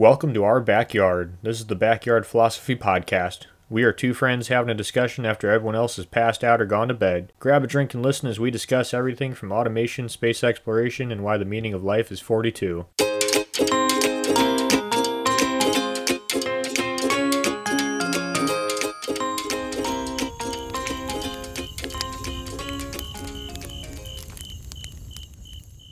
Welcome 0.00 0.32
to 0.32 0.44
our 0.44 0.60
backyard. 0.62 1.36
This 1.42 1.60
is 1.60 1.66
the 1.66 1.74
Backyard 1.74 2.24
Philosophy 2.24 2.74
Podcast. 2.74 3.44
We 3.68 3.82
are 3.82 3.92
two 3.92 4.14
friends 4.14 4.48
having 4.48 4.70
a 4.70 4.74
discussion 4.74 5.26
after 5.26 5.50
everyone 5.50 5.74
else 5.74 5.96
has 5.96 6.06
passed 6.06 6.42
out 6.42 6.58
or 6.58 6.64
gone 6.64 6.88
to 6.88 6.94
bed. 6.94 7.34
Grab 7.38 7.64
a 7.64 7.66
drink 7.66 7.92
and 7.92 8.02
listen 8.02 8.26
as 8.26 8.40
we 8.40 8.50
discuss 8.50 8.94
everything 8.94 9.34
from 9.34 9.52
automation, 9.52 10.08
space 10.08 10.42
exploration, 10.42 11.12
and 11.12 11.22
why 11.22 11.36
the 11.36 11.44
meaning 11.44 11.74
of 11.74 11.84
life 11.84 12.10
is 12.10 12.18
42. 12.18 12.86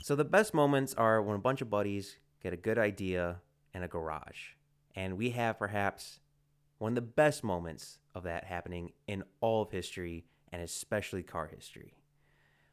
So 0.01 0.15
the 0.15 0.25
best 0.27 0.55
moments 0.55 0.95
are 0.95 1.21
when 1.21 1.35
a 1.35 1.39
bunch 1.39 1.61
of 1.61 1.69
buddies 1.69 2.17
get 2.41 2.53
a 2.53 2.57
good 2.57 2.79
idea 2.79 3.41
in 3.73 3.83
a 3.83 3.87
garage. 3.87 4.53
And 4.95 5.17
we 5.17 5.31
have 5.31 5.59
perhaps 5.59 6.19
one 6.77 6.91
of 6.91 6.95
the 6.95 7.01
best 7.01 7.43
moments 7.43 7.99
of 8.15 8.23
that 8.23 8.45
happening 8.45 8.93
in 9.07 9.23
all 9.41 9.63
of 9.63 9.71
history 9.71 10.25
and 10.51 10.61
especially 10.61 11.23
car 11.23 11.47
history. 11.53 11.93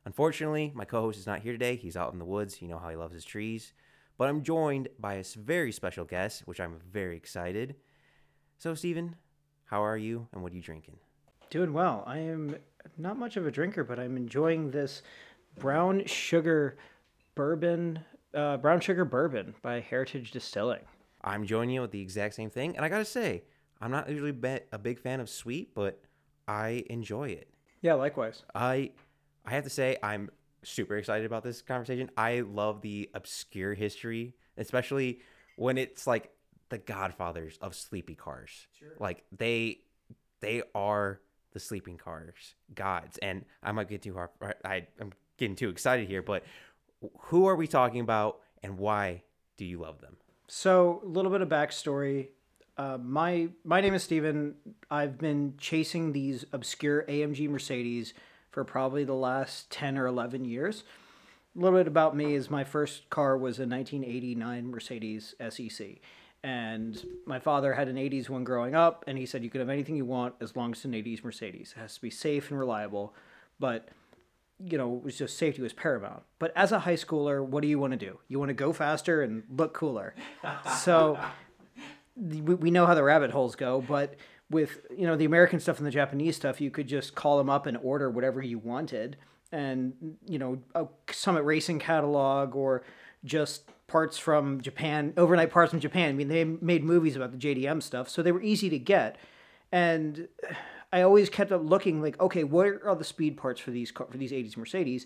Unfortunately, 0.05 0.73
my 0.75 0.85
co-host 0.85 1.19
is 1.19 1.27
not 1.27 1.41
here 1.41 1.53
today. 1.53 1.77
He's 1.77 1.97
out 1.97 2.13
in 2.13 2.19
the 2.19 2.25
woods. 2.25 2.63
You 2.63 2.69
know 2.69 2.79
how 2.79 2.89
he 2.89 2.97
loves 2.97 3.15
his 3.15 3.25
trees. 3.25 3.73
But 4.17 4.29
I'm 4.29 4.43
joined 4.43 4.89
by 4.99 5.15
a 5.15 5.25
very 5.37 5.73
special 5.73 6.05
guest, 6.05 6.43
which 6.47 6.61
I'm 6.61 6.79
very 6.91 7.17
excited. 7.17 7.75
So, 8.57 8.75
Steven, 8.75 9.17
how 9.65 9.85
are 9.85 9.99
you 9.99 10.29
and 10.33 10.43
what 10.43 10.53
are 10.53 10.57
you 10.57 10.63
drinking? 10.63 10.97
Doing 11.51 11.73
well. 11.73 12.05
I 12.07 12.19
am 12.19 12.57
not 12.97 13.19
much 13.19 13.37
of 13.37 13.47
a 13.47 13.51
drinker, 13.51 13.85
but 13.85 13.99
I'm 13.99 14.17
enjoying 14.17 14.71
this 14.71 15.03
brown 15.59 16.07
sugar 16.07 16.77
bourbon, 17.35 17.99
uh, 18.37 18.57
brown 18.59 18.81
sugar 18.81 19.05
bourbon 19.05 19.55
by 19.63 19.81
Heritage 19.81 20.31
Distilling. 20.31 20.83
I'm 21.25 21.47
joining 21.47 21.75
you 21.75 21.81
with 21.81 21.91
the 21.91 22.01
exact 22.01 22.35
same 22.35 22.51
thing. 22.51 22.77
And 22.77 22.85
I 22.85 22.89
got 22.89 22.99
to 22.99 23.05
say, 23.05 23.43
I'm 23.81 23.91
not 23.91 24.09
usually 24.09 24.35
a 24.73 24.79
big 24.79 25.01
fan 25.01 25.21
of 25.21 25.29
sweet, 25.29 25.75
but 25.75 26.01
I 26.47 26.85
enjoy 26.89 27.31
it. 27.31 27.49
Yeah, 27.81 27.95
likewise. 27.95 28.43
I 28.55 28.93
I 29.45 29.51
have 29.51 29.65
to 29.65 29.71
say 29.71 29.97
I'm 30.03 30.31
super 30.63 30.97
excited 30.97 31.27
about 31.27 31.43
this 31.43 31.63
conversation. 31.63 32.11
I 32.17 32.41
love 32.41 32.83
the 32.83 33.11
obscure 33.15 33.75
history, 33.75 34.35
especially 34.57 35.21
when 35.57 35.79
it's 35.79 36.07
like 36.07 36.31
the 36.69 36.79
godfathers 36.79 37.59
of 37.61 37.75
sleepy 37.75 38.15
cars. 38.15 38.67
Sure. 38.79 38.95
Like 38.99 39.25
they 39.37 39.81
they 40.41 40.63
are 40.75 41.21
the 41.53 41.61
sleeping 41.61 41.97
cars 41.97 42.55
gods. 42.75 43.19
And 43.19 43.45
I 43.63 43.73
might 43.73 43.89
get 43.89 44.03
too 44.03 44.15
hard 44.15 44.31
I 44.65 44.87
I'm 45.01 45.13
getting 45.37 45.57
too 45.57 45.69
excited 45.69 46.09
here, 46.09 46.23
but 46.23 46.45
who 47.19 47.47
are 47.47 47.57
we 47.57 47.67
talking 47.67 48.01
about 48.01 48.41
and 48.63 48.79
why 48.79 49.23
do 49.57 49.65
you 49.65 49.79
love 49.79 50.01
them? 50.01 50.17
So, 50.49 51.03
a 51.05 51.09
little 51.09 51.31
bit 51.31 51.41
of 51.41 51.49
backstory. 51.49 52.29
Uh, 52.79 52.99
my 53.03 53.49
my 53.65 53.81
name 53.81 53.95
is 53.95 54.03
Steven. 54.03 54.55
I've 54.91 55.19
been 55.19 55.55
chasing 55.59 56.13
these 56.13 56.45
obscure 56.53 57.05
AMG 57.09 57.49
Mercedes 57.49 58.13
for 58.51 58.65
probably 58.65 59.05
the 59.05 59.15
last 59.15 59.71
10 59.71 59.99
or 59.99 60.07
11 60.07 60.45
years. 60.45 60.85
A 61.57 61.61
little 61.61 61.79
bit 61.79 61.87
about 61.87 62.15
me 62.15 62.35
is 62.35 62.51
my 62.51 62.65
first 62.65 63.09
car 63.09 63.37
was 63.37 63.59
a 63.59 63.67
1989 63.67 64.71
Mercedes 64.71 65.35
SEC. 65.49 66.01
And 66.43 67.03
my 67.27 67.39
father 67.39 67.75
had 67.75 67.89
an 67.89 67.97
80s 67.97 68.29
one 68.29 68.45
growing 68.45 68.75
up, 68.75 69.05
and 69.07 69.19
he 69.19 69.27
said 69.27 69.43
you 69.43 69.51
could 69.51 69.61
have 69.61 69.71
anything 69.71 69.97
you 69.97 70.05
want 70.05 70.35
as 70.41 70.55
long 70.55 70.73
as 70.73 70.79
it's 70.79 70.85
an 70.85 70.93
80s 70.93 71.25
Mercedes. 71.25 71.75
It 71.77 71.81
has 71.81 71.95
to 71.95 72.01
be 72.01 72.11
safe 72.11 72.51
and 72.51 72.59
reliable, 72.59 73.15
but 73.59 73.89
you 74.59 74.79
know, 74.79 74.97
it 74.97 75.03
was 75.03 75.19
just 75.19 75.37
safety 75.37 75.63
was 75.63 75.73
paramount. 75.73 76.23
But 76.39 76.53
as 76.57 76.73
a 76.73 76.81
high 76.81 76.95
schooler, 76.95 77.45
what 77.45 77.63
do 77.63 77.69
you 77.69 77.79
want 77.79 77.93
to 77.93 77.99
do? 77.99 78.19
You 78.29 78.39
want 78.39 78.49
to 78.49 78.55
go 78.55 78.73
faster 78.73 79.23
and 79.23 79.43
look 79.51 79.75
cooler. 79.75 80.15
so 80.79 81.19
we, 82.17 82.41
we 82.41 82.71
know 82.71 82.87
how 82.87 82.95
the 82.95 83.03
rabbit 83.03 83.31
holes 83.31 83.55
go, 83.55 83.83
but 83.87 84.15
with 84.51 84.87
you 84.97 85.07
know 85.07 85.17
the 85.17 85.25
American 85.25 85.61
stuff 85.61 85.79
and 85.79 85.87
the 85.87 85.91
Japanese 85.91 86.37
stuff, 86.37 86.61
you 86.61 86.71
could 86.71 86.87
just 86.87 87.15
call 87.15 87.39
them 87.39 87.51
up 87.51 87.67
and 87.67 87.77
order 87.79 88.11
whatever 88.11 88.43
you 88.43 88.59
wanted, 88.59 89.17
and 89.53 90.17
you 90.27 90.39
know 90.39 90.59
a 90.75 90.87
Summit 91.11 91.43
Racing 91.43 91.79
catalog 91.79 92.55
or 92.55 92.85
just 93.25 93.65
parts 93.89 94.19
from 94.19 94.61
Japan, 94.61 95.13
overnight 95.17 95.51
parts 95.51 95.71
from 95.71 95.81
Japan. 95.81 96.11
I 96.11 96.13
mean, 96.13 96.29
they 96.29 96.45
made 96.45 96.85
movies 96.85 97.17
about 97.17 97.33
the 97.33 97.39
JDM 97.39 97.83
stuff, 97.83 98.09
so 98.09 98.23
they 98.23 98.33
were 98.33 98.43
easy 98.43 98.71
to 98.71 98.79
get, 98.79 99.17
and 99.73 100.29
I 100.97 101.03
always 101.03 101.29
kept 101.29 101.53
up 101.53 101.61
looking 101.63 102.01
like, 102.01 102.19
okay, 102.23 102.43
where 102.43 102.81
are 102.89 102.97
the 102.97 103.05
speed 103.05 103.37
parts 103.37 103.61
for 103.61 103.71
these 103.71 103.91
for 103.91 104.17
these 104.17 104.33
'80s 104.33 104.57
Mercedes? 104.57 105.05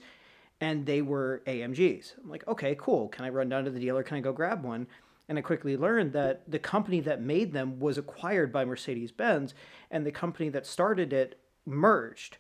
And 0.60 0.86
they 0.86 1.02
were 1.02 1.42
AMGs. 1.48 2.12
I'm 2.22 2.30
like, 2.30 2.46
okay, 2.46 2.76
cool. 2.78 3.08
Can 3.08 3.24
I 3.24 3.30
run 3.30 3.48
down 3.48 3.64
to 3.64 3.72
the 3.72 3.80
dealer? 3.80 4.04
Can 4.04 4.16
I 4.16 4.20
go 4.20 4.32
grab 4.32 4.62
one? 4.62 4.86
And 5.28 5.36
I 5.36 5.42
quickly 5.42 5.76
learned 5.76 6.12
that 6.12 6.48
the 6.48 6.60
company 6.60 7.00
that 7.00 7.20
made 7.20 7.52
them 7.52 7.80
was 7.80 7.98
acquired 7.98 8.52
by 8.52 8.64
Mercedes 8.64 9.10
Benz, 9.10 9.52
and 9.90 10.06
the 10.06 10.12
company 10.12 10.48
that 10.50 10.64
started 10.64 11.12
it 11.12 11.40
merged. 11.66 12.36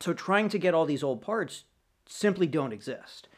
So 0.00 0.14
trying 0.14 0.48
to 0.48 0.58
get 0.58 0.72
all 0.72 0.86
these 0.86 1.02
old 1.02 1.20
parts 1.20 1.64
simply 2.06 2.46
don't 2.46 2.72
exist. 2.72 3.28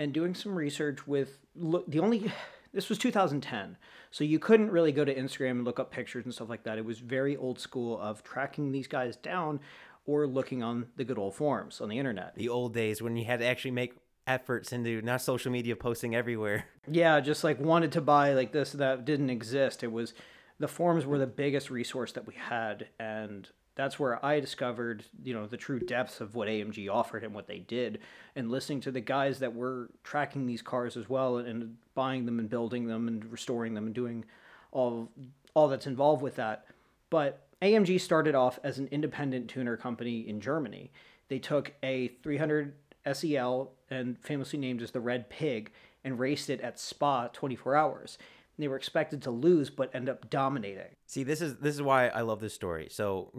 And 0.00 0.12
doing 0.12 0.34
some 0.34 0.56
research 0.56 1.06
with 1.06 1.38
look, 1.54 1.88
the 1.88 2.00
only 2.00 2.32
this 2.74 2.88
was 2.88 2.98
2010, 2.98 3.76
so 4.10 4.24
you 4.24 4.38
couldn't 4.38 4.70
really 4.70 4.92
go 4.92 5.04
to 5.04 5.14
Instagram 5.14 5.52
and 5.52 5.64
look 5.64 5.78
up 5.78 5.90
pictures 5.90 6.24
and 6.24 6.34
stuff 6.34 6.48
like 6.48 6.64
that. 6.64 6.76
It 6.76 6.84
was 6.84 6.98
very 6.98 7.36
old 7.36 7.58
school 7.58 7.98
of 8.00 8.22
tracking 8.22 8.72
these 8.72 8.88
guys 8.88 9.16
down 9.16 9.60
or 10.06 10.26
looking 10.26 10.62
on 10.62 10.86
the 10.96 11.04
good 11.04 11.18
old 11.18 11.34
forums 11.34 11.80
on 11.80 11.88
the 11.88 11.98
internet. 11.98 12.34
The 12.34 12.48
old 12.48 12.74
days 12.74 13.00
when 13.00 13.16
you 13.16 13.24
had 13.24 13.38
to 13.38 13.46
actually 13.46 13.70
make 13.70 13.94
efforts 14.26 14.72
into 14.72 15.02
not 15.02 15.22
social 15.22 15.52
media 15.52 15.76
posting 15.76 16.14
everywhere. 16.14 16.66
Yeah, 16.86 17.18
just 17.20 17.44
like 17.44 17.58
wanted 17.58 17.92
to 17.92 18.02
buy 18.02 18.34
like 18.34 18.52
this 18.52 18.72
that 18.72 19.06
didn't 19.06 19.30
exist. 19.30 19.82
It 19.82 19.90
was 19.90 20.12
the 20.58 20.68
forums 20.68 21.06
were 21.06 21.16
the 21.16 21.26
biggest 21.26 21.70
resource 21.70 22.12
that 22.12 22.26
we 22.26 22.34
had 22.34 22.88
and 23.00 23.48
that's 23.76 23.98
where 23.98 24.24
I 24.24 24.40
discovered, 24.40 25.04
you 25.22 25.34
know, 25.34 25.46
the 25.46 25.56
true 25.56 25.80
depths 25.80 26.20
of 26.20 26.34
what 26.34 26.48
AMG 26.48 26.88
offered 26.88 27.24
and 27.24 27.34
what 27.34 27.48
they 27.48 27.58
did 27.58 27.98
and 28.36 28.50
listening 28.50 28.80
to 28.82 28.92
the 28.92 29.00
guys 29.00 29.40
that 29.40 29.54
were 29.54 29.90
tracking 30.04 30.46
these 30.46 30.62
cars 30.62 30.96
as 30.96 31.08
well 31.08 31.38
and 31.38 31.76
buying 31.94 32.24
them 32.24 32.38
and 32.38 32.48
building 32.48 32.86
them 32.86 33.08
and 33.08 33.30
restoring 33.32 33.74
them 33.74 33.86
and 33.86 33.94
doing 33.94 34.24
all 34.70 35.10
all 35.54 35.68
that's 35.68 35.86
involved 35.86 36.22
with 36.22 36.36
that. 36.36 36.66
But 37.10 37.46
AMG 37.62 38.00
started 38.00 38.34
off 38.34 38.58
as 38.62 38.78
an 38.78 38.88
independent 38.90 39.48
tuner 39.48 39.76
company 39.76 40.28
in 40.28 40.40
Germany. 40.40 40.90
They 41.28 41.38
took 41.38 41.72
a 41.82 42.08
300 42.22 42.74
SEL 43.12 43.72
and 43.90 44.18
famously 44.18 44.58
named 44.58 44.82
as 44.82 44.90
the 44.90 45.00
Red 45.00 45.30
Pig 45.30 45.72
and 46.02 46.18
raced 46.18 46.50
it 46.50 46.60
at 46.60 46.78
Spa 46.78 47.28
24 47.28 47.76
hours. 47.76 48.18
They 48.58 48.68
were 48.68 48.76
expected 48.76 49.22
to 49.22 49.30
lose 49.30 49.70
but 49.70 49.94
end 49.94 50.08
up 50.08 50.30
dominating. 50.30 50.94
See, 51.06 51.24
this 51.24 51.40
is 51.40 51.56
this 51.56 51.74
is 51.74 51.82
why 51.82 52.08
I 52.08 52.20
love 52.20 52.40
this 52.40 52.54
story. 52.54 52.88
So, 52.90 53.32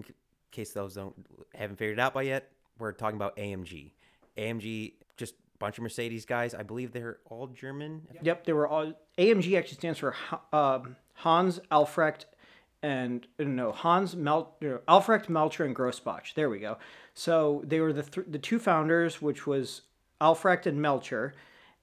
case 0.55 0.71
those 0.71 0.95
don't 0.95 1.13
haven't 1.53 1.77
figured 1.77 1.97
it 1.97 2.01
out 2.01 2.13
by 2.13 2.23
yet, 2.23 2.51
we're 2.79 2.91
talking 2.93 3.15
about 3.15 3.35
AMG. 3.37 3.91
AMG, 4.37 4.93
just 5.17 5.33
a 5.35 5.57
bunch 5.59 5.77
of 5.77 5.83
Mercedes 5.83 6.25
guys. 6.25 6.53
I 6.53 6.63
believe 6.63 6.91
they're 6.91 7.17
all 7.29 7.47
German. 7.47 8.07
Yep, 8.21 8.45
they 8.45 8.53
were 8.53 8.67
all 8.67 8.93
AMG 9.17 9.57
actually 9.57 9.75
stands 9.75 9.99
for 9.99 10.15
um, 10.53 10.95
Hans 11.13 11.59
Aufrecht 11.71 12.25
and 12.83 13.25
uh, 13.39 13.43
no 13.43 13.71
Hans 13.71 14.15
Mel 14.15 14.55
Aufrecht 14.87 15.29
Melcher 15.29 15.63
and 15.65 15.75
Grossaspach. 15.75 16.33
There 16.35 16.49
we 16.49 16.59
go. 16.59 16.77
So 17.13 17.61
they 17.65 17.79
were 17.79 17.93
the 17.93 18.03
th- 18.03 18.27
the 18.29 18.39
two 18.39 18.59
founders, 18.59 19.21
which 19.21 19.47
was 19.47 19.81
Aufrecht 20.21 20.65
and 20.65 20.81
Melcher, 20.81 21.33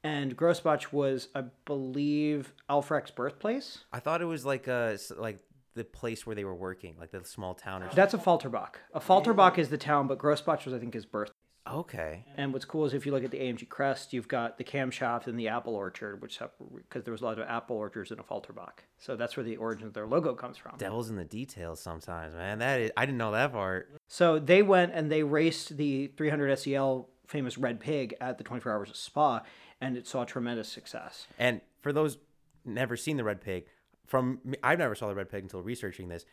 and 0.04 0.36
Grossaspach 0.36 0.92
was, 0.92 1.28
I 1.34 1.44
believe, 1.64 2.52
Aufrecht's 2.68 3.10
birthplace. 3.10 3.84
I 3.92 3.98
thought 4.00 4.20
it 4.22 4.26
was 4.26 4.44
like 4.44 4.68
uh 4.68 4.92
s- 4.94 5.12
like 5.16 5.38
the 5.74 5.84
place 5.84 6.26
where 6.26 6.36
they 6.36 6.44
were 6.44 6.54
working, 6.54 6.96
like 6.98 7.10
the 7.10 7.24
small 7.24 7.54
town 7.54 7.82
or 7.82 7.86
something. 7.86 7.96
That's 7.96 8.14
Affalterbach. 8.14 8.74
A 8.92 9.00
Falterbach 9.00 9.58
is 9.58 9.68
the 9.68 9.78
town, 9.78 10.06
but 10.06 10.18
Grossaspach 10.18 10.64
was, 10.64 10.74
I 10.74 10.78
think, 10.78 10.94
his 10.94 11.06
birth. 11.06 11.30
Okay. 11.70 12.24
And 12.36 12.52
what's 12.52 12.64
cool 12.64 12.84
is 12.86 12.92
if 12.92 13.06
you 13.06 13.12
look 13.12 13.22
at 13.22 13.30
the 13.30 13.38
AMG 13.38 13.68
crest, 13.68 14.12
you've 14.12 14.26
got 14.26 14.58
the 14.58 14.64
camshaft 14.64 15.28
and 15.28 15.38
the 15.38 15.48
apple 15.48 15.74
orchard, 15.74 16.20
which 16.20 16.40
because 16.76 17.04
there 17.04 17.12
was 17.12 17.20
a 17.20 17.24
lot 17.24 17.38
of 17.38 17.48
apple 17.48 17.76
orchards 17.76 18.10
in 18.10 18.18
Affalterbach. 18.18 18.80
So 18.98 19.14
that's 19.14 19.36
where 19.36 19.44
the 19.44 19.56
origin 19.56 19.86
of 19.86 19.94
their 19.94 20.06
logo 20.06 20.34
comes 20.34 20.56
from. 20.56 20.76
Devil's 20.76 21.08
in 21.08 21.16
the 21.16 21.24
details 21.24 21.80
sometimes, 21.80 22.34
man. 22.34 22.58
That 22.58 22.80
is, 22.80 22.90
I 22.96 23.06
didn't 23.06 23.18
know 23.18 23.32
that 23.32 23.52
part. 23.52 23.90
So 24.08 24.40
they 24.40 24.62
went 24.62 24.92
and 24.92 25.10
they 25.10 25.22
raced 25.22 25.76
the 25.76 26.08
300 26.16 26.56
SEL 26.56 27.08
famous 27.28 27.56
Red 27.56 27.78
Pig 27.78 28.14
at 28.20 28.38
the 28.38 28.44
24 28.44 28.72
Hours 28.72 28.90
of 28.90 28.96
Spa, 28.96 29.42
and 29.80 29.96
it 29.96 30.06
saw 30.08 30.24
tremendous 30.24 30.68
success. 30.68 31.28
And 31.38 31.60
for 31.80 31.92
those 31.92 32.18
never 32.64 32.96
seen 32.96 33.16
the 33.16 33.24
red 33.24 33.40
pig, 33.40 33.66
from 34.06 34.40
me- 34.44 34.58
I've 34.62 34.78
never 34.78 34.94
saw 34.94 35.08
the 35.08 35.14
red 35.14 35.30
pig 35.30 35.42
until 35.44 35.62
researching 35.62 36.08
this. 36.08 36.24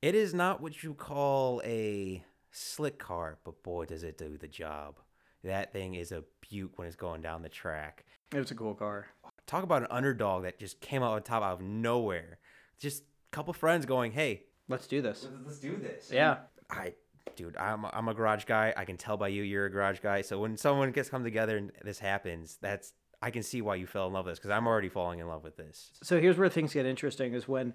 It 0.00 0.14
is 0.14 0.34
not 0.34 0.60
what 0.60 0.82
you 0.82 0.94
call 0.94 1.62
a 1.64 2.24
slick 2.50 2.98
car, 2.98 3.38
but 3.44 3.62
boy, 3.62 3.84
does 3.86 4.02
it 4.02 4.18
do 4.18 4.36
the 4.36 4.48
job. 4.48 4.98
That 5.44 5.72
thing 5.72 5.94
is 5.94 6.12
a 6.12 6.24
butte 6.48 6.72
when 6.76 6.86
it's 6.86 6.96
going 6.96 7.20
down 7.20 7.42
the 7.42 7.48
track. 7.48 8.04
It 8.32 8.38
was 8.38 8.50
a 8.50 8.54
cool 8.54 8.74
car. 8.74 9.08
Talk 9.46 9.64
about 9.64 9.82
an 9.82 9.88
underdog 9.90 10.44
that 10.44 10.58
just 10.58 10.80
came 10.80 11.02
out 11.02 11.12
on 11.14 11.22
top 11.22 11.42
out 11.42 11.54
of 11.54 11.60
nowhere. 11.60 12.38
Just 12.78 13.02
a 13.02 13.06
couple 13.36 13.52
friends 13.52 13.84
going, 13.86 14.12
"Hey, 14.12 14.44
Let's 14.68 14.86
do 14.86 15.02
this. 15.02 15.26
let's 15.44 15.58
do 15.58 15.76
this." 15.76 16.10
Yeah. 16.12 16.38
I, 16.70 16.94
dude, 17.36 17.56
I'm 17.56 17.84
a, 17.84 17.90
I'm 17.92 18.08
a 18.08 18.14
garage 18.14 18.44
guy. 18.44 18.72
I 18.76 18.84
can 18.84 18.96
tell 18.96 19.16
by 19.16 19.28
you 19.28 19.42
you're 19.42 19.66
a 19.66 19.70
garage 19.70 20.00
guy. 20.00 20.22
So 20.22 20.40
when 20.40 20.56
someone 20.56 20.90
gets 20.92 21.08
come 21.10 21.24
together 21.24 21.56
and 21.58 21.72
this 21.84 21.98
happens, 21.98 22.58
that's 22.62 22.94
I 23.22 23.30
can 23.30 23.42
see 23.42 23.62
why 23.62 23.76
you 23.76 23.86
fell 23.86 24.08
in 24.08 24.12
love 24.12 24.24
with 24.24 24.32
this 24.32 24.38
because 24.40 24.50
I'm 24.50 24.66
already 24.66 24.88
falling 24.88 25.20
in 25.20 25.28
love 25.28 25.44
with 25.44 25.56
this. 25.56 25.92
So 26.02 26.20
here's 26.20 26.36
where 26.36 26.48
things 26.48 26.74
get 26.74 26.86
interesting 26.86 27.34
is 27.34 27.46
when 27.46 27.72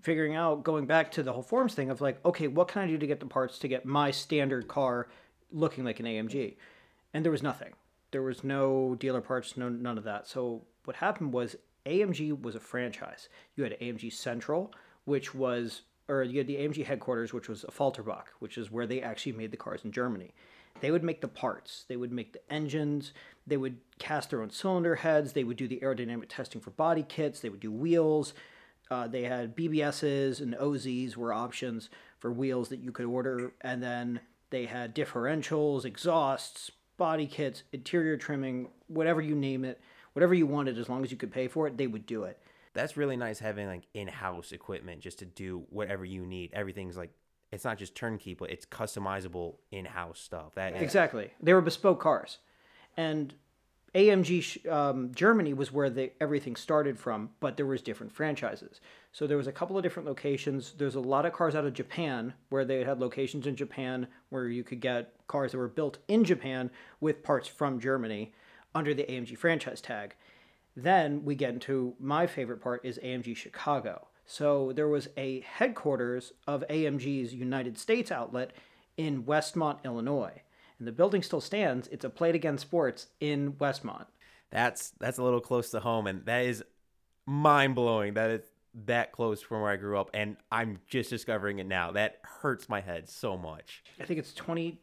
figuring 0.00 0.34
out 0.34 0.64
going 0.64 0.86
back 0.86 1.12
to 1.12 1.22
the 1.22 1.32
whole 1.32 1.42
forms 1.42 1.74
thing 1.74 1.90
of 1.90 2.00
like, 2.00 2.22
okay, 2.24 2.48
what 2.48 2.68
can 2.68 2.82
I 2.82 2.86
do 2.88 2.98
to 2.98 3.06
get 3.06 3.20
the 3.20 3.26
parts 3.26 3.58
to 3.60 3.68
get 3.68 3.86
my 3.86 4.10
standard 4.10 4.66
car 4.66 5.08
looking 5.52 5.84
like 5.84 6.00
an 6.00 6.06
AMG? 6.06 6.56
And 7.14 7.24
there 7.24 7.32
was 7.32 7.42
nothing. 7.42 7.72
There 8.10 8.22
was 8.22 8.42
no 8.42 8.96
dealer 8.98 9.20
parts, 9.20 9.56
no 9.56 9.68
none 9.68 9.98
of 9.98 10.04
that. 10.04 10.26
So 10.26 10.62
what 10.84 10.96
happened 10.96 11.32
was 11.32 11.56
AMG 11.86 12.42
was 12.42 12.54
a 12.54 12.60
franchise. 12.60 13.28
You 13.56 13.64
had 13.64 13.78
AMG 13.78 14.12
Central, 14.12 14.72
which 15.04 15.34
was 15.34 15.82
or 16.08 16.24
you 16.24 16.38
had 16.38 16.46
the 16.48 16.56
AMG 16.56 16.84
headquarters, 16.84 17.32
which 17.32 17.48
was 17.48 17.64
Affalterbach, 17.64 18.24
which 18.40 18.58
is 18.58 18.70
where 18.70 18.86
they 18.86 19.00
actually 19.00 19.32
made 19.32 19.52
the 19.52 19.56
cars 19.56 19.84
in 19.84 19.92
Germany. 19.92 20.34
They 20.80 20.90
would 20.90 21.04
make 21.04 21.20
the 21.20 21.28
parts, 21.28 21.84
they 21.88 21.96
would 21.96 22.12
make 22.12 22.32
the 22.32 22.52
engines, 22.52 23.12
they 23.46 23.56
would 23.56 23.76
cast 23.98 24.30
their 24.30 24.42
own 24.42 24.50
cylinder 24.50 24.96
heads, 24.96 25.32
they 25.32 25.44
would 25.44 25.56
do 25.56 25.68
the 25.68 25.80
aerodynamic 25.80 26.26
testing 26.28 26.60
for 26.60 26.70
body 26.70 27.04
kits, 27.08 27.40
they 27.40 27.48
would 27.48 27.60
do 27.60 27.72
wheels. 27.72 28.34
Uh, 28.90 29.06
they 29.06 29.22
had 29.22 29.56
BBSs 29.56 30.40
and 30.40 30.54
OZs 30.54 31.16
were 31.16 31.32
options 31.32 31.88
for 32.18 32.30
wheels 32.30 32.68
that 32.68 32.80
you 32.80 32.92
could 32.92 33.06
order, 33.06 33.52
and 33.62 33.82
then 33.82 34.20
they 34.50 34.66
had 34.66 34.94
differentials, 34.94 35.86
exhausts, 35.86 36.70
body 36.98 37.26
kits, 37.26 37.62
interior 37.72 38.16
trimming, 38.16 38.68
whatever 38.88 39.20
you 39.20 39.34
name 39.34 39.64
it, 39.64 39.80
whatever 40.12 40.34
you 40.34 40.46
wanted, 40.46 40.78
as 40.78 40.88
long 40.88 41.02
as 41.02 41.10
you 41.10 41.16
could 41.16 41.32
pay 41.32 41.48
for 41.48 41.66
it, 41.66 41.76
they 41.78 41.86
would 41.86 42.06
do 42.06 42.24
it. 42.24 42.38
That's 42.74 42.96
really 42.96 43.16
nice 43.16 43.38
having 43.38 43.66
like 43.66 43.82
in-house 43.94 44.52
equipment 44.52 45.00
just 45.00 45.18
to 45.20 45.24
do 45.24 45.64
whatever 45.70 46.04
you 46.04 46.26
need. 46.26 46.50
Everything's 46.52 46.96
like 46.96 47.10
it's 47.52 47.64
not 47.64 47.78
just 47.78 47.94
turnkey, 47.94 48.34
but 48.34 48.50
it's 48.50 48.64
customizable 48.64 49.56
in-house 49.70 50.18
stuff. 50.18 50.54
That 50.54 50.74
Exactly. 50.82 51.30
They 51.40 51.52
were 51.52 51.60
bespoke 51.60 52.00
cars. 52.00 52.38
And 52.96 53.34
AMG 53.94 54.70
um, 54.72 55.12
Germany 55.14 55.52
was 55.52 55.70
where 55.70 55.90
they, 55.90 56.12
everything 56.18 56.56
started 56.56 56.98
from, 56.98 57.30
but 57.40 57.58
there 57.58 57.66
was 57.66 57.82
different 57.82 58.10
franchises. 58.10 58.80
So 59.12 59.26
there 59.26 59.36
was 59.36 59.46
a 59.46 59.52
couple 59.52 59.76
of 59.76 59.82
different 59.82 60.08
locations. 60.08 60.72
There's 60.72 60.94
a 60.94 61.00
lot 61.00 61.26
of 61.26 61.34
cars 61.34 61.54
out 61.54 61.66
of 61.66 61.74
Japan 61.74 62.32
where 62.48 62.64
they 62.64 62.84
had 62.84 62.98
locations 62.98 63.46
in 63.46 63.54
Japan 63.54 64.06
where 64.30 64.48
you 64.48 64.64
could 64.64 64.80
get 64.80 65.12
cars 65.28 65.52
that 65.52 65.58
were 65.58 65.68
built 65.68 65.98
in 66.08 66.24
Japan 66.24 66.70
with 67.00 67.22
parts 67.22 67.48
from 67.48 67.78
Germany 67.78 68.32
under 68.74 68.94
the 68.94 69.04
AMG 69.04 69.36
franchise 69.36 69.82
tag. 69.82 70.14
Then 70.74 71.22
we 71.22 71.34
get 71.34 71.52
into 71.52 71.94
my 72.00 72.26
favorite 72.26 72.62
part 72.62 72.82
is 72.82 72.98
AMG 72.98 73.36
Chicago. 73.36 74.08
So 74.26 74.72
there 74.72 74.88
was 74.88 75.08
a 75.16 75.40
headquarters 75.40 76.32
of 76.46 76.64
AMG's 76.70 77.34
United 77.34 77.76
States 77.78 78.10
outlet 78.10 78.52
in 78.96 79.24
Westmont, 79.24 79.84
Illinois. 79.84 80.42
And 80.78 80.86
the 80.88 80.92
building 80.92 81.22
still 81.22 81.40
stands. 81.40 81.88
It's 81.88 82.04
a 82.04 82.10
Play 82.10 82.30
It 82.30 82.34
Again 82.34 82.58
Sports 82.58 83.08
in 83.20 83.52
Westmont. 83.54 84.06
that's 84.50 84.90
that's 84.98 85.18
a 85.18 85.22
little 85.22 85.40
close 85.40 85.70
to 85.70 85.80
home, 85.80 86.06
and 86.06 86.24
that 86.26 86.44
is 86.44 86.62
mind 87.26 87.74
blowing. 87.74 88.14
That 88.14 88.30
is 88.30 88.42
that 88.86 89.12
close 89.12 89.42
from 89.42 89.60
where 89.60 89.70
I 89.70 89.76
grew 89.76 89.98
up, 89.98 90.10
and 90.14 90.36
I'm 90.50 90.80
just 90.88 91.10
discovering 91.10 91.58
it 91.58 91.66
now. 91.66 91.92
That 91.92 92.18
hurts 92.22 92.68
my 92.68 92.80
head 92.80 93.08
so 93.08 93.36
much. 93.36 93.82
I 94.00 94.04
think 94.04 94.18
it's 94.18 94.32
20, 94.34 94.78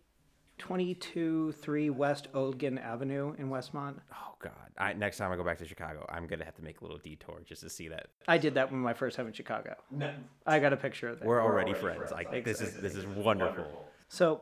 22 0.60 1.54
3 1.54 1.90
West 1.90 2.28
Ogden 2.34 2.78
Avenue 2.78 3.34
in 3.38 3.50
Westmont. 3.50 3.96
Oh 4.14 4.36
God! 4.40 4.52
I, 4.78 4.94
next 4.94 5.18
time 5.18 5.32
I 5.32 5.36
go 5.36 5.44
back 5.44 5.58
to 5.60 5.68
Chicago, 5.68 6.06
I'm 6.10 6.28
gonna 6.28 6.46
have 6.46 6.56
to 6.56 6.64
make 6.64 6.82
a 6.82 6.84
little 6.84 7.00
detour 7.00 7.42
just 7.46 7.62
to 7.62 7.70
see 7.70 7.88
that. 7.88 8.08
I 8.28 8.38
did 8.38 8.54
that 8.54 8.72
when 8.72 8.80
my 8.80 8.94
first 8.94 9.18
time 9.18 9.28
in 9.28 9.34
Chicago. 9.34 9.76
No. 9.90 10.14
I 10.46 10.60
got 10.60 10.74
a 10.74 10.78
picture 10.78 11.08
of 11.10 11.20
that. 11.20 11.28
We're 11.28 11.42
already 11.42 11.74
friends. 11.74 12.12
Like 12.12 12.44
this 12.44 12.62
is 12.62 12.76
this 12.76 12.96
is 12.96 13.06
wonderful. 13.06 13.88
So, 14.10 14.42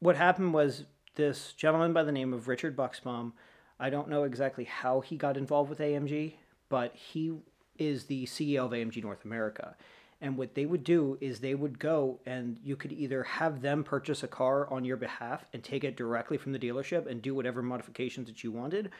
what 0.00 0.16
happened 0.16 0.54
was 0.54 0.84
this 1.14 1.52
gentleman 1.52 1.92
by 1.92 2.02
the 2.02 2.12
name 2.12 2.32
of 2.32 2.48
Richard 2.48 2.76
Buxbaum. 2.76 3.32
I 3.78 3.90
don't 3.90 4.08
know 4.08 4.24
exactly 4.24 4.64
how 4.64 5.00
he 5.00 5.16
got 5.16 5.36
involved 5.36 5.68
with 5.68 5.80
AMG, 5.80 6.34
but 6.68 6.94
he 6.94 7.32
is 7.78 8.04
the 8.04 8.26
CEO 8.26 8.64
of 8.64 8.70
AMG 8.70 9.02
North 9.02 9.24
America. 9.24 9.76
And 10.22 10.36
what 10.36 10.54
they 10.54 10.66
would 10.66 10.84
do 10.84 11.18
is 11.20 11.40
they 11.40 11.56
would 11.56 11.80
go 11.80 12.20
and 12.24 12.56
you 12.62 12.76
could 12.76 12.92
either 12.92 13.24
have 13.24 13.60
them 13.60 13.82
purchase 13.82 14.22
a 14.22 14.28
car 14.28 14.72
on 14.72 14.84
your 14.84 14.96
behalf 14.96 15.44
and 15.52 15.64
take 15.64 15.82
it 15.82 15.96
directly 15.96 16.38
from 16.38 16.52
the 16.52 16.60
dealership 16.60 17.10
and 17.10 17.20
do 17.20 17.34
whatever 17.34 17.60
modifications 17.60 18.28
that 18.28 18.44
you 18.44 18.52
wanted, 18.52 18.90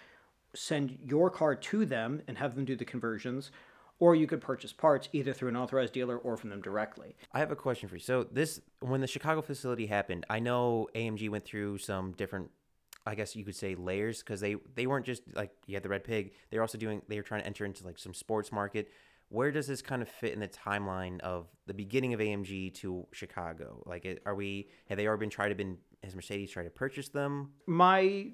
send 0.53 0.99
your 1.01 1.31
car 1.31 1.55
to 1.55 1.87
them 1.87 2.21
and 2.27 2.37
have 2.37 2.57
them 2.57 2.65
do 2.65 2.75
the 2.75 2.85
conversions, 2.85 3.53
or 4.01 4.17
you 4.17 4.27
could 4.27 4.41
purchase 4.41 4.73
parts 4.73 5.09
either 5.13 5.33
through 5.33 5.49
an 5.49 5.57
authorized 5.57 5.93
dealer 5.93 6.19
or 6.19 6.37
from 6.37 6.51
them 6.51 6.61
directly. 6.61 7.15
I 7.33 7.39
have 7.39 7.53
a 7.53 7.57
question 7.57 7.89
for 7.89 7.95
you. 7.95 8.01
So 8.01 8.25
this, 8.25 8.61
when 8.81 9.01
the 9.01 9.07
Chicago 9.07 9.43
facility 9.43 9.87
happened, 9.87 10.27
I 10.29 10.41
know 10.41 10.89
AMG 10.97 11.31
went 11.31 11.45
through 11.45 11.79
some 11.79 12.11
different, 12.13 12.51
I 13.07 13.15
guess 13.15 13.37
you 13.37 13.45
could 13.45 13.55
say 13.55 13.77
layers, 13.77 14.19
because 14.19 14.41
they 14.41 14.57
they 14.75 14.89
weren't 14.89 15.07
just 15.07 15.23
like 15.37 15.53
you 15.67 15.75
had 15.75 15.85
the 15.85 15.89
Red 15.89 16.03
Pig. 16.03 16.33
They 16.51 16.57
were 16.57 16.63
also 16.63 16.79
doing. 16.79 17.03
They 17.09 17.17
were 17.17 17.23
trying 17.23 17.41
to 17.41 17.47
enter 17.47 17.65
into 17.65 17.85
like 17.85 17.99
some 17.99 18.15
sports 18.15 18.53
market. 18.53 18.89
Where 19.33 19.51
does 19.51 19.67
this 19.67 19.81
kind 19.81 20.03
of 20.03 20.09
fit 20.09 20.33
in 20.35 20.41
the 20.41 20.49
timeline 20.49 21.19
of 21.21 21.47
the 21.67 21.73
beginning 21.75 22.13
of 22.13 22.21
AMG 22.21 22.75
to 22.75 23.07
Chicago? 23.13 23.83
Like, 23.87 24.21
are 24.27 24.35
we 24.35 24.69
have 24.89 24.99
they 24.99 25.07
already 25.07 25.21
been 25.21 25.31
tried 25.31 25.49
to 25.49 25.55
been 25.55 25.79
has 26.05 26.15
Mercedes 26.15 26.51
tried 26.51 26.65
to 26.65 26.71
purchase 26.71 27.09
them? 27.09 27.53
my 27.67 28.27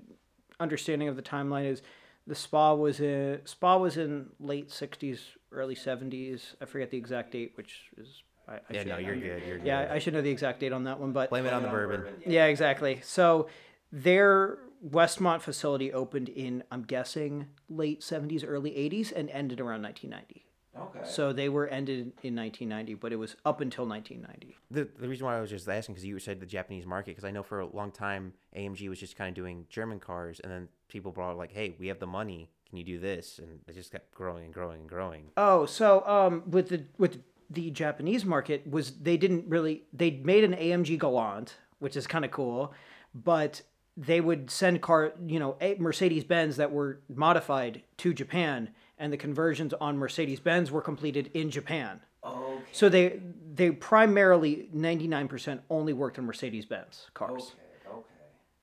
understanding 0.61 1.07
of 1.09 1.15
the 1.15 1.23
timeline 1.23 1.67
is 1.67 1.83
the 2.27 2.35
spa 2.35 2.75
was 2.75 2.99
in 2.99 3.41
spa 3.45 3.77
was 3.77 3.97
in 3.97 4.27
late 4.41 4.69
60s 4.71 5.21
early 5.53 5.77
70s 5.77 6.57
i 6.61 6.65
forget 6.65 6.91
the 6.91 6.99
exact 6.99 7.31
date 7.31 7.53
which 7.55 7.91
is 7.97 8.25
I, 8.49 8.55
I 8.55 8.59
Yeah, 8.71 8.79
should, 8.81 8.89
no, 8.89 8.99
you're 8.99 9.15
good. 9.17 9.43
You're 9.47 9.59
good. 9.59 9.67
yeah 9.67 9.89
i 9.93 10.01
should 10.01 10.15
know 10.15 10.21
the 10.23 10.31
exact 10.31 10.59
date 10.59 10.73
on 10.73 10.83
that 10.85 10.99
one 10.99 11.13
but 11.13 11.31
Blame 11.31 11.47
it 11.47 11.53
on 11.53 11.63
the 11.63 11.69
bourbon. 11.69 12.07
yeah 12.27 12.47
exactly 12.47 13.01
so 13.05 13.47
their 13.93 14.59
westmont 14.85 15.43
facility 15.43 15.93
opened 15.93 16.29
in 16.29 16.65
i'm 16.73 16.83
guessing 16.83 17.47
late 17.69 18.01
70s 18.01 18.45
early 18.47 18.73
80s 18.73 19.13
and 19.15 19.31
ended 19.31 19.61
around 19.61 19.83
1990 19.83 20.45
Okay. 20.81 21.01
so 21.05 21.33
they 21.33 21.49
were 21.49 21.67
ended 21.69 22.13
in 22.23 22.35
1990 22.37 22.95
but 22.95 23.13
it 23.13 23.17
was 23.17 23.37
up 23.45 23.61
until 23.61 23.87
1990 23.87 24.57
The, 24.71 24.89
the 25.01 25.09
reason 25.09 25.27
why 25.27 25.37
I 25.37 25.41
was 25.41 25.51
just 25.51 25.69
asking 25.69 25.95
because 25.95 26.05
you 26.05 26.19
said 26.19 26.41
the 26.41 26.47
Japanese 26.47 26.87
market 26.87 27.13
because 27.13 27.25
I 27.25 27.31
know 27.31 27.43
for 27.43 27.61
a 27.61 27.67
long 27.67 27.91
time 27.91 28.33
AMG 28.57 28.89
was 28.89 29.01
just 29.01 29.17
kind 29.17 29.29
of 29.29 29.35
doing 29.35 29.67
German 29.69 30.01
cars 30.01 30.41
and 30.41 30.53
then 30.53 30.69
people 30.89 31.13
brought 31.13 31.37
like, 31.37 31.53
hey, 31.53 31.75
we 31.79 31.89
have 31.89 31.99
the 31.99 32.07
money, 32.07 32.51
can 32.69 32.79
you 32.79 32.85
do 32.85 32.99
this? 32.99 33.39
And 33.39 33.61
it 33.67 33.75
just 33.75 33.93
kept 33.93 34.15
growing 34.15 34.45
and 34.45 34.55
growing 34.55 34.81
and 34.81 34.89
growing. 34.89 35.31
Oh, 35.37 35.67
so 35.67 36.07
um, 36.07 36.43
with 36.51 36.69
the 36.69 36.85
with 36.99 37.23
the 37.51 37.71
Japanese 37.71 38.25
market 38.25 38.69
was 38.71 38.93
they 38.93 39.17
didn't 39.17 39.47
really 39.49 39.85
they 39.93 40.11
made 40.11 40.45
an 40.45 40.55
AMG 40.55 40.99
Galant, 40.99 41.57
which 41.79 41.97
is 41.97 42.07
kind 42.07 42.25
of 42.25 42.31
cool, 42.31 42.73
but 43.15 43.63
they 43.97 44.21
would 44.21 44.51
send 44.51 44.81
car 44.83 45.13
you 45.27 45.39
know 45.39 45.57
Mercedes 45.79 46.25
Benz 46.25 46.57
that 46.57 46.71
were 46.73 47.01
modified 47.09 47.83
to 47.99 48.13
Japan, 48.13 48.71
and 48.99 49.13
the 49.13 49.17
conversions 49.17 49.73
on 49.81 49.97
Mercedes 49.97 50.41
Benz 50.41 50.71
were 50.71 50.83
completed 50.83 51.31
in 51.35 51.51
Japan. 51.51 52.01
Okay. 52.25 52.63
So 52.73 52.89
they 52.89 53.21
they 53.55 53.71
primarily 53.71 54.69
ninety 54.73 55.07
nine 55.07 55.29
percent 55.29 55.63
only 55.71 55.93
worked 55.93 56.19
on 56.19 56.27
Mercedes 56.27 56.67
Benz 56.67 57.07
cars. 57.15 57.55
Okay. 57.87 58.03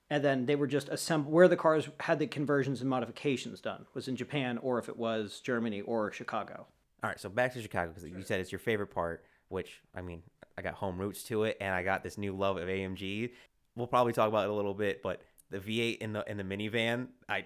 And 0.09 0.23
then 0.23 0.45
they 0.45 0.55
were 0.55 0.67
just 0.67 0.89
assembled 0.89 1.33
where 1.33 1.47
the 1.47 1.57
cars 1.57 1.89
had 1.99 2.19
the 2.19 2.27
conversions 2.27 2.81
and 2.81 2.89
modifications 2.89 3.59
done 3.59 3.85
was 3.93 4.07
in 4.07 4.15
Japan 4.15 4.59
or 4.59 4.77
if 4.77 4.87
it 4.87 4.97
was 4.97 5.39
Germany 5.39 5.81
or 5.81 6.11
Chicago. 6.11 6.67
All 7.03 7.09
right. 7.09 7.19
So 7.19 7.29
back 7.29 7.53
to 7.53 7.61
Chicago 7.61 7.91
because 7.93 8.07
you 8.09 8.21
said 8.21 8.39
it's 8.39 8.51
your 8.51 8.59
favorite 8.59 8.91
part, 8.93 9.23
which 9.49 9.81
I 9.95 10.01
mean, 10.01 10.21
I 10.57 10.61
got 10.61 10.75
home 10.75 10.97
roots 10.97 11.23
to 11.23 11.43
it 11.45 11.57
and 11.59 11.73
I 11.73 11.83
got 11.83 12.03
this 12.03 12.17
new 12.17 12.35
love 12.35 12.57
of 12.57 12.67
AMG. 12.67 13.31
We'll 13.75 13.87
probably 13.87 14.13
talk 14.13 14.29
about 14.29 14.45
it 14.45 14.49
a 14.49 14.53
little 14.53 14.73
bit, 14.73 15.01
but 15.01 15.21
the 15.49 15.59
V8 15.59 15.97
in 15.99 16.13
the 16.13 16.23
in 16.29 16.37
the 16.37 16.43
minivan, 16.43 17.07
I 17.27 17.45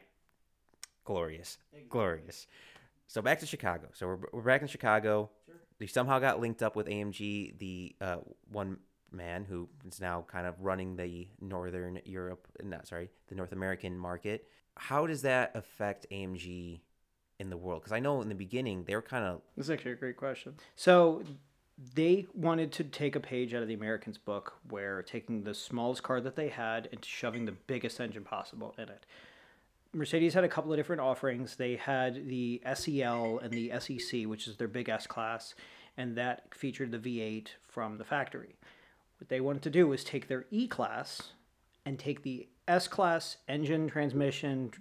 glorious, 1.06 1.58
glorious. 1.90 2.46
So 3.10 3.24
back 3.24 3.40
to 3.40 3.48
Chicago. 3.48 3.88
So 3.94 4.06
we're, 4.06 4.18
we're 4.32 4.42
back 4.44 4.62
in 4.62 4.68
Chicago. 4.68 5.32
We 5.80 5.88
somehow 5.88 6.20
got 6.20 6.40
linked 6.40 6.62
up 6.62 6.76
with 6.76 6.86
AMG, 6.86 7.58
the 7.58 7.96
uh, 8.00 8.18
one 8.52 8.78
man 9.12 9.46
who 9.46 9.68
is 9.88 10.00
now 10.00 10.26
kind 10.32 10.46
of 10.46 10.54
running 10.62 10.96
the 10.96 11.28
Northern 11.42 12.00
Europe, 12.06 12.48
not 12.64 12.88
sorry, 12.88 13.10
the 13.28 13.34
North 13.34 13.52
American 13.52 13.98
market. 13.98 14.46
How 14.78 15.08
does 15.08 15.24
that 15.24 15.56
affect 15.56 16.06
AMG 16.12 16.82
in 17.40 17.50
the 17.50 17.58
world? 17.58 17.82
Because 17.82 17.94
I 17.94 18.00
know 18.00 18.22
in 18.22 18.30
the 18.30 18.36
beginning 18.36 18.84
they 18.84 18.94
were 18.94 19.02
kind 19.02 19.26
of 19.26 19.42
That's 19.58 19.72
actually 19.72 19.94
a 19.94 19.96
great 19.96 20.18
question. 20.18 20.54
So 20.76 21.24
they 21.96 22.28
wanted 22.36 22.72
to 22.74 22.84
take 22.84 23.16
a 23.16 23.20
page 23.20 23.56
out 23.56 23.64
of 23.64 23.68
the 23.68 23.74
Americans' 23.74 24.20
book 24.20 24.54
where 24.70 25.02
taking 25.02 25.44
the 25.44 25.56
smallest 25.56 26.04
car 26.04 26.22
that 26.22 26.36
they 26.36 26.50
had 26.50 26.90
and 26.92 27.04
shoving 27.04 27.46
the 27.46 27.54
biggest 27.54 28.00
engine 28.00 28.24
possible 28.24 28.76
in 28.78 28.84
it. 28.84 29.08
Mercedes 29.94 30.34
had 30.34 30.44
a 30.44 30.50
couple 30.50 30.72
of 30.72 30.78
different 30.78 31.02
offerings. 31.02 31.56
They 31.56 31.76
had 31.76 32.28
the 32.28 32.62
SEL 32.74 33.40
and 33.40 33.52
the 33.52 33.72
SEC, 33.80 34.24
which 34.26 34.48
is 34.48 34.58
their 34.58 34.68
big 34.68 34.90
S 34.90 35.08
class, 35.08 35.56
and 35.98 36.16
that 36.16 36.54
featured 36.54 36.92
the 36.92 37.00
V8 37.00 37.48
from 37.68 37.98
the 37.98 38.06
factory. 38.06 38.56
What 39.20 39.30
they 39.30 39.42
wanted 39.42 39.64
to 39.64 39.70
do 39.70 39.88
was 39.88 40.04
take 40.04 40.28
their 40.28 40.46
E 40.52 40.68
class 40.68 41.34
and 41.86 41.98
take 41.98 42.24
the 42.24 42.48
S 42.68 42.88
class 42.88 43.38
engine, 43.48 43.90
transmission, 43.90 44.72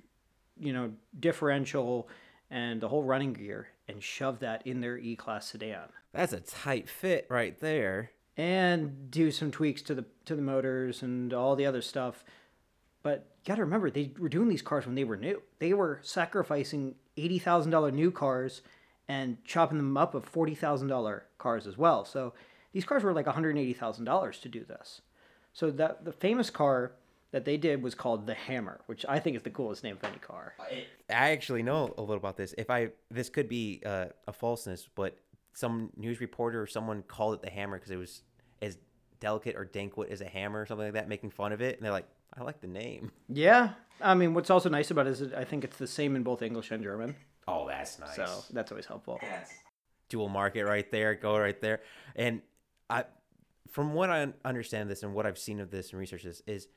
you 0.60 0.72
know, 0.72 0.92
differential, 1.18 2.08
and 2.50 2.80
the 2.80 2.88
whole 2.88 3.02
running 3.02 3.32
gear 3.32 3.68
and 3.88 4.02
shove 4.02 4.40
that 4.40 4.66
in 4.66 4.80
their 4.80 4.98
E 4.98 5.16
class 5.16 5.46
sedan 5.48 5.88
that's 6.12 6.32
a 6.32 6.40
tight 6.40 6.88
fit 6.88 7.26
right 7.28 7.58
there. 7.60 8.10
and 8.36 9.10
do 9.10 9.30
some 9.30 9.50
tweaks 9.50 9.82
to 9.82 9.94
the 9.94 10.04
to 10.24 10.36
the 10.36 10.42
motors 10.42 11.02
and 11.02 11.32
all 11.32 11.56
the 11.56 11.66
other 11.66 11.82
stuff. 11.82 12.24
But 13.02 13.26
got 13.48 13.56
to 13.56 13.62
remember 13.62 13.90
they 13.90 14.12
were 14.18 14.28
doing 14.28 14.48
these 14.48 14.62
cars 14.62 14.84
when 14.84 14.94
they 14.94 15.04
were 15.04 15.16
new. 15.16 15.42
They 15.58 15.72
were 15.72 16.00
sacrificing 16.02 16.94
eighty 17.16 17.38
thousand 17.38 17.70
dollar 17.72 17.90
new 17.90 18.10
cars 18.10 18.60
and 19.08 19.42
chopping 19.44 19.78
them 19.78 19.96
up 19.96 20.14
of 20.14 20.24
forty 20.24 20.54
thousand 20.54 20.88
dollar 20.88 21.24
cars 21.38 21.66
as 21.66 21.78
well. 21.78 22.04
So 22.04 22.34
these 22.72 22.84
cars 22.84 23.02
were 23.02 23.14
like 23.14 23.26
one 23.26 23.34
hundred 23.34 23.56
eighty 23.56 23.72
thousand 23.72 24.04
dollars 24.04 24.38
to 24.40 24.48
do 24.48 24.64
this. 24.64 25.00
So 25.54 25.70
that 25.72 26.04
the 26.04 26.12
famous 26.12 26.50
car 26.50 26.92
that 27.30 27.46
they 27.46 27.56
did 27.56 27.82
was 27.82 27.94
called 27.94 28.26
the 28.26 28.34
Hammer, 28.34 28.80
which 28.86 29.04
I 29.08 29.18
think 29.18 29.34
is 29.34 29.42
the 29.42 29.50
coolest 29.50 29.82
name 29.82 29.96
of 29.96 30.04
any 30.04 30.18
car. 30.18 30.54
I 31.10 31.30
actually 31.30 31.62
know 31.62 31.94
a 31.96 32.02
little 32.02 32.16
about 32.16 32.36
this. 32.36 32.54
If 32.58 32.68
I 32.68 32.90
this 33.10 33.30
could 33.30 33.48
be 33.48 33.80
uh, 33.84 34.06
a 34.26 34.32
falseness, 34.32 34.86
but 34.94 35.16
some 35.54 35.90
news 35.96 36.20
reporter 36.20 36.60
or 36.62 36.66
someone 36.66 37.02
called 37.02 37.34
it 37.34 37.42
the 37.42 37.50
hammer 37.50 37.78
because 37.78 37.90
it 37.90 37.96
was 37.96 38.22
as 38.60 38.76
delicate 39.20 39.56
or 39.56 39.64
danquet 39.64 40.10
as 40.10 40.20
a 40.20 40.28
hammer 40.28 40.60
or 40.60 40.66
something 40.66 40.86
like 40.86 40.94
that, 40.94 41.08
making 41.08 41.30
fun 41.30 41.52
of 41.52 41.62
it, 41.62 41.76
and 41.76 41.84
they're 41.84 41.92
like, 41.92 42.06
"I 42.38 42.42
like 42.44 42.60
the 42.60 42.66
name." 42.68 43.12
Yeah, 43.28 43.72
I 44.00 44.14
mean, 44.14 44.34
what's 44.34 44.50
also 44.50 44.68
nice 44.68 44.90
about 44.90 45.06
it 45.06 45.10
is 45.10 45.20
that 45.20 45.34
I 45.34 45.44
think 45.44 45.64
it's 45.64 45.76
the 45.76 45.86
same 45.86 46.16
in 46.16 46.22
both 46.22 46.42
English 46.42 46.70
and 46.70 46.82
German, 46.82 47.16
Oh, 47.46 47.66
that's 47.66 47.98
nice. 47.98 48.14
so 48.16 48.44
that's 48.52 48.70
always 48.70 48.86
helpful. 48.86 49.18
Yes. 49.22 49.50
Dual 50.08 50.28
market 50.28 50.64
right 50.64 50.90
there, 50.90 51.14
go 51.14 51.38
right 51.38 51.60
there. 51.60 51.82
And 52.16 52.40
I, 52.88 53.04
from 53.70 53.92
what 53.94 54.08
I 54.10 54.32
understand 54.44 54.88
this 54.90 55.02
and 55.02 55.12
what 55.14 55.26
I've 55.26 55.38
seen 55.38 55.60
of 55.60 55.70
this 55.70 55.90
and 55.90 55.98
research 56.00 56.22
this 56.22 56.40
is, 56.46 56.68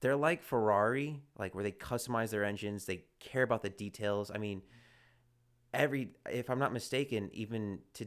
they're 0.00 0.16
like 0.16 0.42
Ferrari, 0.42 1.22
like 1.38 1.54
where 1.54 1.62
they 1.64 1.72
customize 1.72 2.30
their 2.30 2.44
engines, 2.44 2.86
they 2.86 3.04
care 3.20 3.42
about 3.42 3.62
the 3.62 3.68
details. 3.70 4.30
I 4.34 4.38
mean, 4.38 4.62
every 5.74 6.10
if 6.30 6.50
I'm 6.50 6.58
not 6.58 6.72
mistaken, 6.72 7.30
even 7.32 7.80
to 7.94 8.06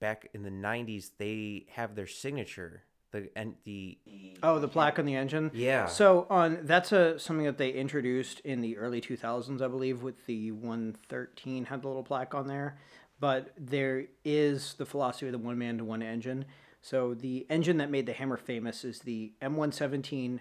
back 0.00 0.28
in 0.32 0.42
the 0.42 0.50
'90s, 0.50 1.10
they 1.18 1.66
have 1.72 1.94
their 1.94 2.06
signature, 2.06 2.84
the 3.12 3.30
and 3.36 3.54
the 3.64 3.98
Oh, 4.42 4.58
the 4.58 4.68
plaque 4.68 4.98
on 4.98 5.04
the 5.04 5.16
engine. 5.16 5.50
Yeah. 5.54 5.86
So 5.86 6.26
on 6.30 6.60
that's 6.62 6.92
a 6.92 7.18
something 7.18 7.46
that 7.46 7.58
they 7.58 7.70
introduced 7.70 8.40
in 8.40 8.60
the 8.60 8.76
early 8.78 9.00
2000s, 9.00 9.62
I 9.62 9.68
believe, 9.68 10.02
with 10.02 10.26
the 10.26 10.52
113 10.52 11.66
had 11.66 11.82
the 11.82 11.88
little 11.88 12.02
plaque 12.02 12.34
on 12.34 12.46
there. 12.46 12.78
But 13.20 13.52
there 13.58 14.04
is 14.24 14.74
the 14.74 14.86
philosophy 14.86 15.26
of 15.26 15.32
the 15.32 15.38
one 15.38 15.58
man 15.58 15.78
to 15.78 15.84
one 15.84 16.02
engine. 16.02 16.44
So 16.80 17.14
the 17.14 17.46
engine 17.50 17.78
that 17.78 17.90
made 17.90 18.06
the 18.06 18.12
Hammer 18.12 18.36
famous 18.36 18.84
is 18.84 19.00
the 19.00 19.32
M117 19.42 20.38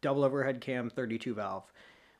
double 0.00 0.24
overhead 0.24 0.60
cam 0.60 0.88
32 0.88 1.34
valve, 1.34 1.64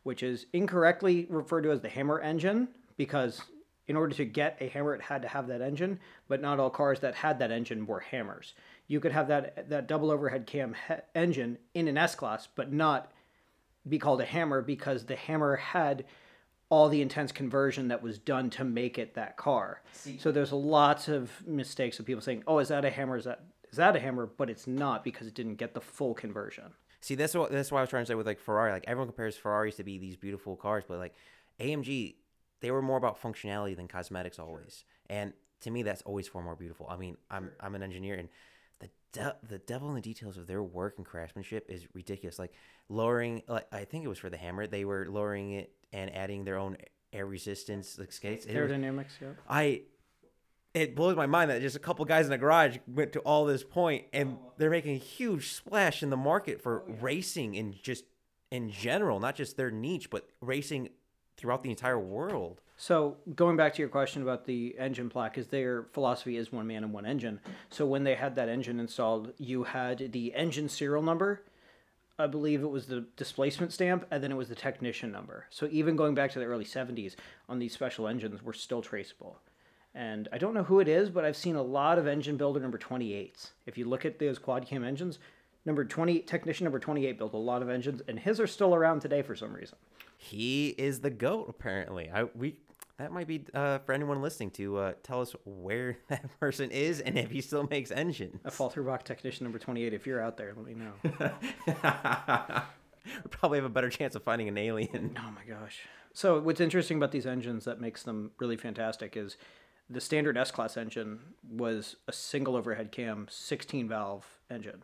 which 0.02 0.22
is 0.22 0.46
incorrectly 0.52 1.26
referred 1.30 1.62
to 1.62 1.70
as 1.70 1.82
the 1.82 1.88
Hammer 1.88 2.20
engine 2.20 2.68
because 2.96 3.42
in 3.86 3.96
order 3.96 4.14
to 4.16 4.24
get 4.24 4.56
a 4.60 4.68
Hammer, 4.68 4.94
it 4.94 5.02
had 5.02 5.22
to 5.22 5.28
have 5.28 5.46
that 5.46 5.60
engine. 5.60 6.00
But 6.28 6.40
not 6.40 6.58
all 6.58 6.70
cars 6.70 7.00
that 7.00 7.14
had 7.14 7.38
that 7.38 7.52
engine 7.52 7.86
were 7.86 8.00
Hammers. 8.00 8.54
You 8.88 9.00
could 9.00 9.12
have 9.12 9.28
that 9.28 9.68
that 9.70 9.88
double 9.88 10.10
overhead 10.10 10.46
cam 10.46 10.74
he- 10.88 10.94
engine 11.14 11.58
in 11.74 11.88
an 11.88 11.98
S 11.98 12.14
class, 12.14 12.48
but 12.54 12.72
not 12.72 13.12
be 13.88 13.98
called 13.98 14.20
a 14.20 14.24
Hammer 14.24 14.62
because 14.62 15.04
the 15.04 15.16
Hammer 15.16 15.56
had 15.56 16.04
all 16.68 16.88
the 16.88 17.00
intense 17.00 17.30
conversion 17.30 17.88
that 17.88 18.02
was 18.02 18.18
done 18.18 18.50
to 18.50 18.64
make 18.64 18.98
it 18.98 19.14
that 19.14 19.36
car. 19.36 19.82
See. 19.92 20.18
so 20.18 20.32
there's 20.32 20.52
lots 20.52 21.08
of 21.08 21.30
mistakes 21.46 21.98
of 22.00 22.06
people 22.06 22.22
saying, 22.22 22.42
"Oh, 22.46 22.58
is 22.58 22.68
that 22.68 22.84
a 22.84 22.90
Hammer? 22.90 23.16
Is 23.16 23.24
that 23.24 23.44
is 23.70 23.76
that 23.76 23.96
a 23.96 24.00
Hammer?" 24.00 24.26
But 24.26 24.50
it's 24.50 24.66
not 24.66 25.04
because 25.04 25.26
it 25.26 25.34
didn't 25.34 25.56
get 25.56 25.74
the 25.74 25.80
full 25.80 26.14
conversion. 26.14 26.72
See, 27.00 27.14
that's 27.14 27.34
what 27.34 27.52
that's 27.52 27.70
what 27.70 27.78
I 27.78 27.80
was 27.82 27.90
trying 27.90 28.02
to 28.02 28.06
say 28.06 28.14
with 28.14 28.26
like 28.26 28.40
Ferrari. 28.40 28.72
Like 28.72 28.84
everyone 28.86 29.08
compares 29.08 29.36
Ferraris 29.36 29.76
to 29.76 29.84
be 29.84 29.98
these 29.98 30.16
beautiful 30.16 30.56
cars, 30.56 30.84
but 30.86 30.98
like 30.98 31.14
AMG, 31.60 32.16
they 32.60 32.70
were 32.70 32.82
more 32.82 32.96
about 32.96 33.20
functionality 33.20 33.76
than 33.76 33.86
cosmetics 33.88 34.38
always. 34.38 34.84
And 35.08 35.32
to 35.60 35.70
me, 35.70 35.82
that's 35.82 36.02
always 36.02 36.26
far 36.26 36.42
more 36.42 36.56
beautiful. 36.56 36.86
I 36.90 36.96
mean, 36.96 37.16
I'm 37.30 37.52
I'm 37.60 37.74
an 37.74 37.82
engineer, 37.82 38.16
and 38.16 38.28
the 38.80 38.90
de- 39.12 39.36
the 39.48 39.58
devil 39.58 39.88
in 39.88 39.94
the 39.94 40.00
details 40.00 40.36
of 40.36 40.46
their 40.46 40.62
work 40.62 40.94
and 40.96 41.06
craftsmanship 41.06 41.66
is 41.68 41.86
ridiculous. 41.94 42.38
Like 42.38 42.52
lowering, 42.88 43.42
like 43.48 43.66
I 43.72 43.84
think 43.84 44.04
it 44.04 44.08
was 44.08 44.18
for 44.18 44.30
the 44.30 44.36
Hammer, 44.36 44.66
they 44.66 44.84
were 44.84 45.06
lowering 45.08 45.52
it 45.52 45.72
and 45.92 46.14
adding 46.14 46.44
their 46.44 46.58
own 46.58 46.76
air 47.12 47.26
resistance 47.26 47.98
like 47.98 48.12
skates. 48.12 48.46
Aerodynamics, 48.46 49.20
yeah. 49.20 49.28
I 49.48 49.82
it 50.74 50.94
blows 50.94 51.16
my 51.16 51.24
mind 51.24 51.50
that 51.50 51.62
just 51.62 51.74
a 51.74 51.78
couple 51.78 52.04
guys 52.04 52.26
in 52.26 52.32
a 52.32 52.38
garage 52.38 52.76
went 52.86 53.14
to 53.14 53.20
all 53.20 53.46
this 53.46 53.64
point 53.64 54.04
and 54.12 54.36
they're 54.58 54.68
making 54.68 54.94
a 54.94 54.98
huge 54.98 55.52
splash 55.52 56.02
in 56.02 56.10
the 56.10 56.18
market 56.18 56.60
for 56.60 56.84
oh, 56.86 56.92
racing 57.00 57.56
and 57.56 57.74
just 57.82 58.04
in 58.50 58.70
general, 58.70 59.18
not 59.18 59.36
just 59.36 59.56
their 59.56 59.70
niche, 59.70 60.10
but 60.10 60.28
racing 60.42 60.90
throughout 61.36 61.62
the 61.62 61.70
entire 61.70 61.98
world. 61.98 62.60
So 62.76 63.16
going 63.34 63.56
back 63.56 63.74
to 63.74 63.82
your 63.82 63.88
question 63.88 64.22
about 64.22 64.44
the 64.44 64.76
engine 64.78 65.08
plaque, 65.08 65.38
is 65.38 65.46
their 65.46 65.84
philosophy 65.92 66.36
is 66.36 66.52
one 66.52 66.66
man 66.66 66.84
and 66.84 66.92
one 66.92 67.06
engine. 67.06 67.40
So 67.70 67.86
when 67.86 68.04
they 68.04 68.14
had 68.14 68.36
that 68.36 68.48
engine 68.48 68.78
installed, 68.78 69.32
you 69.38 69.64
had 69.64 70.12
the 70.12 70.34
engine 70.34 70.68
serial 70.68 71.02
number. 71.02 71.42
I 72.18 72.26
believe 72.26 72.62
it 72.62 72.70
was 72.70 72.86
the 72.86 73.04
displacement 73.16 73.72
stamp, 73.72 74.06
and 74.10 74.22
then 74.22 74.32
it 74.32 74.36
was 74.36 74.48
the 74.48 74.54
technician 74.54 75.12
number. 75.12 75.46
So 75.50 75.68
even 75.70 75.96
going 75.96 76.14
back 76.14 76.32
to 76.32 76.38
the 76.38 76.46
early 76.46 76.64
'70s, 76.64 77.14
on 77.48 77.58
these 77.58 77.72
special 77.72 78.08
engines, 78.08 78.42
were 78.42 78.54
still 78.54 78.82
traceable. 78.82 79.38
And 79.94 80.28
I 80.30 80.38
don't 80.38 80.52
know 80.52 80.64
who 80.64 80.80
it 80.80 80.88
is, 80.88 81.08
but 81.08 81.24
I've 81.24 81.36
seen 81.36 81.56
a 81.56 81.62
lot 81.62 81.98
of 81.98 82.06
engine 82.06 82.36
builder 82.36 82.60
number 82.60 82.76
28s. 82.76 83.52
If 83.64 83.78
you 83.78 83.86
look 83.86 84.04
at 84.04 84.18
those 84.18 84.38
quad 84.38 84.66
cam 84.66 84.84
engines, 84.84 85.18
number 85.64 85.84
20 85.86 86.20
technician 86.20 86.64
number 86.64 86.78
28 86.78 87.16
built 87.16 87.32
a 87.32 87.38
lot 87.38 87.62
of 87.62 87.70
engines, 87.70 88.02
and 88.06 88.18
his 88.18 88.38
are 88.38 88.46
still 88.46 88.74
around 88.74 89.00
today 89.00 89.22
for 89.22 89.34
some 89.34 89.54
reason. 89.54 89.78
He 90.26 90.70
is 90.76 91.00
the 91.00 91.10
goat, 91.10 91.46
apparently. 91.48 92.10
I 92.12 92.24
we 92.24 92.56
that 92.98 93.12
might 93.12 93.28
be 93.28 93.44
uh, 93.54 93.78
for 93.78 93.92
anyone 93.92 94.22
listening 94.22 94.50
to 94.52 94.78
uh, 94.78 94.92
tell 95.02 95.20
us 95.20 95.36
where 95.44 95.98
that 96.08 96.28
person 96.40 96.70
is 96.70 97.00
and 97.00 97.16
if 97.16 97.30
he 97.30 97.40
still 97.40 97.66
makes 97.70 97.90
engines. 97.90 98.40
Affalterbach 98.44 99.02
technician 99.02 99.44
number 99.44 99.58
28. 99.58 99.92
If 99.92 100.06
you're 100.06 100.20
out 100.20 100.36
there, 100.36 100.52
let 100.56 100.66
me 100.66 100.74
know. 100.74 100.92
we 101.66 103.28
probably 103.30 103.58
have 103.58 103.64
a 103.66 103.70
better 103.70 103.90
chance 103.90 104.14
of 104.16 104.24
finding 104.24 104.48
an 104.48 104.58
alien. 104.58 105.16
Oh 105.18 105.30
my 105.30 105.44
gosh. 105.44 105.80
So 106.12 106.40
what's 106.40 106.60
interesting 106.60 106.96
about 106.96 107.12
these 107.12 107.26
engines 107.26 107.64
that 107.66 107.80
makes 107.80 108.02
them 108.02 108.30
really 108.38 108.56
fantastic 108.56 109.16
is 109.16 109.36
the 109.90 110.00
standard 110.00 110.36
S 110.36 110.50
class 110.50 110.76
engine 110.76 111.20
was 111.48 111.96
a 112.08 112.12
single 112.12 112.56
overhead 112.56 112.90
cam 112.90 113.26
16 113.30 113.88
valve 113.88 114.26
engine. 114.50 114.82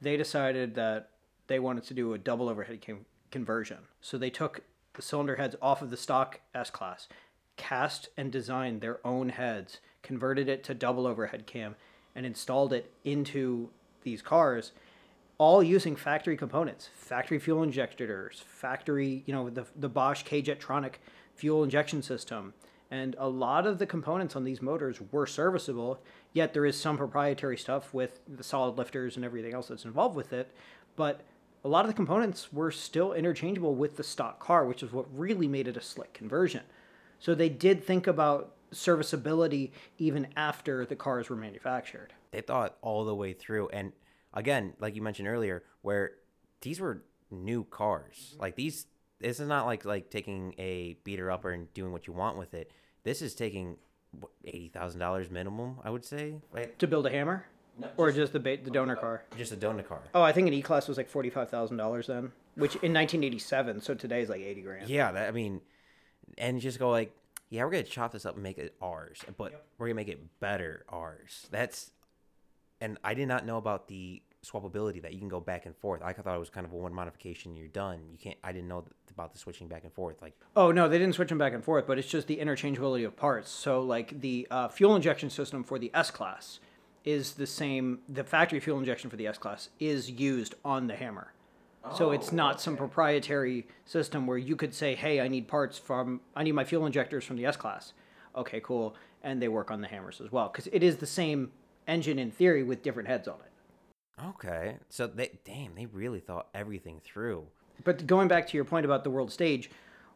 They 0.00 0.16
decided 0.16 0.74
that 0.74 1.10
they 1.46 1.58
wanted 1.58 1.84
to 1.84 1.94
do 1.94 2.14
a 2.14 2.18
double 2.18 2.48
overhead 2.48 2.80
cam 2.80 3.04
conversion. 3.30 3.78
So 4.00 4.18
they 4.18 4.30
took 4.30 4.62
the 4.94 5.02
cylinder 5.02 5.36
heads 5.36 5.56
off 5.60 5.82
of 5.82 5.90
the 5.90 5.96
stock 5.96 6.40
S 6.54 6.70
class, 6.70 7.08
cast 7.56 8.08
and 8.16 8.32
designed 8.32 8.80
their 8.80 9.04
own 9.06 9.30
heads, 9.30 9.80
converted 10.02 10.48
it 10.48 10.64
to 10.64 10.74
double 10.74 11.06
overhead 11.06 11.46
cam 11.46 11.76
and 12.14 12.24
installed 12.24 12.72
it 12.72 12.92
into 13.04 13.70
these 14.02 14.22
cars 14.22 14.72
all 15.38 15.62
using 15.62 15.96
factory 15.96 16.36
components, 16.36 16.88
factory 16.94 17.38
fuel 17.38 17.62
injectors, 17.62 18.42
factory, 18.46 19.22
you 19.26 19.34
know, 19.34 19.50
the, 19.50 19.66
the 19.76 19.88
Bosch 19.88 20.22
K-Jetronic 20.22 20.94
fuel 21.34 21.62
injection 21.62 22.02
system. 22.02 22.54
And 22.90 23.16
a 23.18 23.28
lot 23.28 23.66
of 23.66 23.78
the 23.78 23.86
components 23.86 24.36
on 24.36 24.44
these 24.44 24.62
motors 24.62 25.00
were 25.10 25.26
serviceable, 25.26 26.00
yet 26.32 26.54
there 26.54 26.64
is 26.64 26.80
some 26.80 26.96
proprietary 26.96 27.58
stuff 27.58 27.92
with 27.92 28.20
the 28.28 28.44
solid 28.44 28.78
lifters 28.78 29.16
and 29.16 29.24
everything 29.24 29.52
else 29.52 29.68
that's 29.68 29.84
involved 29.84 30.16
with 30.16 30.32
it. 30.32 30.50
But 30.94 31.22
a 31.66 31.68
lot 31.68 31.84
of 31.84 31.88
the 31.88 31.94
components 31.94 32.52
were 32.52 32.70
still 32.70 33.12
interchangeable 33.12 33.74
with 33.74 33.96
the 33.96 34.04
stock 34.04 34.38
car, 34.38 34.64
which 34.64 34.84
is 34.84 34.92
what 34.92 35.04
really 35.12 35.48
made 35.48 35.66
it 35.66 35.76
a 35.76 35.80
slick 35.80 36.12
conversion. 36.14 36.62
So 37.18 37.34
they 37.34 37.48
did 37.48 37.82
think 37.82 38.06
about 38.06 38.54
serviceability 38.70 39.72
even 39.98 40.28
after 40.36 40.86
the 40.86 40.94
cars 40.94 41.28
were 41.28 41.34
manufactured. 41.36 42.12
they 42.30 42.40
thought 42.40 42.76
all 42.82 43.04
the 43.04 43.14
way 43.14 43.32
through 43.32 43.68
and 43.68 43.92
again 44.34 44.74
like 44.80 44.96
you 44.96 45.00
mentioned 45.00 45.28
earlier 45.28 45.62
where 45.82 46.12
these 46.62 46.80
were 46.80 47.04
new 47.30 47.62
cars 47.62 48.30
mm-hmm. 48.32 48.42
like 48.42 48.56
these 48.56 48.86
this 49.20 49.38
is 49.38 49.46
not 49.46 49.66
like 49.66 49.84
like 49.84 50.10
taking 50.10 50.52
a 50.58 50.96
beater 51.04 51.30
upper 51.30 51.52
and 51.52 51.72
doing 51.74 51.92
what 51.92 52.08
you 52.08 52.12
want 52.12 52.36
with 52.36 52.54
it 52.54 52.72
this 53.04 53.22
is 53.22 53.36
taking 53.36 53.78
what, 54.18 54.32
$80000 54.44 55.30
minimum 55.30 55.76
i 55.84 55.90
would 55.90 56.04
say 56.04 56.34
right? 56.50 56.76
To 56.80 56.88
build 56.88 57.06
a 57.06 57.10
hammer? 57.10 57.46
Or 57.96 58.10
just 58.12 58.32
the, 58.32 58.40
ba- 58.40 58.58
the 58.62 58.70
donor 58.70 58.96
car? 58.96 59.22
just 59.36 59.52
a 59.52 59.56
donor 59.56 59.82
car 59.82 60.00
Oh, 60.14 60.22
I 60.22 60.32
think 60.32 60.46
an 60.48 60.54
E 60.54 60.62
class 60.62 60.88
was 60.88 60.96
like 60.96 61.08
forty 61.08 61.30
five 61.30 61.50
thousand 61.50 61.76
dollars 61.76 62.06
then, 62.06 62.32
which 62.54 62.76
in 62.76 62.92
nineteen 62.92 63.22
eighty 63.24 63.38
seven. 63.38 63.80
So 63.80 63.94
today 63.94 64.20
is 64.22 64.28
like 64.28 64.40
eighty 64.40 64.62
grand. 64.62 64.88
yeah 64.88 65.12
that, 65.12 65.28
i 65.28 65.30
mean 65.30 65.60
and 66.38 66.60
just 66.60 66.78
go 66.78 66.90
like 66.90 67.14
yeah 67.50 67.62
we're 67.64 67.70
gonna 67.70 67.82
chop 67.84 68.12
this 68.12 68.26
up 68.26 68.34
and 68.34 68.42
make 68.42 68.58
it 68.58 68.74
ours 68.82 69.24
but 69.36 69.66
we're 69.78 69.86
gonna 69.86 69.94
make 69.94 70.08
it 70.08 70.40
better 70.40 70.84
ours 70.88 71.46
that's 71.50 71.92
and 72.80 72.98
i 73.04 73.14
did 73.14 73.28
not 73.28 73.46
know 73.46 73.56
about 73.58 73.86
the 73.88 74.20
swappability 74.44 75.00
that 75.02 75.12
you 75.12 75.18
can 75.20 75.28
go 75.28 75.38
back 75.40 75.66
and 75.66 75.76
forth 75.76 76.02
i 76.02 76.12
thought 76.12 76.34
it 76.34 76.38
was 76.38 76.50
kind 76.50 76.66
of 76.66 76.72
a 76.72 76.76
one 76.76 76.92
modification 76.92 77.54
you're 77.56 77.68
done 77.68 78.00
you 78.10 78.18
can't 78.18 78.36
i 78.44 78.50
didn't 78.52 78.68
know 78.68 78.80
th- 78.80 78.90
about 79.12 79.32
the 79.32 79.38
switching 79.38 79.68
back 79.68 79.84
and 79.84 79.92
forth 79.92 80.20
like 80.20 80.34
Oh 80.56 80.72
no, 80.72 80.88
they 80.88 80.98
didn't 80.98 81.14
switch 81.14 81.28
them 81.30 81.38
back 81.38 81.52
and 81.54 81.62
forth, 81.64 81.86
but 81.86 81.98
it's 81.98 82.08
just 82.08 82.26
the 82.26 82.36
interchangeability 82.38 83.06
of 83.06 83.14
parts. 83.16 83.50
So 83.50 83.80
like 83.82 84.20
the 84.20 84.46
uh, 84.50 84.68
fuel 84.68 84.94
injection 84.96 85.30
system 85.30 85.62
for 85.64 85.78
the 85.78 85.90
S 85.94 86.10
class 86.10 86.60
is 87.06 87.34
the 87.34 87.46
same. 87.46 88.00
The 88.08 88.24
factory 88.24 88.60
fuel 88.60 88.78
injection 88.78 89.08
for 89.08 89.16
the 89.16 89.26
S 89.26 89.38
class 89.38 89.70
is 89.80 90.10
used 90.10 90.54
on 90.64 90.88
the 90.88 90.96
Hammer. 90.96 91.32
So 91.94 92.08
oh, 92.08 92.10
it's 92.10 92.32
not 92.32 92.60
some 92.60 92.76
proprietary 92.76 93.68
system 93.84 94.26
where 94.26 94.36
you 94.36 94.56
could 94.56 94.74
say, 94.74 94.96
"Hey, 94.96 95.20
I 95.20 95.28
need 95.28 95.46
parts 95.46 95.78
from 95.78 96.20
I 96.34 96.42
need 96.42 96.52
my 96.52 96.64
fuel 96.64 96.84
injectors 96.84 97.24
from 97.24 97.36
the 97.36 97.46
S 97.46 97.56
class." 97.56 97.92
Okay, 98.34 98.60
cool, 98.60 98.96
and 99.22 99.40
they 99.40 99.48
work 99.48 99.70
on 99.70 99.80
the 99.80 99.88
Hammers 99.88 100.20
as 100.20 100.32
well 100.32 100.48
because 100.48 100.66
it 100.72 100.82
is 100.82 100.96
the 100.96 101.06
same 101.06 101.52
engine 101.86 102.18
in 102.18 102.32
theory 102.32 102.64
with 102.64 102.82
different 102.82 103.08
heads 103.08 103.28
on 103.28 103.36
it. 103.36 104.24
Okay, 104.26 104.78
so 104.88 105.06
they 105.06 105.38
damn, 105.44 105.76
they 105.76 105.86
really 105.86 106.20
thought 106.20 106.48
everything 106.54 107.00
through. 107.04 107.46
But 107.84 108.06
going 108.06 108.26
back 108.26 108.48
to 108.48 108.56
your 108.56 108.64
point 108.64 108.84
about 108.84 109.04
the 109.04 109.10
world 109.10 109.30
stage, 109.30 109.70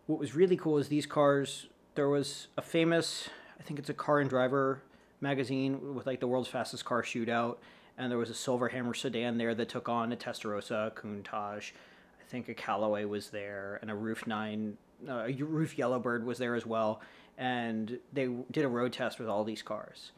what 0.06 0.18
was 0.18 0.34
really 0.34 0.56
cool 0.56 0.78
is 0.78 0.88
these 0.88 1.06
cars. 1.06 1.68
There 1.94 2.08
was 2.08 2.48
a 2.56 2.62
famous, 2.62 3.28
I 3.58 3.62
think 3.62 3.78
it's 3.78 3.90
a 3.90 3.94
Car 3.94 4.20
and 4.20 4.30
Driver 4.30 4.82
magazine 5.20 5.94
with 5.94 6.06
like 6.06 6.20
the 6.20 6.26
world's 6.26 6.48
fastest 6.48 6.84
car 6.84 7.02
shootout, 7.02 7.56
and 7.98 8.10
there 8.10 8.18
was 8.18 8.30
a 8.30 8.34
Silver 8.34 8.68
Hammer 8.68 8.94
sedan 8.94 9.38
there 9.38 9.54
that 9.54 9.68
took 9.68 9.88
on 9.88 10.12
a 10.12 10.16
Testarossa, 10.16 10.94
Countach, 10.94 11.72
I 12.20 12.24
think 12.30 12.48
a 12.48 12.54
Callaway 12.54 13.04
was 13.04 13.30
there, 13.30 13.78
and 13.82 13.90
a 13.90 13.94
Ruf 13.94 14.26
Nine, 14.26 14.76
uh, 15.08 15.26
a 15.26 15.32
Ruf 15.32 15.76
Yellowbird 15.76 16.24
was 16.24 16.38
there 16.38 16.54
as 16.54 16.64
well, 16.64 17.00
and 17.36 17.98
they 18.12 18.28
did 18.50 18.64
a 18.64 18.68
road 18.68 18.92
test 18.92 19.18
with 19.18 19.28
all 19.28 19.44
these 19.44 19.62
cars. 19.62 20.12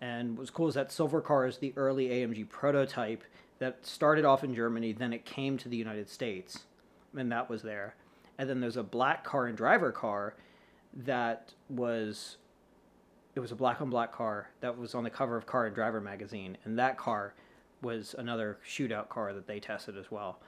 And 0.00 0.38
what's 0.38 0.50
cool 0.50 0.68
is 0.68 0.74
that 0.74 0.92
silver 0.92 1.20
car 1.20 1.46
is 1.46 1.58
the 1.58 1.72
early 1.76 2.08
AMG 2.08 2.48
prototype 2.48 3.24
that 3.58 3.84
started 3.84 4.24
off 4.24 4.44
in 4.44 4.54
Germany, 4.54 4.92
then 4.92 5.12
it 5.12 5.24
came 5.24 5.58
to 5.58 5.68
the 5.68 5.76
United 5.76 6.08
States, 6.08 6.64
and 7.16 7.30
that 7.32 7.50
was 7.50 7.62
there. 7.62 7.94
And 8.38 8.48
then 8.48 8.60
there's 8.60 8.76
a 8.76 8.84
black 8.84 9.24
car 9.24 9.46
and 9.46 9.56
driver 9.56 9.90
car 9.90 10.34
that 10.94 11.52
was 11.68 12.36
it 13.38 13.40
was 13.40 13.52
a 13.52 13.56
black 13.56 13.80
on 13.80 13.88
black 13.88 14.10
car 14.10 14.50
that 14.60 14.76
was 14.76 14.96
on 14.96 15.04
the 15.04 15.10
cover 15.10 15.36
of 15.36 15.46
Car 15.46 15.66
and 15.66 15.74
Driver 15.74 16.00
magazine, 16.00 16.58
and 16.64 16.76
that 16.76 16.98
car 16.98 17.34
was 17.82 18.16
another 18.18 18.58
shootout 18.68 19.08
car 19.08 19.32
that 19.32 19.46
they 19.46 19.60
tested 19.60 19.96
as 19.96 20.10
well. 20.10 20.40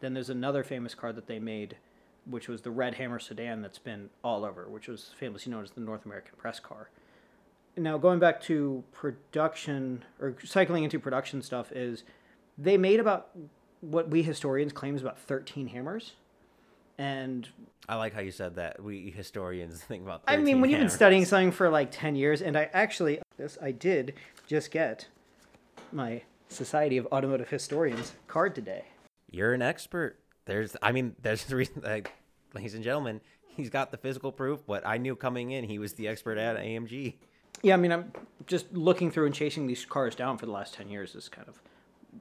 Then 0.00 0.14
there's 0.14 0.30
another 0.30 0.64
famous 0.64 0.94
car 0.94 1.12
that 1.12 1.26
they 1.26 1.38
made, 1.38 1.76
which 2.24 2.48
was 2.48 2.62
the 2.62 2.70
Red 2.70 2.94
Hammer 2.94 3.18
sedan 3.18 3.60
that's 3.60 3.78
been 3.78 4.08
all 4.24 4.46
over, 4.46 4.66
which 4.66 4.88
was 4.88 5.10
famously 5.18 5.52
known 5.52 5.62
as 5.62 5.72
the 5.72 5.82
North 5.82 6.06
American 6.06 6.32
press 6.38 6.58
car. 6.58 6.88
Now 7.76 7.98
going 7.98 8.18
back 8.18 8.40
to 8.44 8.82
production 8.92 10.06
or 10.18 10.34
cycling 10.42 10.84
into 10.84 10.98
production 10.98 11.42
stuff 11.42 11.70
is 11.72 12.02
they 12.56 12.78
made 12.78 12.98
about 12.98 13.28
what 13.82 14.08
we 14.08 14.22
historians 14.22 14.72
claim 14.72 14.96
is 14.96 15.02
about 15.02 15.18
13 15.18 15.66
hammers 15.66 16.12
and 16.98 17.48
I 17.88 17.94
like 17.94 18.12
how 18.12 18.20
you 18.20 18.30
said 18.30 18.56
that. 18.56 18.82
We 18.82 19.10
historians 19.10 19.80
think 19.88 20.02
about. 20.02 20.22
I 20.26 20.36
mean, 20.36 20.44
13 20.44 20.60
when 20.60 20.70
you've 20.70 20.80
been 20.80 20.90
studying 20.90 21.24
something 21.24 21.52
for 21.52 21.70
like 21.70 21.90
10 21.90 22.16
years, 22.16 22.42
and 22.42 22.56
I 22.56 22.68
actually, 22.72 23.20
this, 23.36 23.56
I 23.62 23.70
did 23.72 24.14
just 24.46 24.70
get 24.70 25.06
my 25.92 26.22
Society 26.48 26.96
of 26.96 27.06
Automotive 27.12 27.48
Historians 27.48 28.12
card 28.26 28.54
today. 28.54 28.84
you're 29.30 29.54
an 29.54 29.62
expert. 29.62 30.18
There's, 30.44 30.76
I 30.82 30.92
mean, 30.92 31.14
there's 31.22 31.44
the 31.44 31.56
reason, 31.56 31.82
like, 31.84 32.12
ladies 32.54 32.74
and 32.74 32.82
gentlemen, 32.84 33.20
he's 33.46 33.70
got 33.70 33.90
the 33.90 33.98
physical 33.98 34.32
proof. 34.32 34.60
But 34.66 34.86
I 34.86 34.98
knew 34.98 35.14
coming 35.16 35.52
in, 35.52 35.64
he 35.64 35.78
was 35.78 35.94
the 35.94 36.08
expert 36.08 36.38
at 36.38 36.56
AMG. 36.56 37.14
Yeah, 37.62 37.74
I 37.74 37.76
mean, 37.76 37.92
I'm 37.92 38.12
just 38.46 38.72
looking 38.72 39.10
through 39.10 39.26
and 39.26 39.34
chasing 39.34 39.66
these 39.66 39.84
cars 39.84 40.14
down 40.14 40.38
for 40.38 40.46
the 40.46 40.52
last 40.52 40.74
10 40.74 40.88
years 40.88 41.14
is 41.14 41.28
kind 41.28 41.48
of 41.48 41.60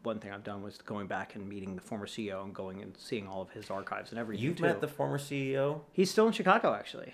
one 0.04 0.20
thing 0.20 0.32
I've 0.32 0.44
done 0.44 0.62
was 0.62 0.78
going 0.78 1.08
back 1.08 1.36
and 1.36 1.48
meeting 1.48 1.76
the 1.76 1.82
former 1.82 2.06
CEO 2.06 2.44
and 2.44 2.54
going 2.54 2.82
and 2.82 2.96
seeing 2.98 3.28
all 3.28 3.42
of 3.42 3.50
his 3.52 3.70
archives 3.70 4.12
and 4.12 4.20
everything. 4.20 4.44
You've 4.44 4.58
too. 4.58 4.64
met 4.64 4.82
the 4.82 4.88
former 4.88 5.18
CEO. 5.18 5.82
He's 5.94 6.12
still 6.12 6.28
in 6.28 6.34
Chicago, 6.34 6.74
actually. 6.74 7.14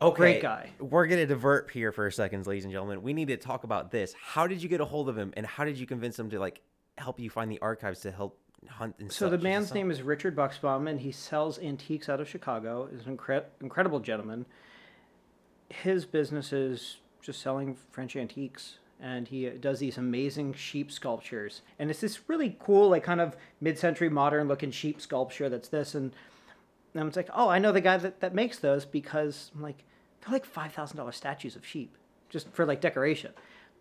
Okay. 0.00 0.16
Great 0.16 0.42
guy. 0.42 0.70
We're 0.80 1.06
gonna 1.06 1.26
divert 1.26 1.70
here 1.70 1.92
for 1.92 2.06
a 2.06 2.12
second, 2.12 2.46
ladies 2.46 2.64
and 2.64 2.72
gentlemen. 2.72 3.02
We 3.02 3.12
need 3.12 3.28
to 3.28 3.36
talk 3.36 3.62
about 3.64 3.90
this. 3.92 4.14
How 4.20 4.46
did 4.46 4.62
you 4.62 4.68
get 4.68 4.80
a 4.80 4.84
hold 4.84 5.08
of 5.08 5.16
him, 5.16 5.32
and 5.36 5.46
how 5.46 5.64
did 5.64 5.78
you 5.78 5.86
convince 5.86 6.18
him 6.18 6.28
to 6.30 6.40
like 6.40 6.60
help 6.98 7.20
you 7.20 7.30
find 7.30 7.50
the 7.50 7.60
archives 7.60 8.00
to 8.00 8.10
help 8.10 8.38
hunt 8.68 8.96
and 8.98 9.12
So 9.12 9.28
the 9.28 9.38
man's 9.38 9.72
name 9.72 9.90
is 9.90 10.02
Richard 10.02 10.36
Buxbaum, 10.36 10.88
and 10.88 11.00
he 11.00 11.12
sells 11.12 11.58
antiques 11.58 12.08
out 12.08 12.20
of 12.20 12.28
Chicago. 12.28 12.88
He's 12.90 13.06
an 13.06 13.16
incre- 13.16 13.44
incredible 13.60 14.00
gentleman. 14.00 14.46
His 15.68 16.04
business 16.04 16.52
is 16.52 16.98
just 17.20 17.40
selling 17.40 17.76
French 17.90 18.16
antiques, 18.16 18.78
and 19.02 19.28
he 19.28 19.50
does 19.50 19.80
these 19.80 19.98
amazing 19.98 20.54
sheep 20.54 20.92
sculptures. 20.92 21.62
And 21.78 21.90
it's 21.90 22.00
this 22.00 22.28
really 22.28 22.56
cool, 22.60 22.90
like 22.90 23.02
kind 23.02 23.20
of 23.20 23.36
mid-century 23.60 24.08
modern 24.08 24.48
looking 24.48 24.70
sheep 24.70 25.00
sculpture. 25.00 25.48
That's 25.48 25.68
this, 25.68 25.94
and 25.94 26.12
it's 26.94 27.16
like, 27.16 27.28
oh, 27.34 27.48
I 27.48 27.58
know 27.58 27.72
the 27.72 27.80
guy 27.80 27.96
that, 27.96 28.20
that 28.20 28.34
makes 28.34 28.58
those 28.58 28.84
because 28.84 29.50
I'm 29.54 29.62
like, 29.62 29.84
they're 30.20 30.32
like 30.32 30.46
five 30.46 30.72
thousand 30.72 30.96
dollars 30.96 31.16
statues 31.16 31.56
of 31.56 31.66
sheep 31.66 31.96
just 32.30 32.48
for 32.52 32.64
like 32.64 32.80
decoration. 32.80 33.32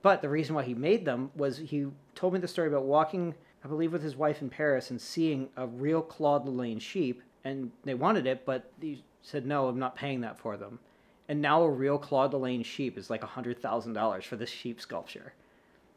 But 0.01 0.23
the 0.23 0.29
reason 0.29 0.55
why 0.55 0.63
he 0.63 0.73
made 0.73 1.05
them 1.05 1.29
was 1.35 1.57
he 1.57 1.85
told 2.15 2.33
me 2.33 2.39
the 2.39 2.47
story 2.47 2.67
about 2.67 2.85
walking, 2.85 3.35
I 3.63 3.67
believe, 3.67 3.93
with 3.93 4.01
his 4.01 4.15
wife 4.15 4.41
in 4.41 4.49
Paris 4.49 4.89
and 4.89 4.99
seeing 4.99 5.49
a 5.55 5.67
real 5.67 6.01
Claude 6.01 6.47
Lalanne 6.47 6.81
sheep, 6.81 7.21
and 7.43 7.71
they 7.83 7.93
wanted 7.93 8.25
it, 8.25 8.43
but 8.43 8.71
he 8.81 9.03
said, 9.21 9.45
no, 9.45 9.67
I'm 9.67 9.77
not 9.77 9.95
paying 9.95 10.21
that 10.21 10.39
for 10.39 10.57
them. 10.57 10.79
And 11.29 11.41
now 11.41 11.61
a 11.63 11.69
real 11.69 11.97
Claude 11.97 12.33
Lalanne 12.33 12.65
sheep 12.65 12.97
is 12.97 13.09
like 13.09 13.23
hundred 13.23 13.61
thousand 13.61 13.93
dollars 13.93 14.25
for 14.25 14.35
this 14.35 14.49
sheep 14.49 14.81
sculpture. 14.81 15.33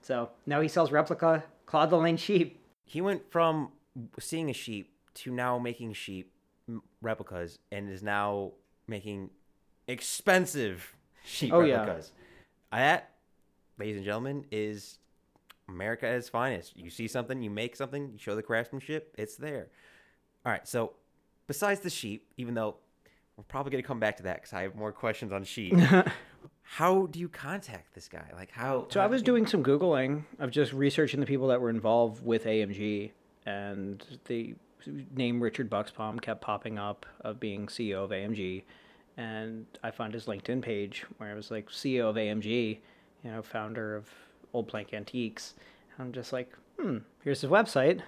So 0.03 0.31
now 0.47 0.61
he 0.61 0.69
sells 0.69 0.93
replica 0.93 1.45
Claude 1.67 1.91
Lalanne 1.91 2.19
sheep. 2.19 2.61
He 2.85 3.01
went 3.01 3.31
from 3.33 3.71
seeing 4.19 4.51
a 4.51 4.53
sheep 4.53 4.93
to 5.15 5.33
now 5.33 5.59
making 5.59 5.95
sheep 5.95 6.31
replicas, 7.03 7.59
and 7.73 7.91
is 7.91 8.03
now 8.03 8.53
making 8.87 9.31
expensive 9.89 10.95
sheep 11.25 11.53
Oh, 11.53 11.61
yeah. 11.61 11.81
replicas. 11.81 12.13
Uh, 12.73 12.77
that, 12.77 13.11
ladies 13.79 13.97
and 13.97 14.05
gentlemen, 14.05 14.45
is 14.51 14.99
America 15.69 16.07
at 16.07 16.15
its 16.15 16.29
finest. 16.29 16.77
You 16.77 16.91
see 16.91 17.07
something, 17.09 17.43
you 17.43 17.51
make 17.51 17.77
something, 17.77 18.11
you 18.13 18.19
show 18.19 18.35
the 18.35 18.43
craftsmanship, 18.43 19.15
it's 19.19 19.37
there. 19.37 19.69
All 20.45 20.53
right, 20.53 20.67
so 20.67 20.93
besides 21.47 21.81
the 21.81 21.91
sheep, 21.91 22.27
even 22.37 22.55
though 22.55 22.77
we're 23.37 23.45
probably 23.45 23.73
going 23.73 23.83
to 23.83 23.87
come 23.87 24.01
back 24.01 24.17
to 24.19 24.23
that 24.25 24.37
because 24.37 24.53
I 24.53 24.63
have 24.63 24.75
more 24.75 24.93
questions 24.93 25.33
on 25.33 25.45
sheep. 25.45 25.75
how 26.63 27.07
do 27.07 27.19
you 27.19 27.29
contact 27.29 27.95
this 27.95 28.09
guy? 28.09 28.31
Like 28.35 28.51
how? 28.51 28.87
So 28.91 29.01
how 29.01 29.07
I 29.07 29.09
was 29.09 29.23
do 29.23 29.27
doing 29.27 29.47
some 29.47 29.63
googling 29.63 30.25
of 30.39 30.51
just 30.51 30.73
researching 30.73 31.21
the 31.21 31.27
people 31.27 31.49
that 31.49 31.61
were 31.61 31.71
involved 31.71 32.25
with 32.25 32.45
AMG, 32.45 33.11
and 33.47 34.05
the 34.27 34.55
name 35.15 35.43
Richard 35.43 35.71
Buxbaum 35.71 36.21
kept 36.21 36.41
popping 36.41 36.79
up 36.79 37.07
of 37.21 37.41
being 37.41 37.67
CEO 37.67 38.05
of 38.05 38.11
AMG, 38.11 38.63
and 39.17 39.67
I 39.83 39.91
found 39.91 40.15
his 40.15 40.27
LinkedIn 40.27 40.63
page 40.63 41.05
where 41.19 41.33
it 41.33 41.37
was 41.37 41.51
like 41.51 41.69
CEO 41.71 42.11
of 42.11 42.17
AMG, 42.17 42.79
you 43.25 43.31
know, 43.31 43.43
founder 43.43 43.97
of 43.97 44.09
Old 44.53 44.69
Plank 44.69 44.95
Antiques. 44.95 45.55
And 45.97 46.07
I'm 46.07 46.13
just 46.13 46.33
like, 46.33 46.53
hmm, 46.79 46.99
here's 47.23 47.41
his 47.41 47.51
website, 47.51 48.01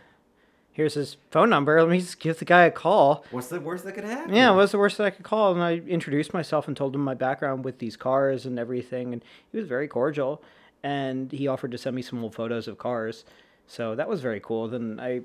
here's 0.77 0.93
his 0.93 1.17
phone 1.31 1.49
number. 1.49 1.81
Let 1.81 1.89
me 1.89 2.01
just 2.01 2.21
give 2.21 2.39
the 2.39 2.45
guy 2.45 2.65
a 2.67 2.71
call. 2.71 3.25
What's 3.31 3.49
the 3.49 3.59
worst 3.59 3.85
that 3.85 3.93
could 3.93 4.05
happen? 4.05 4.35
Yeah, 4.35 4.51
what's 4.51 4.73
the 4.73 4.79
worst 4.79 4.99
that 4.99 5.07
I 5.07 5.11
could 5.11 5.25
call? 5.25 5.55
And 5.55 5.63
I 5.63 5.77
introduced 5.77 6.35
myself 6.35 6.69
and 6.69 6.77
told 6.77 6.95
him 6.95 7.01
my 7.01 7.15
background 7.15 7.65
with 7.65 7.79
these 7.79 7.97
cars 7.97 8.45
and 8.45 8.59
everything, 8.59 9.15
and 9.15 9.25
he 9.51 9.57
was 9.57 9.67
very 9.67 9.89
cordial. 9.89 10.43
And 10.83 11.33
he 11.33 11.49
offered 11.49 11.71
to 11.71 11.79
send 11.79 11.97
me 11.97 12.03
some 12.03 12.23
old 12.23 12.35
photos 12.35 12.69
of 12.69 12.77
cars, 12.77 13.25
so 13.67 13.95
that 13.95 14.07
was 14.07 14.21
very 14.21 14.39
cool. 14.39 14.69
Then 14.69 15.01
I 15.01 15.23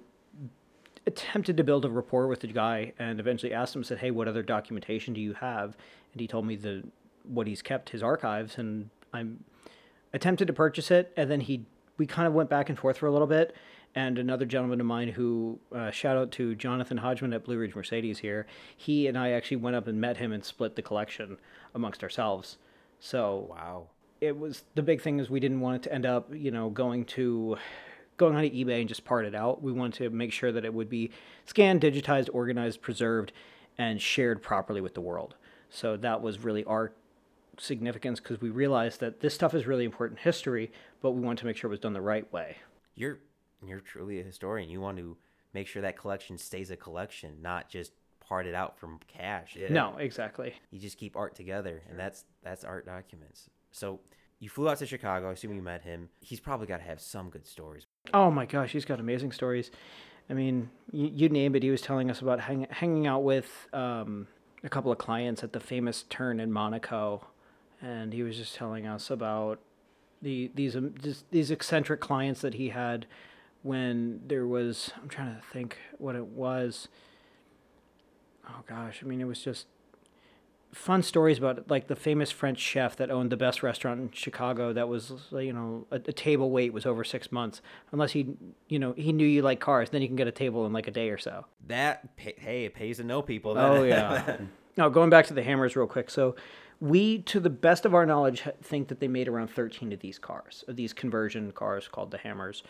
attempted 1.05 1.57
to 1.57 1.63
build 1.65 1.83
a 1.83 1.89
rapport 1.89 2.27
with 2.27 2.39
the 2.39 2.47
guy, 2.47 2.93
and 2.97 3.19
eventually 3.19 3.53
asked 3.53 3.75
him, 3.75 3.83
said, 3.83 3.97
"Hey, 3.97 4.09
what 4.09 4.29
other 4.29 4.43
documentation 4.43 5.13
do 5.13 5.19
you 5.19 5.33
have?" 5.33 5.75
And 6.13 6.21
he 6.21 6.27
told 6.27 6.45
me 6.45 6.55
the 6.55 6.83
what 7.25 7.45
he's 7.45 7.61
kept 7.61 7.89
his 7.89 8.01
archives, 8.01 8.57
and 8.57 8.89
I 9.13 9.25
attempted 10.13 10.47
to 10.47 10.53
purchase 10.53 10.89
it, 10.91 11.11
and 11.17 11.29
then 11.29 11.41
he 11.41 11.65
we 11.97 12.07
kind 12.07 12.27
of 12.27 12.33
went 12.33 12.49
back 12.49 12.69
and 12.69 12.79
forth 12.79 12.97
for 12.97 13.07
a 13.07 13.11
little 13.11 13.27
bit. 13.27 13.53
And 13.93 14.17
another 14.17 14.45
gentleman 14.45 14.79
of 14.79 14.85
mine 14.85 15.09
who, 15.09 15.59
uh, 15.75 15.91
shout 15.91 16.15
out 16.15 16.31
to 16.33 16.55
Jonathan 16.55 16.97
Hodgman 16.97 17.33
at 17.33 17.43
Blue 17.43 17.57
Ridge 17.57 17.75
Mercedes 17.75 18.19
here, 18.19 18.47
he 18.77 19.07
and 19.07 19.17
I 19.17 19.31
actually 19.31 19.57
went 19.57 19.75
up 19.75 19.87
and 19.87 19.99
met 19.99 20.17
him 20.17 20.31
and 20.31 20.43
split 20.45 20.75
the 20.75 20.81
collection 20.81 21.37
amongst 21.75 22.01
ourselves. 22.03 22.57
So 22.99 23.47
Wow. 23.49 23.87
it 24.21 24.37
was 24.37 24.63
the 24.75 24.83
big 24.83 25.01
thing 25.01 25.19
is 25.19 25.29
we 25.29 25.39
didn't 25.39 25.59
want 25.59 25.77
it 25.77 25.83
to 25.89 25.93
end 25.93 26.05
up, 26.05 26.33
you 26.33 26.51
know, 26.51 26.69
going 26.69 27.03
to 27.05 27.57
going 28.17 28.35
onto 28.35 28.51
eBay 28.51 28.79
and 28.79 28.87
just 28.87 29.03
part 29.03 29.25
it 29.25 29.33
out. 29.33 29.63
We 29.63 29.71
wanted 29.71 29.97
to 30.03 30.09
make 30.11 30.31
sure 30.31 30.51
that 30.51 30.63
it 30.63 30.73
would 30.73 30.89
be 30.89 31.09
scanned, 31.45 31.81
digitized, 31.81 32.29
organized, 32.31 32.81
preserved, 32.81 33.33
and 33.77 33.99
shared 33.99 34.43
properly 34.43 34.79
with 34.79 34.93
the 34.93 35.01
world. 35.01 35.35
So 35.69 35.97
that 35.97 36.21
was 36.21 36.39
really 36.39 36.63
our 36.65 36.93
significance 37.57 38.19
because 38.19 38.39
we 38.39 38.49
realized 38.49 38.99
that 38.99 39.21
this 39.21 39.33
stuff 39.33 39.53
is 39.53 39.65
really 39.65 39.85
important 39.85 40.19
history, 40.19 40.71
but 41.01 41.11
we 41.11 41.21
wanted 41.21 41.39
to 41.39 41.45
make 41.47 41.57
sure 41.57 41.67
it 41.69 41.71
was 41.71 41.79
done 41.79 41.93
the 41.93 42.01
right 42.01 42.31
way. 42.31 42.57
You're 42.95 43.19
you're 43.69 43.79
truly 43.79 44.19
a 44.19 44.23
historian. 44.23 44.69
You 44.69 44.81
want 44.81 44.97
to 44.97 45.17
make 45.53 45.67
sure 45.67 45.81
that 45.81 45.97
collection 45.97 46.37
stays 46.37 46.71
a 46.71 46.75
collection, 46.77 47.41
not 47.41 47.69
just 47.69 47.91
part 48.19 48.45
it 48.45 48.55
out 48.55 48.77
from 48.77 48.99
cash. 49.07 49.55
It- 49.57 49.71
No, 49.71 49.97
exactly. 49.97 50.53
you 50.71 50.79
just 50.79 50.97
keep 50.97 51.15
art 51.15 51.35
together, 51.35 51.81
and 51.89 51.99
that's 51.99 52.25
that's 52.43 52.63
art 52.63 52.85
documents. 52.85 53.49
So 53.71 53.99
you 54.39 54.49
flew 54.49 54.69
out 54.69 54.77
to 54.79 54.85
Chicago. 54.85 55.29
I 55.29 55.33
assume 55.33 55.53
you 55.53 55.61
met 55.61 55.81
him. 55.83 56.09
He's 56.19 56.39
probably 56.39 56.67
got 56.67 56.77
to 56.77 56.83
have 56.83 56.99
some 57.01 57.29
good 57.29 57.45
stories. 57.45 57.85
Oh 58.13 58.31
my 58.31 58.45
gosh, 58.45 58.71
he's 58.71 58.85
got 58.85 58.99
amazing 58.99 59.31
stories. 59.33 59.69
I 60.29 60.33
mean, 60.33 60.69
you, 60.91 61.11
you 61.13 61.29
name 61.29 61.55
it. 61.55 61.63
He 61.63 61.69
was 61.69 61.81
telling 61.81 62.09
us 62.09 62.21
about 62.21 62.39
hang, 62.41 62.65
hanging 62.69 63.05
out 63.05 63.23
with 63.23 63.67
um, 63.73 64.27
a 64.63 64.69
couple 64.69 64.91
of 64.91 64.97
clients 64.97 65.43
at 65.43 65.51
the 65.53 65.59
famous 65.59 66.03
turn 66.09 66.39
in 66.39 66.51
Monaco, 66.51 67.27
and 67.81 68.13
he 68.13 68.23
was 68.23 68.37
just 68.37 68.55
telling 68.55 68.87
us 68.87 69.09
about 69.11 69.59
the 70.21 70.51
these 70.55 70.75
um, 70.75 70.93
just 71.01 71.29
these 71.31 71.51
eccentric 71.51 71.99
clients 71.99 72.41
that 72.41 72.53
he 72.53 72.69
had 72.69 73.07
when 73.63 74.21
there 74.27 74.47
was. 74.47 74.91
I'm 75.01 75.09
trying 75.09 75.35
to 75.35 75.41
think 75.41 75.77
what 75.97 76.15
it 76.15 76.27
was. 76.27 76.87
Oh 78.47 78.63
gosh, 78.67 79.01
I 79.03 79.07
mean, 79.07 79.21
it 79.21 79.27
was 79.27 79.41
just 79.41 79.67
fun 80.73 81.03
stories 81.03 81.37
about 81.37 81.69
like 81.69 81.87
the 81.87 81.95
famous 81.95 82.31
French 82.31 82.57
chef 82.57 82.95
that 82.95 83.11
owned 83.11 83.29
the 83.29 83.37
best 83.37 83.61
restaurant 83.61 83.99
in 83.99 84.11
Chicago. 84.11 84.73
That 84.73 84.87
was 84.87 85.13
you 85.31 85.53
know 85.53 85.85
a, 85.91 85.95
a 85.95 86.13
table 86.13 86.49
wait 86.51 86.73
was 86.73 86.85
over 86.85 87.03
six 87.03 87.31
months, 87.31 87.61
unless 87.91 88.11
he 88.11 88.35
you 88.67 88.79
know 88.79 88.93
he 88.93 89.13
knew 89.13 89.27
you 89.27 89.41
like 89.41 89.59
cars. 89.59 89.89
Then 89.89 90.01
you 90.01 90.07
can 90.07 90.15
get 90.15 90.27
a 90.27 90.31
table 90.31 90.65
in 90.65 90.73
like 90.73 90.87
a 90.87 90.91
day 90.91 91.09
or 91.09 91.17
so. 91.17 91.45
That 91.67 92.15
pay, 92.15 92.35
hey, 92.37 92.65
it 92.65 92.73
pays 92.73 92.97
to 92.97 93.03
know 93.03 93.21
people. 93.21 93.57
Oh 93.57 93.83
yeah. 93.83 94.37
now 94.77 94.89
going 94.89 95.09
back 95.09 95.27
to 95.27 95.33
the 95.33 95.43
hammers 95.43 95.75
real 95.75 95.87
quick. 95.87 96.09
So 96.09 96.35
we, 96.79 97.19
to 97.19 97.39
the 97.39 97.49
best 97.49 97.85
of 97.85 97.93
our 97.93 98.07
knowledge, 98.07 98.43
think 98.63 98.87
that 98.87 98.99
they 98.99 99.07
made 99.07 99.27
around 99.27 99.49
13 99.49 99.93
of 99.93 99.99
these 99.99 100.17
cars, 100.17 100.65
of 100.67 100.75
these 100.75 100.93
conversion 100.93 101.51
cars 101.51 101.87
called 101.87 102.09
the 102.09 102.17
hammers, 102.17 102.63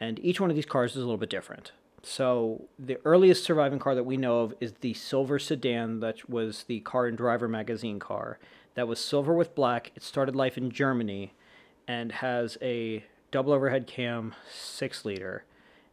and 0.00 0.18
each 0.20 0.40
one 0.40 0.50
of 0.50 0.56
these 0.56 0.66
cars 0.66 0.92
is 0.92 0.98
a 0.98 1.00
little 1.00 1.16
bit 1.16 1.30
different. 1.30 1.72
So 2.02 2.68
the 2.78 2.98
earliest 3.04 3.42
surviving 3.42 3.78
car 3.78 3.94
that 3.94 4.04
we 4.04 4.16
know 4.16 4.40
of 4.40 4.54
is 4.60 4.74
the 4.74 4.94
silver 4.94 5.38
sedan 5.38 6.00
that 6.00 6.30
was 6.30 6.64
the 6.64 6.80
Car 6.80 7.06
and 7.06 7.16
Driver 7.16 7.48
magazine 7.48 7.98
car. 7.98 8.38
That 8.74 8.86
was 8.86 9.00
silver 9.00 9.34
with 9.34 9.54
black. 9.54 9.90
It 9.96 10.02
started 10.02 10.36
life 10.36 10.56
in 10.56 10.70
Germany 10.70 11.32
and 11.88 12.12
has 12.12 12.58
a 12.62 13.04
double 13.30 13.52
overhead 13.52 13.86
cam 13.86 14.34
6 14.48 15.04
liter. 15.04 15.44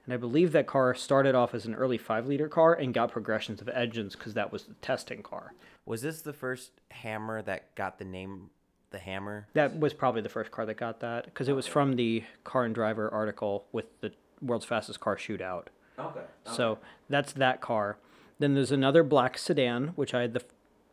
And 0.05 0.13
I 0.13 0.17
believe 0.17 0.51
that 0.51 0.67
car 0.67 0.93
started 0.93 1.33
off 1.33 1.53
as 1.53 1.65
an 1.65 1.75
early 1.75 1.97
5 1.97 2.27
liter 2.27 2.49
car 2.49 2.73
and 2.73 2.93
got 2.93 3.11
progressions 3.11 3.61
of 3.61 3.69
engines 3.69 4.15
because 4.15 4.33
that 4.33 4.51
was 4.51 4.65
the 4.65 4.75
testing 4.75 5.23
car. 5.23 5.53
Was 5.85 6.01
this 6.01 6.21
the 6.21 6.33
first 6.33 6.71
hammer 6.91 7.41
that 7.41 7.73
got 7.75 7.97
the 7.97 8.05
name 8.05 8.49
the 8.93 8.99
hammer? 8.99 9.47
That 9.53 9.77
was 9.77 9.93
probably 9.93 10.21
the 10.21 10.29
first 10.29 10.51
car 10.51 10.65
that 10.65 10.77
got 10.77 11.01
that 11.01 11.25
because 11.25 11.49
it 11.49 11.53
was 11.53 11.67
from 11.67 11.97
the 11.97 12.23
Car 12.45 12.63
and 12.63 12.73
Driver 12.73 13.09
article 13.09 13.65
with 13.73 13.85
the 13.99 14.13
world's 14.41 14.65
fastest 14.65 15.01
car 15.01 15.17
shootout. 15.17 15.65
Okay. 15.99 16.21
So 16.45 16.79
that's 17.09 17.33
that 17.33 17.59
car. 17.59 17.97
Then 18.39 18.53
there's 18.53 18.71
another 18.71 19.03
black 19.03 19.37
sedan, 19.37 19.89
which 19.95 20.13
I 20.13 20.21
had 20.21 20.33
the 20.33 20.43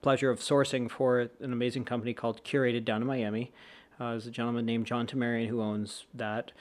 pleasure 0.03 0.31
of 0.31 0.41
sourcing 0.41 0.91
for 0.91 1.21
an 1.21 1.53
amazing 1.53 1.85
company 1.85 2.13
called 2.15 2.43
Curated 2.43 2.85
down 2.85 3.03
in 3.03 3.07
Miami. 3.07 3.53
Uh, 3.99 4.11
there's 4.11 4.27
a 4.27 4.31
gentleman 4.31 4.67
named 4.67 4.87
John 4.87 5.07
Temerian 5.07 5.49
who 5.49 5.61
owns 5.61 6.07
that. 6.15 6.53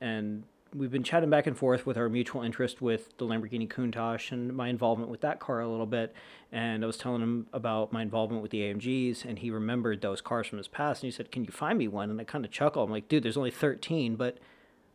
And 0.00 0.44
we've 0.76 0.90
been 0.90 1.02
chatting 1.02 1.30
back 1.30 1.46
and 1.46 1.56
forth 1.56 1.86
with 1.86 1.96
our 1.96 2.08
mutual 2.08 2.42
interest 2.42 2.82
with 2.82 3.16
the 3.16 3.24
Lamborghini 3.24 3.68
Countach 3.68 4.30
and 4.30 4.54
my 4.54 4.68
involvement 4.68 5.10
with 5.10 5.20
that 5.22 5.40
car 5.40 5.60
a 5.60 5.68
little 5.68 5.86
bit. 5.86 6.14
And 6.52 6.84
I 6.84 6.86
was 6.86 6.96
telling 6.96 7.22
him 7.22 7.46
about 7.52 7.92
my 7.92 8.02
involvement 8.02 8.42
with 8.42 8.50
the 8.50 8.60
AMGs, 8.60 9.24
and 9.24 9.38
he 9.38 9.50
remembered 9.50 10.00
those 10.00 10.20
cars 10.20 10.46
from 10.46 10.58
his 10.58 10.68
past. 10.68 11.02
And 11.02 11.08
he 11.08 11.16
said, 11.16 11.32
"Can 11.32 11.44
you 11.44 11.50
find 11.50 11.78
me 11.78 11.88
one?" 11.88 12.10
And 12.10 12.20
I 12.20 12.24
kind 12.24 12.44
of 12.44 12.50
chuckled. 12.50 12.88
I'm 12.88 12.92
like, 12.92 13.08
"Dude, 13.08 13.22
there's 13.22 13.36
only 13.36 13.50
13, 13.50 14.16
but 14.16 14.38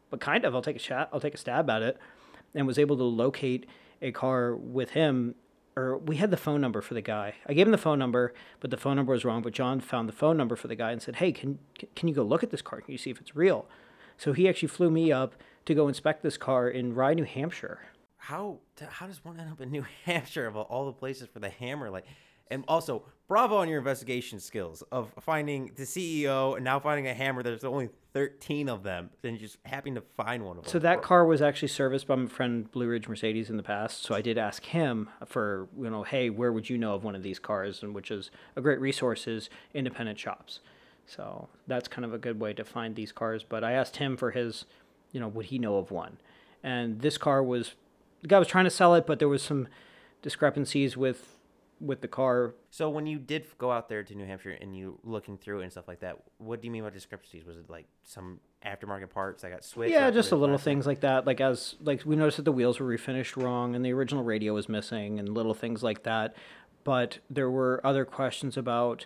but 0.10 0.20
kind 0.20 0.46
of. 0.46 0.54
I'll 0.54 0.62
take 0.62 0.76
a 0.76 0.80
shot. 0.80 1.10
I'll 1.12 1.20
take 1.20 1.34
a 1.34 1.38
stab 1.38 1.70
at 1.70 1.82
it." 1.82 1.98
And 2.54 2.68
was 2.68 2.80
able 2.80 2.98
to 2.98 3.04
locate 3.04 3.66
a 4.02 4.12
car 4.12 4.56
with 4.56 4.92
him. 4.92 5.36
Or 5.76 5.98
we 5.98 6.18
had 6.18 6.32
the 6.32 6.38
phone 6.38 6.60
number 6.60 6.82
for 6.82 6.94
the 6.94 7.02
guy. 7.02 7.36
I 7.46 7.54
gave 7.54 7.66
him 7.66 7.72
the 7.72 7.78
phone 7.78 7.98
number, 7.98 8.34
but 8.60 8.72
the 8.72 8.78
phone 8.78 8.98
number 8.98 9.14
was 9.14 9.24
wrong. 9.24 9.42
But 9.42 9.54
John 9.54 9.80
found 9.80 10.10
the 10.10 10.14
phone 10.14 10.36
number 10.36 10.56
for 10.56 10.68
the 10.68 10.76
guy 10.76 10.92
and 10.92 11.02
said, 11.02 11.18
"Hey, 11.18 11.32
can 11.32 11.60
can 11.96 12.08
you 12.08 12.14
go 12.14 12.24
look 12.24 12.44
at 12.44 12.52
this 12.52 12.62
car? 12.62 12.82
Can 12.82 12.92
you 12.92 12.98
see 12.98 13.10
if 13.10 13.20
it's 13.20 13.36
real?" 13.36 13.68
So 14.18 14.34
he 14.34 14.48
actually 14.48 14.68
flew 14.68 14.92
me 14.92 15.12
up 15.12 15.34
to 15.66 15.74
go 15.74 15.88
inspect 15.88 16.24
this 16.24 16.38
car 16.38 16.70
in 16.70 16.94
Rye, 16.94 17.14
New 17.14 17.24
Hampshire. 17.24 17.80
How 18.18 18.60
how 18.88 19.08
does 19.08 19.24
one 19.26 19.40
end 19.40 19.52
up 19.52 19.62
in 19.62 19.72
New 19.72 19.86
Hampshire 20.06 20.48
of 20.48 20.56
all 20.56 20.86
the 20.86 20.94
places 20.94 21.28
for 21.32 21.40
the 21.40 21.50
hammer? 21.50 21.90
Like, 21.90 22.06
and 22.50 22.64
also 22.68 23.04
bravo 23.28 23.58
on 23.58 23.70
your 23.70 23.80
investigation 23.80 24.40
skills 24.40 24.84
of 24.92 25.12
finding 25.22 25.72
the 25.76 25.84
CEO 25.84 26.56
and 26.56 26.64
now 26.64 26.80
finding 26.80 27.08
a 27.08 27.14
hammer. 27.14 27.42
There's 27.42 27.64
only 27.64 27.90
13 28.14 28.68
of 28.68 28.84
them, 28.84 29.10
and 29.24 29.40
just 29.40 29.58
happening 29.64 29.96
to 29.96 30.02
find 30.02 30.44
one 30.44 30.58
of 30.58 30.64
them. 30.64 30.72
So 30.72 30.80
that 30.80 31.02
car 31.02 31.26
was 31.26 31.42
actually 31.42 31.70
serviced 31.70 32.08
by 32.08 32.16
my 32.16 32.28
friend 32.28 32.70
Blue 32.70 32.88
Ridge 32.88 33.08
Mercedes 33.08 33.50
in 33.50 33.58
the 33.58 33.64
past. 33.64 34.04
So 34.04 34.14
I 34.14 34.22
did 34.22 34.38
ask 34.38 34.66
him 34.66 35.10
for 35.26 35.70
you 35.80 35.90
know, 35.90 36.04
hey, 36.04 36.30
where 36.30 36.52
would 36.52 36.70
you 36.70 36.78
know 36.78 36.94
of 36.94 37.04
one 37.04 37.16
of 37.16 37.24
these 37.24 37.40
cars? 37.40 37.82
And 37.82 37.96
which 37.96 38.12
is 38.12 38.30
a 38.56 38.62
great 38.62 38.82
resource 38.82 39.28
is 39.28 39.50
independent 39.74 40.20
shops. 40.20 40.60
So 41.06 41.50
that's 41.68 41.88
kind 41.88 42.06
of 42.06 42.14
a 42.14 42.18
good 42.18 42.40
way 42.40 42.54
to 42.54 42.64
find 42.64 42.96
these 42.96 43.12
cars. 43.12 43.44
But 43.48 43.64
I 43.64 43.74
asked 43.74 43.98
him 43.98 44.16
for 44.18 44.32
his, 44.32 44.66
you 45.12 45.20
know, 45.20 45.28
would 45.28 45.48
he 45.48 45.60
know 45.60 45.78
of 45.78 45.92
one? 45.92 46.18
And 46.64 47.02
this 47.02 47.18
car 47.18 47.44
was, 47.44 47.74
the 48.22 48.28
guy 48.28 48.40
was 48.40 48.48
trying 48.48 48.66
to 48.66 48.72
sell 48.72 48.96
it, 48.96 49.06
but 49.08 49.20
there 49.20 49.28
was 49.28 49.42
some 49.42 49.68
discrepancies 50.22 50.96
with 50.96 51.38
with 51.82 52.02
the 52.02 52.08
car. 52.08 52.54
So 52.70 52.90
when 52.90 53.08
you 53.08 53.18
did 53.18 53.48
go 53.58 53.72
out 53.72 53.90
there 53.90 54.04
to 54.04 54.16
New 54.16 54.26
Hampshire 54.26 54.56
and 54.62 54.78
you 54.78 55.00
looking 55.04 55.38
through 55.38 55.62
and 55.62 55.72
stuff 55.72 55.88
like 55.88 56.00
that, 56.02 56.18
what 56.38 56.62
do 56.62 56.68
you 56.68 56.72
mean 56.72 56.84
by 56.84 56.92
discrepancies? 56.92 57.44
Was 57.44 57.58
it 57.58 57.70
like 57.70 57.88
some 58.04 58.40
aftermarket 58.64 59.10
parts 59.10 59.42
that 59.42 59.50
got 59.50 59.66
switched? 59.66 59.92
Yeah, 59.92 60.12
just 60.12 60.32
a 60.32 60.36
little 60.36 60.60
things 60.60 60.86
like 60.86 61.02
that. 61.02 61.26
Like 61.26 61.42
as 61.42 61.76
like 61.82 62.04
we 62.06 62.16
noticed 62.16 62.38
that 62.38 62.44
the 62.44 62.52
wheels 62.52 62.80
were 62.80 62.86
refinished 62.86 63.42
wrong 63.42 63.76
and 63.76 63.84
the 63.84 63.92
original 63.92 64.24
radio 64.24 64.54
was 64.54 64.70
missing 64.70 65.20
and 65.20 65.30
little 65.30 65.56
things 65.56 65.82
like 65.82 66.04
that. 66.04 66.36
But 66.84 67.20
there 67.30 67.50
were 67.50 67.82
other 67.84 68.06
questions 68.06 68.58
about 68.58 69.06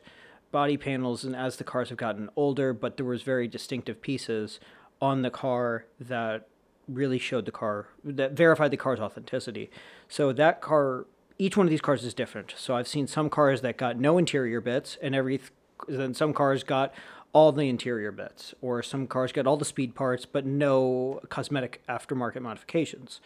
body 0.51 0.77
panels 0.77 1.23
and 1.23 1.35
as 1.35 1.57
the 1.57 1.63
cars 1.63 1.89
have 1.89 1.97
gotten 1.97 2.29
older, 2.35 2.73
but 2.73 2.97
there 2.97 3.05
was 3.05 3.23
very 3.23 3.47
distinctive 3.47 4.01
pieces 4.01 4.59
on 5.05 5.21
the 5.21 5.29
car 5.29 5.85
that 5.99 6.47
really 6.87 7.19
showed 7.19 7.45
the 7.45 7.51
car 7.51 7.87
that 8.03 8.33
verified 8.33 8.71
the 8.71 8.77
car's 8.77 8.99
authenticity. 8.99 9.69
So 10.07 10.33
that 10.33 10.61
car 10.61 11.05
each 11.37 11.57
one 11.57 11.67
of 11.67 11.71
these 11.71 11.81
cars 11.81 12.03
is 12.03 12.13
different. 12.13 12.53
So 12.57 12.75
I've 12.75 12.87
seen 12.87 13.07
some 13.07 13.29
cars 13.29 13.61
that 13.61 13.77
got 13.77 13.97
no 13.97 14.17
interior 14.17 14.61
bits 14.61 14.97
and 15.01 15.13
every 15.13 15.41
then 15.87 16.13
some 16.13 16.33
cars 16.33 16.63
got 16.63 16.93
all 17.33 17.51
the 17.51 17.67
interior 17.67 18.11
bits 18.11 18.53
or 18.61 18.81
some 18.81 19.07
cars 19.07 19.31
got 19.31 19.45
all 19.45 19.57
the 19.57 19.65
speed 19.65 19.93
parts 19.93 20.25
but 20.25 20.45
no 20.45 21.19
cosmetic 21.29 21.81
aftermarket 21.89 22.41
modifications. 22.41 23.19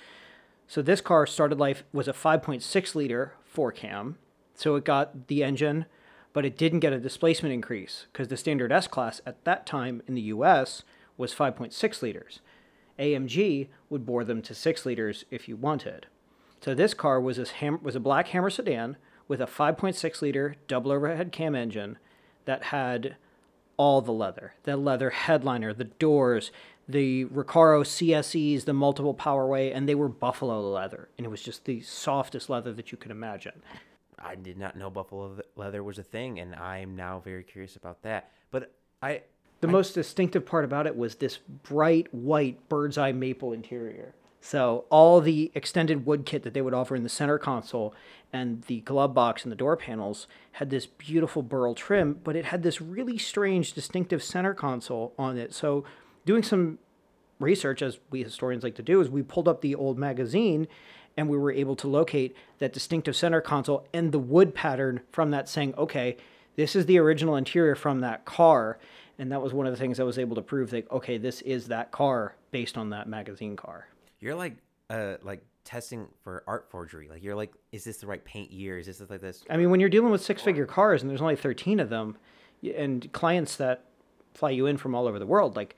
So 0.67 0.81
this 0.81 1.01
car 1.01 1.25
started 1.27 1.59
life 1.59 1.83
was 1.93 2.07
a 2.07 2.13
5.6 2.13 2.95
liter 2.95 3.33
four 3.45 3.71
cam. 3.71 4.17
So 4.55 4.75
it 4.75 4.83
got 4.83 5.27
the 5.27 5.43
engine, 5.43 5.85
but 6.33 6.45
it 6.45 6.57
didn't 6.57 6.79
get 6.79 6.93
a 6.93 6.99
displacement 6.99 7.53
increase 7.53 8.07
because 8.11 8.27
the 8.27 8.37
standard 8.37 8.71
S 8.71 8.87
class 8.87 9.21
at 9.25 9.43
that 9.45 9.65
time 9.65 10.01
in 10.07 10.15
the 10.15 10.21
US 10.33 10.83
was 11.19 11.35
5.6 11.35 12.01
liters. 12.01 12.39
AMG 12.97 13.67
would 13.89 14.05
bore 14.05 14.23
them 14.23 14.41
to 14.41 14.55
6 14.55 14.85
liters 14.85 15.25
if 15.29 15.47
you 15.47 15.55
wanted. 15.55 16.07
So 16.61 16.73
this 16.73 16.93
car 16.93 17.21
was 17.21 17.37
a 17.37 17.47
ham- 17.47 17.79
was 17.83 17.95
a 17.95 17.99
black 17.99 18.29
Hammer 18.29 18.49
sedan 18.49 18.97
with 19.27 19.41
a 19.41 19.45
5.6 19.45 20.21
liter 20.21 20.55
double 20.67 20.91
overhead 20.91 21.31
cam 21.31 21.55
engine 21.55 21.97
that 22.45 22.63
had 22.65 23.17
all 23.77 24.01
the 24.01 24.11
leather, 24.11 24.53
the 24.63 24.75
leather 24.75 25.09
headliner, 25.11 25.73
the 25.73 25.85
doors, 25.85 26.51
the 26.87 27.25
Recaro 27.25 27.85
CSEs, 27.85 28.65
the 28.65 28.73
multiple 28.73 29.13
powerway, 29.13 29.73
and 29.73 29.87
they 29.87 29.95
were 29.95 30.09
buffalo 30.09 30.59
leather, 30.71 31.07
and 31.17 31.25
it 31.25 31.29
was 31.29 31.41
just 31.41 31.65
the 31.65 31.79
softest 31.81 32.49
leather 32.49 32.73
that 32.73 32.91
you 32.91 32.97
could 32.97 33.11
imagine. 33.11 33.61
I 34.17 34.35
did 34.35 34.57
not 34.57 34.75
know 34.75 34.89
buffalo 34.89 35.39
leather 35.55 35.83
was 35.83 35.99
a 35.99 36.03
thing, 36.03 36.39
and 36.39 36.55
I'm 36.55 36.95
now 36.95 37.19
very 37.19 37.43
curious 37.43 37.75
about 37.75 38.01
that. 38.01 38.31
But 38.51 38.73
I 39.01 39.21
The 39.61 39.67
most 39.67 39.93
distinctive 39.93 40.45
part 40.45 40.63
about 40.63 40.87
it 40.87 40.95
was 40.95 41.15
this 41.15 41.37
bright 41.37 42.13
white 42.13 42.69
bird's 42.69 42.97
eye 42.97 43.11
maple 43.11 43.51
interior. 43.51 44.13
So 44.41 44.85
all 44.89 45.19
the 45.19 45.51
extended 45.53 46.05
wood 46.05 46.25
kit 46.25 46.43
that 46.43 46.53
they 46.53 46.61
would 46.61 46.73
offer 46.73 46.95
in 46.95 47.03
the 47.03 47.09
center 47.09 47.37
console 47.37 47.93
and 48.31 48.61
the 48.63 48.79
glove 48.81 49.13
box 49.13 49.43
and 49.43 49.51
the 49.51 49.57
door 49.57 49.75
panels 49.75 50.27
had 50.53 50.69
this 50.69 50.85
beautiful 50.85 51.41
burl 51.41 51.75
trim, 51.75 52.19
but 52.23 52.37
it 52.37 52.45
had 52.45 52.63
this 52.63 52.79
really 52.79 53.17
strange 53.17 53.73
distinctive 53.73 54.23
center 54.23 54.53
console 54.53 55.13
on 55.19 55.37
it. 55.37 55.53
So 55.53 55.83
doing 56.25 56.43
some 56.43 56.79
research 57.39 57.81
as 57.81 57.99
we 58.11 58.23
historians 58.23 58.63
like 58.63 58.75
to 58.75 58.81
do 58.81 59.01
is 59.01 59.09
we 59.09 59.23
pulled 59.23 59.47
up 59.47 59.61
the 59.61 59.75
old 59.75 59.97
magazine 59.97 60.67
and 61.17 61.27
we 61.27 61.37
were 61.37 61.51
able 61.51 61.75
to 61.75 61.87
locate 61.87 62.35
that 62.59 62.71
distinctive 62.71 63.15
center 63.15 63.41
console 63.41 63.87
and 63.93 64.11
the 64.11 64.19
wood 64.19 64.53
pattern 64.53 65.01
from 65.11 65.31
that 65.31 65.47
saying 65.47 65.73
okay 65.77 66.17
this 66.55 66.75
is 66.75 66.85
the 66.85 66.97
original 66.97 67.37
interior 67.37 67.75
from 67.75 68.01
that 68.01 68.25
car 68.25 68.77
and 69.19 69.31
that 69.31 69.41
was 69.41 69.53
one 69.53 69.67
of 69.67 69.73
the 69.73 69.77
things 69.77 69.99
i 69.99 70.03
was 70.03 70.17
able 70.17 70.35
to 70.35 70.41
prove 70.41 70.71
that 70.71 70.89
okay 70.91 71.17
this 71.17 71.41
is 71.41 71.67
that 71.67 71.91
car 71.91 72.35
based 72.51 72.77
on 72.77 72.89
that 72.89 73.07
magazine 73.07 73.55
car 73.55 73.87
you're 74.19 74.35
like 74.35 74.55
uh 74.89 75.15
like 75.21 75.43
testing 75.69 76.07
for 76.23 76.43
art 76.47 76.65
forgery. 76.71 77.07
Like 77.07 77.21
you're 77.21 77.35
like, 77.35 77.53
is 77.71 77.83
this 77.83 77.97
the 77.97 78.07
right 78.07 78.25
paint 78.25 78.51
year? 78.51 78.79
Is 78.79 78.87
this 78.87 79.07
like 79.07 79.21
this? 79.21 79.43
i 79.51 79.57
mean 79.57 79.69
when 79.69 79.79
you're 79.79 79.87
dealing 79.89 80.09
with 80.11 80.23
six 80.23 80.41
figure 80.41 80.65
cars 80.65 81.01
and 81.01 81.09
there's 81.11 81.21
only 81.21 81.35
13 81.35 81.79
of 81.79 81.89
them 81.89 82.17
and 82.75 83.11
clients 83.13 83.55
that 83.57 83.85
fly 84.33 84.49
you 84.49 84.65
in 84.65 84.77
from 84.77 84.95
all 84.95 85.07
over 85.07 85.19
the 85.19 85.27
world 85.27 85.55
like 85.55 85.75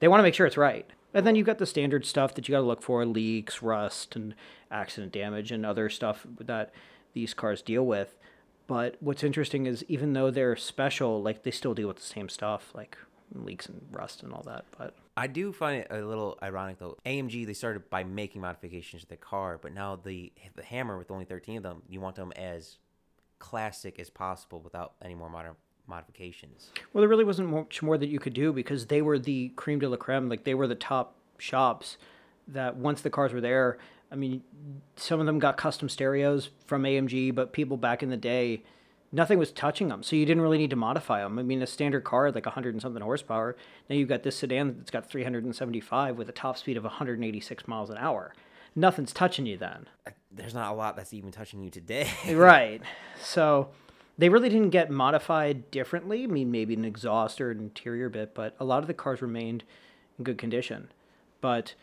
they 0.00 0.08
want 0.08 0.18
to 0.18 0.22
make 0.22 0.34
sure 0.34 0.46
it's 0.46 0.56
right 0.56 0.88
and 1.12 1.26
then 1.26 1.36
you've 1.36 1.46
got 1.46 1.58
the 1.58 1.66
standard 1.66 2.06
stuff 2.06 2.34
that 2.34 2.48
you 2.48 2.52
got 2.52 2.60
to 2.60 2.66
look 2.66 2.82
for 2.82 3.04
leaks 3.04 3.62
rust 3.62 4.16
and 4.16 4.34
accident 4.70 5.12
damage 5.12 5.52
and 5.52 5.66
other 5.66 5.90
stuff 5.90 6.26
that 6.40 6.72
these 7.12 7.34
cars 7.34 7.60
deal 7.60 7.84
with 7.84 8.16
but 8.66 8.96
what's 9.00 9.22
interesting 9.22 9.66
is 9.66 9.84
even 9.88 10.12
though 10.12 10.30
they're 10.30 10.56
special 10.56 11.22
like 11.22 11.42
they 11.42 11.50
still 11.50 11.74
deal 11.74 11.88
with 11.88 11.96
the 11.96 12.02
same 12.02 12.28
stuff 12.28 12.70
like 12.74 12.96
leaks 13.34 13.66
and 13.66 13.80
rust 13.90 14.22
and 14.22 14.32
all 14.32 14.42
that 14.42 14.64
but 14.76 14.94
I 15.16 15.26
do 15.28 15.52
find 15.52 15.80
it 15.80 15.86
a 15.90 16.04
little 16.04 16.38
ironic 16.42 16.78
though. 16.78 16.96
AMG 17.06 17.46
they 17.46 17.52
started 17.52 17.88
by 17.88 18.02
making 18.02 18.40
modifications 18.40 19.02
to 19.02 19.08
the 19.08 19.16
car, 19.16 19.58
but 19.60 19.72
now 19.72 19.96
the 19.96 20.32
the 20.56 20.62
Hammer 20.62 20.98
with 20.98 21.10
only 21.10 21.24
13 21.24 21.58
of 21.58 21.62
them, 21.62 21.82
you 21.88 22.00
want 22.00 22.16
them 22.16 22.32
as 22.34 22.78
classic 23.38 23.98
as 23.98 24.10
possible 24.10 24.60
without 24.60 24.94
any 25.02 25.14
more 25.14 25.30
modern 25.30 25.54
modifications. 25.86 26.70
Well, 26.92 27.02
there 27.02 27.08
really 27.08 27.24
wasn't 27.24 27.50
much 27.50 27.82
more 27.82 27.96
that 27.98 28.08
you 28.08 28.18
could 28.18 28.34
do 28.34 28.52
because 28.52 28.86
they 28.86 29.02
were 29.02 29.18
the 29.18 29.50
cream 29.50 29.78
de 29.78 29.88
la 29.88 29.96
creme. 29.96 30.28
Like 30.28 30.44
they 30.44 30.54
were 30.54 30.66
the 30.66 30.74
top 30.74 31.16
shops 31.38 31.96
that 32.48 32.76
once 32.76 33.02
the 33.02 33.10
cars 33.10 33.32
were 33.32 33.40
there, 33.40 33.78
I 34.10 34.16
mean, 34.16 34.42
some 34.96 35.20
of 35.20 35.26
them 35.26 35.38
got 35.38 35.56
custom 35.56 35.88
stereos 35.88 36.50
from 36.66 36.84
AMG, 36.84 37.34
but 37.34 37.52
people 37.52 37.76
back 37.76 38.02
in 38.02 38.10
the 38.10 38.16
day 38.16 38.62
nothing 39.14 39.38
was 39.38 39.52
touching 39.52 39.88
them, 39.88 40.02
so 40.02 40.16
you 40.16 40.26
didn't 40.26 40.42
really 40.42 40.58
need 40.58 40.70
to 40.70 40.76
modify 40.76 41.22
them. 41.22 41.38
I 41.38 41.42
mean, 41.42 41.62
a 41.62 41.66
standard 41.66 42.04
car 42.04 42.26
had 42.26 42.34
like 42.34 42.46
100 42.46 42.74
and 42.74 42.82
something 42.82 43.02
horsepower. 43.02 43.56
Now 43.88 43.96
you've 43.96 44.08
got 44.08 44.24
this 44.24 44.36
sedan 44.36 44.76
that's 44.78 44.90
got 44.90 45.08
375 45.08 46.18
with 46.18 46.28
a 46.28 46.32
top 46.32 46.58
speed 46.58 46.76
of 46.76 46.82
186 46.82 47.68
miles 47.68 47.90
an 47.90 47.96
hour. 47.96 48.34
Nothing's 48.74 49.12
touching 49.12 49.46
you 49.46 49.56
then. 49.56 49.86
Uh, 50.06 50.10
there's 50.32 50.54
not 50.54 50.72
a 50.72 50.74
lot 50.74 50.96
that's 50.96 51.14
even 51.14 51.30
touching 51.30 51.62
you 51.62 51.70
today. 51.70 52.08
right. 52.34 52.82
So 53.22 53.68
they 54.18 54.28
really 54.28 54.48
didn't 54.48 54.70
get 54.70 54.90
modified 54.90 55.70
differently. 55.70 56.24
I 56.24 56.26
mean, 56.26 56.50
maybe 56.50 56.74
an 56.74 56.84
exhaust 56.84 57.40
or 57.40 57.52
an 57.52 57.60
interior 57.60 58.08
bit, 58.08 58.34
but 58.34 58.56
a 58.58 58.64
lot 58.64 58.80
of 58.80 58.88
the 58.88 58.94
cars 58.94 59.22
remained 59.22 59.62
in 60.18 60.24
good 60.24 60.38
condition. 60.38 60.90
But 61.40 61.74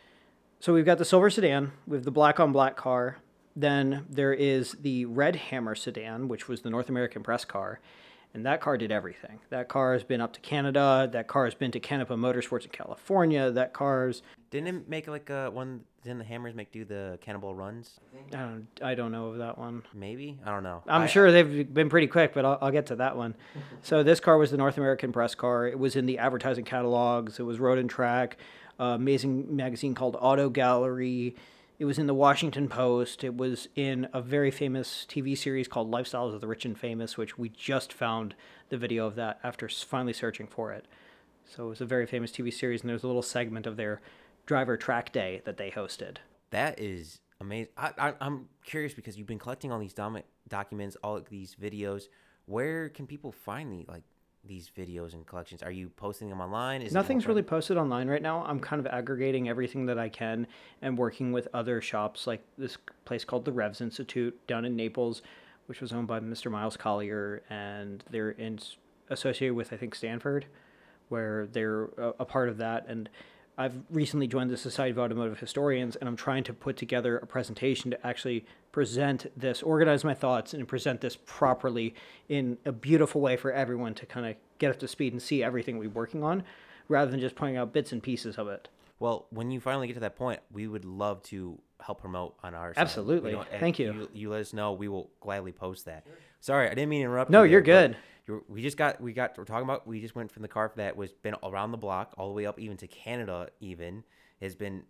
so 0.61 0.73
we've 0.73 0.85
got 0.85 0.97
the 0.97 1.05
silver 1.05 1.29
sedan, 1.29 1.73
we 1.87 1.97
have 1.97 2.05
the 2.05 2.11
black 2.11 2.39
on 2.39 2.51
black 2.53 2.75
car. 2.77 3.17
Then 3.55 4.05
there 4.09 4.33
is 4.33 4.71
the 4.79 5.05
red 5.05 5.35
hammer 5.35 5.75
sedan, 5.75 6.29
which 6.29 6.47
was 6.47 6.61
the 6.61 6.69
North 6.69 6.87
American 6.87 7.21
press 7.21 7.43
car. 7.43 7.81
And 8.33 8.45
that 8.45 8.61
car 8.61 8.77
did 8.77 8.93
everything. 8.93 9.39
That 9.49 9.67
car 9.67 9.91
has 9.91 10.05
been 10.05 10.21
up 10.21 10.31
to 10.33 10.39
Canada. 10.39 11.09
That 11.11 11.27
car 11.27 11.43
has 11.43 11.53
been 11.53 11.71
to 11.71 11.81
Canepa 11.81 12.11
Motorsports 12.11 12.63
in 12.63 12.69
California. 12.69 13.51
That 13.51 13.73
car's 13.73 14.21
Didn't 14.51 14.67
it 14.73 14.87
make 14.87 15.09
like 15.09 15.29
a 15.29 15.49
one? 15.51 15.81
Didn't 16.03 16.19
the 16.19 16.23
Hammers 16.23 16.55
make 16.55 16.71
do 16.71 16.85
the 16.85 17.19
Cannonball 17.21 17.53
runs? 17.55 17.99
I 18.33 18.37
don't 18.37 18.67
I 18.81 18.95
don't 18.95 19.11
know 19.11 19.27
of 19.27 19.39
that 19.39 19.57
one. 19.57 19.83
Maybe 19.93 20.39
I 20.45 20.51
don't 20.51 20.63
know. 20.63 20.81
I'm 20.87 21.01
I- 21.01 21.07
sure 21.07 21.29
they've 21.33 21.73
been 21.73 21.89
pretty 21.89 22.07
quick, 22.07 22.33
but 22.33 22.45
I'll, 22.45 22.57
I'll 22.61 22.71
get 22.71 22.85
to 22.85 22.95
that 22.97 23.17
one. 23.17 23.35
so 23.81 24.01
this 24.01 24.21
car 24.21 24.37
was 24.37 24.49
the 24.49 24.57
North 24.57 24.77
American 24.77 25.11
press 25.11 25.35
car. 25.35 25.67
It 25.67 25.77
was 25.77 25.97
in 25.97 26.05
the 26.05 26.17
advertising 26.19 26.63
catalogs. 26.63 27.37
It 27.37 27.43
was 27.43 27.59
road 27.59 27.79
and 27.79 27.89
track. 27.89 28.37
Amazing 28.81 29.55
magazine 29.55 29.93
called 29.93 30.17
Auto 30.19 30.49
Gallery. 30.49 31.35
It 31.77 31.85
was 31.85 31.99
in 31.99 32.07
the 32.07 32.15
Washington 32.15 32.67
Post. 32.67 33.23
It 33.23 33.37
was 33.37 33.67
in 33.75 34.07
a 34.11 34.21
very 34.21 34.49
famous 34.49 35.05
TV 35.07 35.37
series 35.37 35.67
called 35.67 35.91
Lifestyles 35.91 36.33
of 36.33 36.41
the 36.41 36.47
Rich 36.47 36.65
and 36.65 36.75
Famous, 36.75 37.15
which 37.15 37.37
we 37.37 37.49
just 37.49 37.93
found 37.93 38.33
the 38.69 38.77
video 38.77 39.05
of 39.05 39.13
that 39.15 39.39
after 39.43 39.69
finally 39.69 40.13
searching 40.13 40.47
for 40.47 40.71
it. 40.71 40.87
So 41.45 41.65
it 41.65 41.69
was 41.69 41.81
a 41.81 41.85
very 41.85 42.07
famous 42.07 42.31
TV 42.31 42.51
series, 42.51 42.81
and 42.81 42.89
there's 42.89 43.03
a 43.03 43.07
little 43.07 43.21
segment 43.21 43.67
of 43.67 43.77
their 43.77 44.01
driver 44.47 44.77
track 44.77 45.11
day 45.11 45.43
that 45.45 45.57
they 45.57 45.69
hosted. 45.69 46.17
That 46.49 46.79
is 46.79 47.21
amazing. 47.39 47.73
I, 47.77 48.13
I'm 48.19 48.47
curious 48.65 48.95
because 48.95 49.15
you've 49.15 49.27
been 49.27 49.37
collecting 49.37 49.71
all 49.71 49.79
these 49.79 49.93
domi- 49.93 50.23
documents, 50.49 50.97
all 51.03 51.21
these 51.29 51.55
videos. 51.55 52.05
Where 52.47 52.89
can 52.89 53.05
people 53.05 53.31
find 53.31 53.71
the 53.71 53.85
like 53.87 54.03
these 54.43 54.71
videos 54.75 55.13
and 55.13 55.25
collections? 55.25 55.61
Are 55.61 55.71
you 55.71 55.89
posting 55.89 56.29
them 56.29 56.41
online? 56.41 56.81
Is 56.81 56.93
Nothing's 56.93 57.27
really 57.27 57.43
posted 57.43 57.77
online 57.77 58.07
right 58.07 58.21
now. 58.21 58.43
I'm 58.45 58.59
kind 58.59 58.79
of 58.79 58.87
aggregating 58.87 59.49
everything 59.49 59.85
that 59.85 59.99
I 59.99 60.09
can 60.09 60.47
and 60.81 60.97
working 60.97 61.31
with 61.31 61.47
other 61.53 61.81
shops 61.81 62.27
like 62.27 62.43
this 62.57 62.77
place 63.05 63.23
called 63.23 63.45
the 63.45 63.51
Revs 63.51 63.81
Institute 63.81 64.37
down 64.47 64.65
in 64.65 64.75
Naples, 64.75 65.21
which 65.67 65.81
was 65.81 65.91
owned 65.91 66.07
by 66.07 66.19
Mr. 66.19 66.51
Miles 66.51 66.75
Collier, 66.75 67.43
and 67.49 68.03
they're 68.09 68.31
in, 68.31 68.59
associated 69.09 69.55
with 69.55 69.71
I 69.73 69.77
think 69.77 69.95
Stanford, 69.95 70.45
where 71.09 71.47
they're 71.47 71.85
a, 71.97 72.13
a 72.19 72.25
part 72.25 72.49
of 72.49 72.57
that. 72.57 72.85
And 72.87 73.09
I've 73.61 73.77
recently 73.91 74.25
joined 74.25 74.49
the 74.49 74.57
Society 74.57 74.89
of 74.89 74.97
Automotive 74.97 75.39
Historians, 75.39 75.95
and 75.95 76.09
I'm 76.09 76.15
trying 76.15 76.43
to 76.45 76.53
put 76.53 76.77
together 76.77 77.17
a 77.17 77.27
presentation 77.27 77.91
to 77.91 78.07
actually 78.07 78.43
present 78.71 79.31
this, 79.39 79.61
organize 79.61 80.03
my 80.03 80.15
thoughts, 80.15 80.55
and 80.55 80.67
present 80.67 80.99
this 80.99 81.15
properly 81.27 81.93
in 82.27 82.57
a 82.65 82.71
beautiful 82.71 83.21
way 83.21 83.37
for 83.37 83.51
everyone 83.51 83.93
to 83.93 84.07
kind 84.07 84.25
of 84.25 84.35
get 84.57 84.71
up 84.71 84.79
to 84.79 84.87
speed 84.87 85.13
and 85.13 85.21
see 85.21 85.43
everything 85.43 85.77
we're 85.77 85.89
working 85.89 86.23
on, 86.23 86.43
rather 86.87 87.11
than 87.11 87.19
just 87.19 87.35
pointing 87.35 87.57
out 87.57 87.71
bits 87.71 87.91
and 87.91 88.01
pieces 88.01 88.39
of 88.39 88.47
it. 88.47 88.67
Well, 88.99 89.27
when 89.29 89.51
you 89.51 89.59
finally 89.59 89.85
get 89.85 89.93
to 89.93 89.99
that 89.99 90.15
point, 90.15 90.39
we 90.51 90.65
would 90.65 90.83
love 90.83 91.21
to 91.23 91.59
help 91.81 92.01
promote 92.01 92.33
on 92.43 92.55
our 92.55 92.73
side. 92.73 92.81
Absolutely. 92.81 93.37
Thank 93.59 93.77
you. 93.77 93.93
you. 93.93 94.09
You 94.11 94.29
let 94.31 94.41
us 94.41 94.53
know. 94.53 94.73
We 94.73 94.87
will 94.87 95.11
gladly 95.19 95.51
post 95.51 95.85
that. 95.85 96.07
Sorry, 96.39 96.65
I 96.65 96.69
didn't 96.69 96.89
mean 96.89 97.01
to 97.01 97.05
interrupt. 97.05 97.29
No, 97.29 97.43
you 97.43 97.59
but 97.59 97.65
good. 97.65 97.97
We 98.47 98.61
just 98.61 98.77
got 98.77 99.01
we 99.01 99.13
got 99.13 99.37
we're 99.37 99.45
talking 99.45 99.63
about 99.63 99.87
we 99.87 99.99
just 100.01 100.15
went 100.15 100.31
from 100.31 100.41
the 100.41 100.47
car 100.47 100.71
that 100.75 100.95
was 100.95 101.11
been 101.11 101.35
around 101.43 101.71
the 101.71 101.77
block 101.77 102.13
all 102.17 102.27
the 102.27 102.33
way 102.33 102.45
up 102.45 102.59
even 102.59 102.77
to 102.77 102.87
Canada 102.87 103.49
even 103.59 104.03
has 104.41 104.55
been 104.55 104.83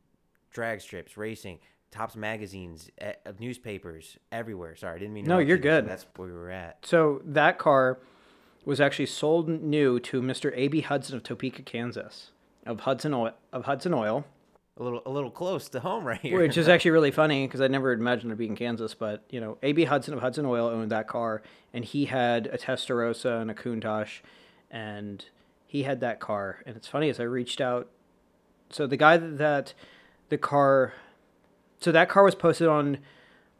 drag 0.51 0.81
strips 0.81 1.17
racing 1.17 1.59
tops 1.91 2.15
magazines 2.15 2.89
eh, 2.99 3.13
uh, 3.25 3.33
newspapers 3.39 4.17
everywhere. 4.31 4.75
Sorry, 4.75 4.95
I 4.95 4.99
didn't 4.99 5.13
mean. 5.13 5.25
to 5.25 5.29
No, 5.29 5.35
interrupt 5.35 5.47
you're 5.49 5.57
you 5.57 5.63
but 5.63 5.69
good. 5.69 5.87
That's 5.89 6.05
where 6.15 6.27
we 6.29 6.33
were 6.33 6.49
at. 6.49 6.85
So 6.85 7.21
that 7.25 7.57
car 7.59 7.99
was 8.65 8.79
actually 8.79 9.07
sold 9.07 9.49
new 9.49 9.99
to 9.99 10.21
Mr. 10.21 10.51
A.B. 10.55 10.81
Hudson 10.81 11.15
of 11.15 11.23
Topeka, 11.23 11.63
Kansas, 11.63 12.31
of 12.65 12.81
Hudson 12.81 13.13
Oil, 13.13 13.33
of 13.51 13.65
Hudson 13.65 13.93
Oil, 13.93 14.25
A 14.79 14.83
little 14.83 15.01
a 15.05 15.09
little 15.09 15.29
close 15.29 15.67
to 15.69 15.79
home 15.81 16.05
right 16.05 16.19
here. 16.19 16.39
which 16.39 16.57
is 16.57 16.69
actually 16.69 16.91
really 16.91 17.11
funny 17.11 17.45
because 17.45 17.61
I 17.61 17.67
never 17.67 17.91
imagined 17.91 18.31
it 18.31 18.37
being 18.37 18.55
Kansas. 18.55 18.93
But 18.93 19.23
you 19.29 19.41
know, 19.41 19.57
A.B. 19.61 19.83
Hudson 19.83 20.13
of 20.13 20.21
Hudson 20.21 20.45
Oil 20.45 20.67
owned 20.67 20.91
that 20.91 21.07
car, 21.07 21.41
and 21.73 21.83
he 21.83 22.05
had 22.05 22.47
a 22.47 22.57
Testarossa 22.57 23.41
and 23.41 23.51
a 23.51 23.53
Countach, 23.53 24.21
and 24.69 25.25
he 25.65 25.83
had 25.83 25.99
that 25.99 26.19
car. 26.19 26.63
And 26.65 26.75
it's 26.77 26.87
funny 26.87 27.09
as 27.09 27.19
I 27.19 27.23
reached 27.23 27.59
out. 27.59 27.89
So 28.69 28.87
the 28.87 28.97
guy 28.97 29.17
that 29.17 29.73
the 30.29 30.37
car, 30.37 30.93
so 31.79 31.91
that 31.91 32.07
car 32.07 32.23
was 32.23 32.35
posted 32.35 32.67
on 32.67 32.99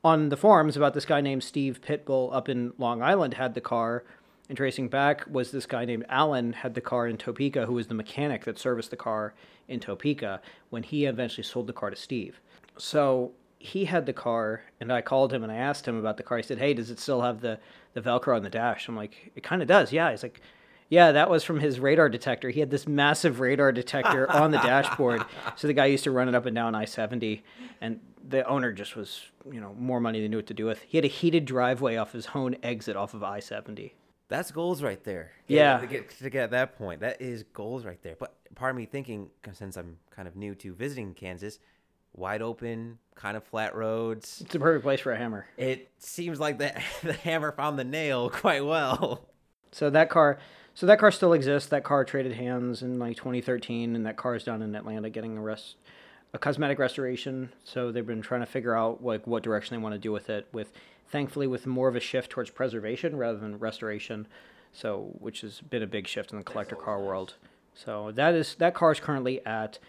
on 0.04 0.30
the 0.30 0.38
forums 0.38 0.76
about 0.76 0.94
this 0.94 1.06
guy 1.06 1.22
named 1.22 1.44
Steve 1.44 1.80
Pitbull 1.82 2.34
up 2.34 2.50
in 2.50 2.74
Long 2.78 3.02
Island 3.02 3.36
had 3.36 3.54
the 3.54 3.62
car, 3.62 4.04
and 4.52 4.58
tracing 4.58 4.90
back 4.90 5.24
was 5.32 5.50
this 5.50 5.66
guy 5.66 5.86
named 5.86 6.04
Alan 6.10 6.52
had 6.52 6.74
the 6.74 6.82
car 6.82 7.08
in 7.08 7.16
Topeka, 7.16 7.66
who 7.66 7.72
was 7.72 7.88
the 7.88 7.94
mechanic 7.94 8.44
that 8.44 8.60
serviced 8.60 8.90
the 8.90 8.98
car 8.98 9.34
in 9.70 9.80
Topeka 9.80 10.42
when 10.72 10.84
he 10.84 11.06
eventually 11.06 11.46
sold 11.46 11.68
the 11.68 11.74
car 11.74 11.90
to 11.90 11.96
Steve. 11.96 12.42
So 12.78 13.32
he 13.60 13.86
had 13.86 14.06
the 14.06 14.12
car, 14.12 14.64
and 14.82 14.92
I 14.92 15.00
called 15.00 15.32
him 15.32 15.44
and 15.44 15.54
I 15.54 15.56
asked 15.56 15.88
him 15.88 15.96
about 15.98 16.18
the 16.18 16.24
car. 16.24 16.36
He 16.36 16.44
said, 16.44 16.58
"Hey, 16.58 16.74
does 16.74 16.90
it 16.90 17.00
still 17.00 17.22
have 17.22 17.40
the 17.40 17.60
the 17.94 18.02
Velcro 18.02 18.36
on 18.36 18.44
the 18.44 18.50
dash?" 18.50 18.90
I'm 18.90 18.96
like, 18.98 19.32
"It 19.38 19.42
kind 19.42 19.62
of 19.62 19.70
does, 19.70 19.94
yeah." 19.94 20.12
He's 20.12 20.22
like. 20.22 20.42
Yeah, 20.90 21.14
that 21.14 21.30
was 21.30 21.46
from 21.46 21.62
his 21.62 21.80
radar 21.80 22.10
detector. 22.10 22.50
He 22.50 22.60
had 22.60 22.70
this 22.70 22.86
massive 22.86 23.40
radar 23.40 23.72
detector 23.72 24.30
on 24.30 24.52
the 24.52 24.58
dashboard. 24.58 25.24
So 25.56 25.68
the 25.68 25.74
guy 25.74 25.86
used 25.86 26.04
to 26.04 26.12
run 26.12 26.28
it 26.28 26.36
up 26.36 26.46
and 26.46 26.54
down 26.54 26.76
I 26.76 26.84
70. 26.84 27.46
And 27.80 28.02
the 28.28 28.46
owner 28.46 28.74
just 28.74 28.98
was, 28.98 29.22
you 29.50 29.62
know, 29.62 29.74
more 29.80 30.02
money 30.02 30.22
than 30.22 30.32
knew 30.32 30.40
what 30.40 30.48
to 30.48 30.54
do 30.54 30.66
with. 30.66 30.82
He 30.82 30.98
had 30.98 31.06
a 31.06 31.08
heated 31.08 31.46
driveway 31.46 31.96
off 31.96 32.12
his 32.12 32.28
own 32.36 32.58
exit 32.62 32.98
off 32.98 33.14
of 33.14 33.24
I 33.24 33.40
70. 33.40 33.94
That's 34.32 34.50
goals 34.50 34.82
right 34.82 35.04
there. 35.04 35.34
Yeah. 35.48 35.78
To 35.78 35.88
get, 35.88 36.10
to 36.20 36.30
get 36.30 36.44
at 36.46 36.52
that 36.52 36.78
point, 36.78 37.02
that 37.02 37.22
is 37.22 37.44
goals 37.44 37.84
right 37.84 38.02
there. 38.02 38.16
But 38.18 38.34
part 38.56 38.72
of 38.72 38.78
me 38.78 38.86
thinking, 38.86 39.30
since 39.52 39.76
I'm 39.76 39.98
kind 40.10 40.26
of 40.26 40.38
new 40.38 40.56
to 40.56 40.74
visiting 40.74 41.14
Kansas, 41.14 41.60
wide 42.16 42.42
open, 42.42 42.98
kind 43.16 43.36
of 43.36 43.44
flat 43.44 43.76
roads. 43.76 44.42
It's 44.46 44.56
a 44.56 44.60
perfect 44.60 44.84
place 44.84 45.02
for 45.02 45.12
a 45.12 45.18
hammer. 45.18 45.48
It 45.58 45.92
seems 45.98 46.40
like 46.40 46.60
the 46.60 46.74
the 47.04 47.12
hammer 47.12 47.52
found 47.52 47.78
the 47.78 47.84
nail 47.84 48.30
quite 48.34 48.66
well. 48.66 49.28
So 49.74 49.90
that 49.90 50.10
car, 50.10 50.40
so 50.76 50.86
that 50.86 50.98
car 50.98 51.12
still 51.12 51.34
exists. 51.34 51.68
That 51.68 51.84
car 51.84 52.06
traded 52.06 52.32
hands 52.32 52.82
in 52.82 53.00
like 53.00 53.18
2013, 53.18 53.98
and 53.98 54.06
that 54.06 54.16
car 54.16 54.36
is 54.36 54.46
down 54.46 54.62
in 54.62 54.74
Atlanta 54.76 55.10
getting 55.10 55.38
a 55.38 55.42
rest, 55.42 55.76
a 56.34 56.38
cosmetic 56.38 56.80
restoration. 56.80 57.52
So 57.66 57.92
they've 57.92 58.08
been 58.08 58.22
trying 58.22 58.42
to 58.42 58.48
figure 58.48 58.78
out 58.78 59.04
like 59.04 59.28
what 59.28 59.44
direction 59.44 59.76
they 59.76 59.84
want 59.84 59.94
to 59.94 60.00
do 60.00 60.14
with 60.14 60.30
it. 60.30 60.48
With 60.54 60.72
thankfully 61.12 61.48
with 61.48 61.68
more 61.68 61.88
of 61.88 61.96
a 61.96 62.00
shift 62.00 62.32
towards 62.32 62.50
preservation 62.50 63.16
rather 63.16 63.38
than 63.38 63.60
restoration. 63.60 64.28
So 64.74 65.12
which 65.20 65.42
has 65.42 65.60
been 65.62 65.84
a 65.84 65.88
big 65.88 66.08
shift 66.08 66.32
in 66.32 66.38
the 66.38 66.44
collector 66.44 66.76
car 66.76 67.02
world. 67.02 67.36
So 67.74 68.12
that 68.16 68.34
is 68.34 68.56
that 68.56 68.74
car 68.74 68.92
is 68.92 69.00
currently 69.00 69.46
at 69.46 69.80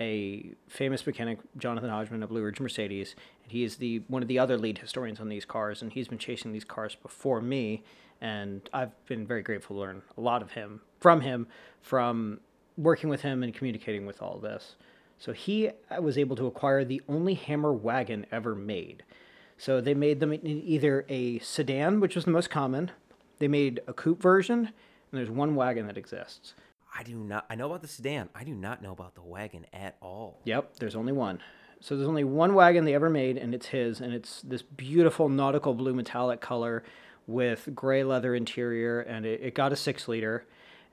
a 0.00 0.52
famous 0.66 1.06
mechanic, 1.06 1.38
Jonathan 1.58 1.90
Hodgman 1.90 2.22
of 2.22 2.30
Blue 2.30 2.42
Ridge 2.42 2.58
Mercedes, 2.58 3.14
and 3.42 3.52
he 3.52 3.62
is 3.62 3.76
the 3.76 4.02
one 4.08 4.22
of 4.22 4.28
the 4.28 4.38
other 4.38 4.56
lead 4.56 4.78
historians 4.78 5.20
on 5.20 5.28
these 5.28 5.44
cars, 5.44 5.82
and 5.82 5.92
he's 5.92 6.08
been 6.08 6.18
chasing 6.18 6.52
these 6.52 6.64
cars 6.64 6.94
before 6.94 7.42
me, 7.42 7.82
and 8.20 8.68
I've 8.72 8.92
been 9.06 9.26
very 9.26 9.42
grateful 9.42 9.76
to 9.76 9.80
learn 9.80 10.02
a 10.16 10.20
lot 10.20 10.40
of 10.40 10.52
him 10.52 10.80
from 11.00 11.20
him, 11.20 11.46
from 11.82 12.40
working 12.78 13.10
with 13.10 13.20
him 13.20 13.42
and 13.42 13.54
communicating 13.54 14.06
with 14.06 14.22
all 14.22 14.38
this. 14.38 14.76
So 15.18 15.32
he 15.32 15.68
uh, 15.68 16.00
was 16.00 16.16
able 16.16 16.36
to 16.36 16.46
acquire 16.46 16.82
the 16.82 17.02
only 17.06 17.34
Hammer 17.34 17.72
wagon 17.72 18.24
ever 18.32 18.54
made. 18.54 19.02
So 19.60 19.82
they 19.82 19.92
made 19.92 20.20
them 20.20 20.32
in 20.32 20.62
either 20.64 21.04
a 21.10 21.38
sedan, 21.40 22.00
which 22.00 22.14
was 22.14 22.24
the 22.24 22.30
most 22.30 22.48
common. 22.48 22.92
They 23.40 23.46
made 23.46 23.80
a 23.86 23.92
coupe 23.92 24.22
version, 24.22 24.58
and 24.60 24.72
there's 25.12 25.28
one 25.28 25.54
wagon 25.54 25.86
that 25.86 25.98
exists. 25.98 26.54
I 26.96 27.02
do 27.02 27.14
not. 27.14 27.44
I 27.50 27.56
know 27.56 27.66
about 27.66 27.82
the 27.82 27.88
sedan. 27.88 28.30
I 28.34 28.42
do 28.42 28.54
not 28.54 28.80
know 28.80 28.90
about 28.90 29.16
the 29.16 29.20
wagon 29.20 29.66
at 29.74 29.98
all. 30.00 30.40
Yep, 30.44 30.76
there's 30.78 30.96
only 30.96 31.12
one. 31.12 31.40
So 31.78 31.94
there's 31.94 32.08
only 32.08 32.24
one 32.24 32.54
wagon 32.54 32.86
they 32.86 32.94
ever 32.94 33.10
made, 33.10 33.36
and 33.36 33.54
it's 33.54 33.66
his, 33.66 34.00
and 34.00 34.14
it's 34.14 34.40
this 34.40 34.62
beautiful 34.62 35.28
nautical 35.28 35.74
blue 35.74 35.92
metallic 35.92 36.40
color 36.40 36.82
with 37.26 37.68
gray 37.74 38.02
leather 38.02 38.34
interior, 38.34 39.00
and 39.00 39.26
it, 39.26 39.42
it 39.42 39.54
got 39.54 39.74
a 39.74 39.76
six 39.76 40.08
liter. 40.08 40.46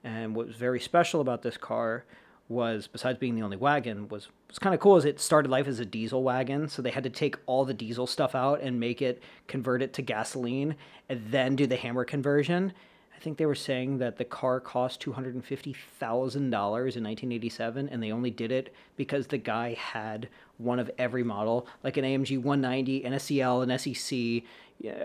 And 0.04 0.36
what 0.36 0.48
was 0.48 0.58
very 0.58 0.82
special 0.82 1.22
about 1.22 1.42
this 1.42 1.56
car 1.56 2.04
was, 2.50 2.88
besides 2.88 3.20
being 3.20 3.36
the 3.36 3.42
only 3.42 3.58
wagon, 3.58 4.08
was 4.08 4.30
was 4.48 4.60
kind 4.60 4.74
of 4.74 4.80
cool. 4.80 4.96
Is 4.96 5.06
it 5.06 5.20
started 5.20 5.52
life 5.52 5.68
as 5.68 5.80
a 5.80 5.86
diesel 5.86 6.24
wagon, 6.24 6.70
so 6.70 6.82
they 6.82 6.92
had 6.92 7.04
to 7.04 7.10
take 7.10 7.36
all 7.46 7.66
the 7.66 7.74
diesel 7.74 8.08
stuff 8.08 8.36
out 8.36 8.62
and 8.62 8.80
make 8.80 9.02
it 9.02 9.22
convert 9.48 9.82
it 9.82 9.94
to 9.94 10.02
gasoline, 10.02 10.76
and 11.10 11.22
then 11.30 11.56
do 11.56 11.68
the 11.68 11.76
Hammer 11.76 12.06
conversion. 12.06 12.74
I 13.16 13.20
think 13.20 13.38
they 13.38 13.48
were 13.48 13.56
saying 13.56 13.98
that 13.98 14.18
the 14.18 14.26
car 14.26 14.60
cost 14.60 15.02
two 15.02 15.12
hundred 15.12 15.36
and 15.36 15.44
fifty 15.44 15.76
thousand 16.00 16.52
dollars 16.52 16.96
in 16.96 17.04
nineteen 17.04 17.32
eighty 17.32 17.50
seven, 17.50 17.90
and 17.90 18.02
they 18.02 18.12
only 18.12 18.30
did 18.30 18.52
it 18.52 18.74
because 18.96 19.28
the 19.28 19.38
guy 19.38 19.74
had 19.74 20.30
one 20.58 20.80
of 20.80 20.90
every 20.98 21.24
model, 21.24 21.68
like 21.84 21.98
an 21.98 22.06
AMG 22.06 22.42
one 22.42 22.62
ninety, 22.62 23.04
an 23.04 23.20
SEL, 23.20 23.64
an 23.64 23.78
SEC, 23.78 24.44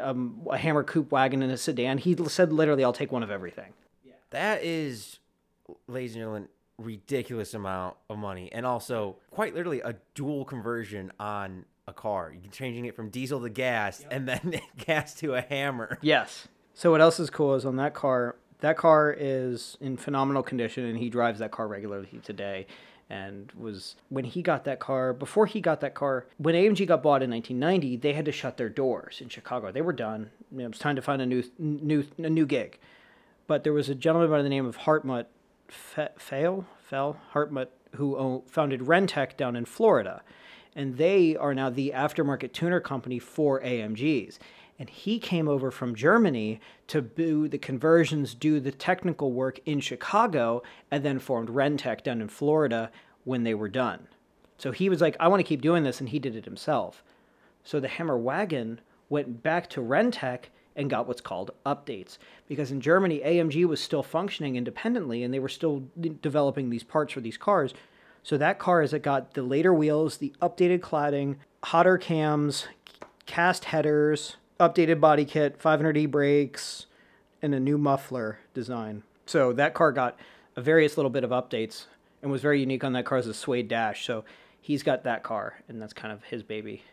um, 0.00 0.42
a 0.50 0.58
Hammer 0.58 0.84
Coupe 0.84 1.10
wagon, 1.10 1.42
and 1.42 1.50
a 1.50 1.56
sedan. 1.56 1.98
He 1.98 2.14
said 2.28 2.52
literally, 2.52 2.84
"I'll 2.84 2.92
take 2.92 3.10
one 3.10 3.22
of 3.22 3.30
everything." 3.30 3.72
That 4.30 4.62
is, 4.62 5.18
ladies 5.88 6.14
and 6.14 6.20
gentlemen, 6.20 6.48
ridiculous 6.82 7.54
amount 7.54 7.96
of 8.10 8.18
money, 8.18 8.50
and 8.52 8.66
also 8.66 9.16
quite 9.30 9.54
literally 9.54 9.80
a 9.80 9.96
dual 10.14 10.44
conversion 10.44 11.12
on 11.18 11.64
a 11.86 11.92
car. 11.92 12.32
You're 12.32 12.52
changing 12.52 12.84
it 12.84 12.94
from 12.94 13.10
diesel 13.10 13.40
to 13.40 13.48
gas, 13.48 14.04
and 14.10 14.28
then 14.28 14.60
gas 14.76 15.14
to 15.16 15.34
a 15.34 15.40
Hammer. 15.40 15.98
Yes. 16.00 16.48
So 16.74 16.90
what 16.90 17.00
else 17.00 17.20
is 17.20 17.30
cool 17.30 17.54
is 17.54 17.64
on 17.64 17.76
that 17.76 17.94
car. 17.94 18.36
That 18.60 18.76
car 18.76 19.14
is 19.18 19.76
in 19.80 19.96
phenomenal 19.96 20.42
condition, 20.42 20.84
and 20.84 20.98
he 20.98 21.10
drives 21.10 21.40
that 21.40 21.50
car 21.50 21.66
regularly 21.66 22.20
today. 22.22 22.66
And 23.10 23.52
was 23.52 23.96
when 24.08 24.24
he 24.24 24.40
got 24.40 24.64
that 24.64 24.80
car. 24.80 25.12
Before 25.12 25.44
he 25.44 25.60
got 25.60 25.80
that 25.82 25.92
car, 25.94 26.26
when 26.38 26.54
AMG 26.54 26.86
got 26.86 27.02
bought 27.02 27.22
in 27.22 27.30
1990, 27.30 27.96
they 27.96 28.14
had 28.14 28.24
to 28.24 28.32
shut 28.32 28.56
their 28.56 28.70
doors 28.70 29.20
in 29.20 29.28
Chicago. 29.28 29.70
They 29.70 29.82
were 29.82 29.92
done. 29.92 30.30
It 30.56 30.66
was 30.66 30.78
time 30.78 30.96
to 30.96 31.02
find 31.02 31.20
a 31.20 31.26
new 31.26 31.42
new 31.58 32.06
a 32.16 32.30
new 32.30 32.46
gig. 32.46 32.78
But 33.46 33.64
there 33.64 33.72
was 33.74 33.90
a 33.90 33.94
gentleman 33.94 34.30
by 34.30 34.40
the 34.40 34.48
name 34.48 34.64
of 34.64 34.78
Hartmut 34.78 35.26
Fail 35.72 36.66
Fell 36.82 37.16
Hartmut 37.34 37.68
who 37.96 38.42
founded 38.46 38.80
RENNtech 38.80 39.36
down 39.36 39.54
in 39.54 39.66
Florida, 39.66 40.22
and 40.74 40.96
they 40.96 41.36
are 41.36 41.54
now 41.54 41.68
the 41.68 41.92
aftermarket 41.94 42.52
tuner 42.52 42.80
company 42.80 43.18
for 43.18 43.60
AMGs 43.60 44.38
and 44.82 44.90
he 44.90 45.20
came 45.20 45.46
over 45.46 45.70
from 45.70 45.94
Germany 45.94 46.60
to 46.88 47.00
do 47.00 47.46
the 47.46 47.56
conversions, 47.56 48.34
do 48.34 48.58
the 48.58 48.72
technical 48.72 49.32
work 49.32 49.60
in 49.64 49.78
Chicago, 49.78 50.60
and 50.90 51.04
then 51.04 51.20
formed 51.20 51.50
RENNtech 51.50 52.02
down 52.02 52.20
in 52.20 52.26
Florida 52.26 52.90
when 53.22 53.44
they 53.44 53.54
were 53.54 53.68
done. 53.68 54.08
So 54.58 54.72
he 54.72 54.88
was 54.88 55.00
like, 55.00 55.16
I 55.20 55.28
want 55.28 55.38
to 55.38 55.44
keep 55.44 55.62
doing 55.62 55.84
this, 55.84 56.00
and 56.00 56.08
he 56.08 56.18
did 56.18 56.34
it 56.34 56.44
himself. 56.44 57.04
So 57.62 57.78
the 57.78 57.86
Hammer 57.86 58.18
wagon 58.18 58.80
went 59.08 59.42
back 59.42 59.70
to 59.70 59.80
RENNtech 59.80 60.46
and 60.76 60.90
got 60.90 61.06
what's 61.06 61.20
called 61.20 61.50
updates 61.66 62.18
because 62.48 62.70
in 62.70 62.80
Germany 62.80 63.20
AMG 63.24 63.66
was 63.66 63.80
still 63.80 64.02
functioning 64.02 64.56
independently 64.56 65.22
and 65.22 65.32
they 65.32 65.38
were 65.38 65.48
still 65.48 65.84
developing 66.20 66.70
these 66.70 66.84
parts 66.84 67.12
for 67.12 67.20
these 67.20 67.36
cars. 67.36 67.74
So 68.22 68.38
that 68.38 68.58
car 68.58 68.80
has 68.80 68.94
got 69.02 69.34
the 69.34 69.42
later 69.42 69.74
wheels, 69.74 70.18
the 70.18 70.32
updated 70.40 70.80
cladding, 70.80 71.36
hotter 71.64 71.98
cams, 71.98 72.68
cast 73.26 73.64
headers, 73.64 74.36
updated 74.60 75.00
body 75.00 75.24
kit, 75.24 75.58
500e 75.58 76.10
brakes, 76.10 76.86
and 77.40 77.54
a 77.54 77.60
new 77.60 77.76
muffler 77.76 78.38
design. 78.54 79.02
So 79.26 79.52
that 79.54 79.74
car 79.74 79.92
got 79.92 80.16
a 80.56 80.60
various 80.60 80.96
little 80.96 81.10
bit 81.10 81.24
of 81.24 81.30
updates 81.30 81.86
and 82.22 82.30
was 82.30 82.42
very 82.42 82.60
unique 82.60 82.84
on 82.84 82.92
that 82.92 83.04
car 83.04 83.18
as 83.18 83.26
a 83.26 83.34
suede 83.34 83.68
dash. 83.68 84.06
So 84.06 84.24
he's 84.60 84.82
got 84.82 85.04
that 85.04 85.22
car, 85.22 85.60
and 85.68 85.82
that's 85.82 85.92
kind 85.92 86.12
of 86.12 86.22
his 86.24 86.42
baby. 86.42 86.84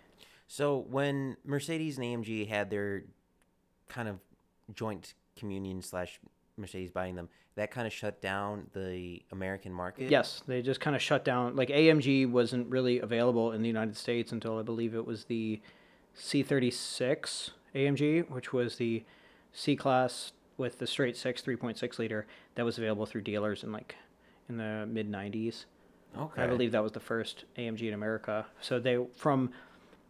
So 0.48 0.86
when 0.89 1.38
Mercedes 1.46 1.98
and 1.98 2.06
AMG 2.06 2.48
had 2.48 2.72
their 2.72 3.04
kind 3.89 4.08
of 4.08 4.19
joint 4.73 5.13
communion 5.36 5.82
slash 5.82 6.19
Mercedes 6.58 6.91
buying 6.91 7.15
them, 7.15 7.30
that 7.56 7.71
kind 7.71 7.86
of 7.86 7.93
shut 7.93 8.21
down 8.21 8.67
the 8.73 9.21
American 9.32 9.73
market. 9.73 10.10
Yes, 10.10 10.43
they 10.47 10.62
just 10.62 10.80
kind 10.80 10.95
of 10.95 11.02
shut 11.02 11.25
down. 11.25 11.56
Like 11.56 11.69
AMG 11.69 12.30
wasn't 12.30 12.69
really 12.69 12.99
available 12.99 13.52
in 13.52 13.62
the 13.62 13.67
United 13.67 13.97
States 13.97 14.32
until 14.32 14.58
I 14.58 14.62
believe 14.62 14.95
it 14.95 15.06
was 15.06 15.25
the 15.25 15.60
C36 16.17 17.52
AMG, 17.75 18.30
which 18.30 18.54
was 18.54 18.75
the 18.78 19.04
C 19.52 19.75
class 19.75 20.32
with 20.58 20.80
the 20.80 20.88
straight 20.88 21.17
six 21.17 21.41
3.6 21.41 21.97
liter 21.99 22.28
that 22.56 22.65
was 22.65 22.78
available 22.78 23.06
through 23.06 23.21
dealers 23.21 23.63
in 23.63 23.71
like 23.71 23.95
in 24.47 24.58
the 24.58 24.86
mid 24.89 25.10
90s. 25.12 25.65
Okay. 26.17 26.41
I 26.41 26.47
believe 26.47 26.71
that 26.71 26.84
was 26.84 26.91
the 26.91 26.99
first 26.99 27.45
AMG 27.58 27.88
in 27.88 27.93
America. 27.93 28.45
So 28.62 28.80
they 28.80 28.95
from 29.15 29.52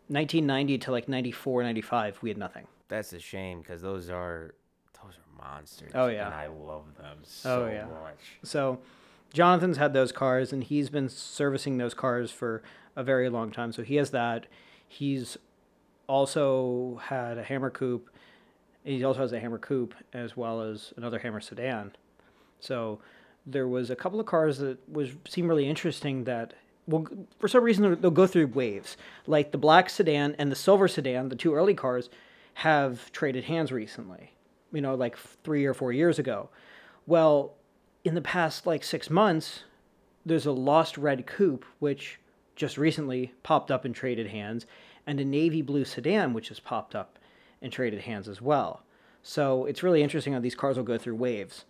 1990 0.07 0.77
to 0.79 0.91
like 0.91 1.07
94, 1.07 1.63
95, 1.63 2.19
we 2.21 2.29
had 2.29 2.37
nothing. 2.37 2.67
That's 2.89 3.13
a 3.13 3.19
shame 3.19 3.61
because 3.61 3.81
those 3.81 4.09
are 4.09 4.53
those 5.01 5.13
are 5.13 5.41
monsters. 5.43 5.91
Oh, 5.95 6.07
yeah. 6.07 6.25
and 6.25 6.35
I 6.35 6.47
love 6.47 6.83
them 6.97 7.17
oh, 7.21 7.23
so 7.23 7.63
Oh, 7.63 7.71
yeah. 7.71 7.85
much. 7.85 8.19
So 8.43 8.79
Jonathan's 9.31 9.77
had 9.77 9.93
those 9.93 10.11
cars 10.11 10.51
and 10.51 10.63
he's 10.63 10.89
been 10.89 11.07
servicing 11.07 11.77
those 11.77 11.93
cars 11.93 12.31
for 12.31 12.61
a 12.97 13.03
very 13.03 13.29
long 13.29 13.51
time. 13.51 13.71
So 13.71 13.81
he 13.83 13.95
has 13.95 14.09
that. 14.11 14.47
He's 14.87 15.37
also 16.07 16.99
had 17.03 17.37
a 17.37 17.43
Hammer 17.43 17.69
Coupe. 17.69 18.09
He 18.83 19.03
also 19.03 19.21
has 19.21 19.31
a 19.33 19.39
Hammer 19.39 19.59
Coupe 19.59 19.93
as 20.13 20.35
well 20.35 20.61
as 20.61 20.93
another 20.97 21.19
Hammer 21.19 21.39
sedan. 21.41 21.93
So 22.59 22.99
there 23.45 23.67
was 23.67 23.89
a 23.89 23.95
couple 23.95 24.19
of 24.19 24.25
cars 24.25 24.57
that 24.57 24.77
was 24.91 25.11
seem 25.27 25.47
really 25.47 25.69
interesting 25.69 26.23
that 26.25 26.53
well 26.87 27.05
for 27.39 27.47
some 27.47 27.63
reason 27.63 27.83
they'll- 27.83 27.95
they'll 27.95 28.11
go 28.11 28.27
through 28.27 28.47
waves. 28.47 28.97
Like 29.27 29.51
the 29.51 29.57
black 29.57 29.89
sedan 29.89 30.35
and 30.39 30.51
the 30.51 30.55
silver 30.55 30.87
sedan, 30.87 31.29
the 31.29 31.35
two 31.35 31.53
early 31.53 31.73
cars 31.75 32.09
have 32.59 33.11
traded 33.11 33.45
hands 33.45 33.71
recently. 33.71 34.33
You 34.71 34.81
know, 34.81 34.95
like 34.95 35.17
3 35.17 35.65
or 35.65 35.73
4 35.73 35.91
years 35.91 36.19
ago. 36.19 36.49
Well, 37.07 37.55
in 38.03 38.15
the 38.15 38.21
past 38.21 38.67
like 38.67 38.83
6 38.83 39.09
months, 39.09 39.63
there's 40.25 40.45
a 40.45 40.51
lost 40.51 40.97
red 40.97 41.25
coupe 41.25 41.65
which 41.79 42.19
just 42.55 42.77
recently 42.77 43.33
popped 43.41 43.71
up 43.71 43.85
and 43.85 43.95
traded 43.95 44.27
hands 44.27 44.65
and 45.07 45.19
a 45.19 45.25
navy 45.25 45.61
blue 45.61 45.85
sedan 45.85 46.33
which 46.33 46.49
has 46.49 46.59
popped 46.59 46.93
up 46.93 47.17
and 47.61 47.71
traded 47.71 48.01
hands 48.01 48.27
as 48.27 48.41
well 48.41 48.83
so 49.23 49.65
it's 49.65 49.81
really 49.81 50.03
interesting 50.03 50.33
how 50.33 50.39
these 50.39 50.55
cars 50.55 50.75
will 50.75 50.83
go 50.83 50.97
through 50.97 51.15
waves 51.15 51.63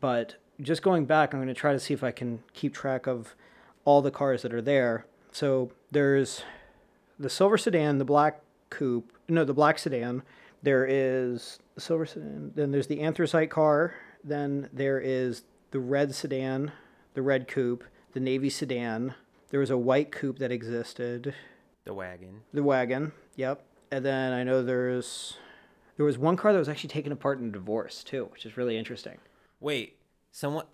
but 0.00 0.34
just 0.60 0.82
going 0.82 1.04
back 1.04 1.32
i'm 1.32 1.38
going 1.40 1.46
to 1.46 1.54
try 1.54 1.72
to 1.72 1.78
see 1.78 1.94
if 1.94 2.02
i 2.02 2.10
can 2.10 2.42
keep 2.52 2.74
track 2.74 3.06
of 3.06 3.36
all 3.84 4.02
the 4.02 4.10
cars 4.10 4.42
that 4.42 4.52
are 4.52 4.62
there 4.62 5.06
so 5.30 5.70
there's 5.92 6.42
the 7.18 7.30
silver 7.30 7.56
sedan 7.56 7.98
the 7.98 8.04
black 8.04 8.40
coupe 8.70 9.13
no 9.28 9.44
the 9.44 9.54
black 9.54 9.78
sedan 9.78 10.22
there 10.62 10.86
is 10.88 11.58
the 11.74 11.80
silver 11.80 12.06
sedan 12.06 12.52
then 12.54 12.70
there's 12.70 12.86
the 12.86 13.00
anthracite 13.00 13.50
car 13.50 13.94
then 14.22 14.68
there 14.72 15.00
is 15.00 15.42
the 15.70 15.78
red 15.80 16.14
sedan 16.14 16.72
the 17.14 17.22
red 17.22 17.46
coupe 17.48 17.84
the 18.12 18.20
navy 18.20 18.48
sedan 18.50 19.14
there 19.50 19.60
was 19.60 19.70
a 19.70 19.76
white 19.78 20.10
coupe 20.10 20.38
that 20.38 20.50
existed 20.52 21.34
The 21.84 21.94
wagon. 21.94 22.40
the 22.52 22.62
wagon 22.62 23.12
yep 23.36 23.64
and 23.90 24.04
then 24.04 24.32
i 24.32 24.42
know 24.42 24.62
there's 24.62 25.36
there 25.96 26.06
was 26.06 26.18
one 26.18 26.36
car 26.36 26.52
that 26.52 26.58
was 26.58 26.68
actually 26.68 26.88
taken 26.88 27.12
apart 27.12 27.38
in 27.38 27.48
a 27.48 27.52
divorce 27.52 28.02
too 28.02 28.26
which 28.32 28.46
is 28.46 28.56
really 28.56 28.76
interesting 28.76 29.18
Wait, 29.60 29.96
someone. 30.30 30.66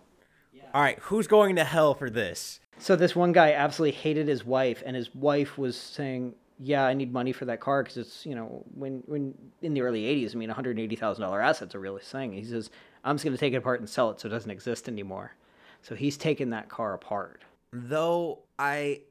Yeah. 0.51 0.63
All 0.73 0.81
right, 0.81 0.99
who's 1.03 1.25
going 1.27 1.55
to 1.55 1.63
hell 1.63 1.93
for 1.93 2.09
this? 2.09 2.59
so 2.77 2.97
this 2.97 3.15
one 3.15 3.31
guy 3.31 3.53
absolutely 3.53 3.95
hated 3.97 4.27
his 4.27 4.43
wife 4.43 4.83
and 4.85 4.97
his 4.97 5.13
wife 5.15 5.57
was 5.57 5.77
saying 5.77 6.33
yeah 6.63 6.85
i 6.85 6.93
need 6.93 7.11
money 7.11 7.31
for 7.31 7.45
that 7.45 7.59
car 7.59 7.81
because 7.83 7.97
it's 7.97 8.25
you 8.25 8.35
know 8.35 8.63
when 8.75 9.01
when 9.07 9.33
in 9.61 9.73
the 9.73 9.81
early 9.81 10.03
80s 10.03 10.35
i 10.35 10.37
mean 10.37 10.49
$180000 10.49 11.43
assets 11.43 11.73
are 11.73 11.79
really 11.79 12.01
saying 12.03 12.33
he 12.33 12.43
says 12.43 12.69
i'm 13.03 13.15
just 13.15 13.23
going 13.25 13.35
to 13.35 13.39
take 13.39 13.53
it 13.53 13.57
apart 13.57 13.79
and 13.79 13.89
sell 13.89 14.11
it 14.11 14.19
so 14.19 14.27
it 14.27 14.31
doesn't 14.31 14.51
exist 14.51 14.87
anymore 14.87 15.35
so 15.81 15.95
he's 15.95 16.17
taken 16.17 16.51
that 16.51 16.69
car 16.69 16.93
apart 16.93 17.41
Though 17.73 18.39
I, 18.59 19.01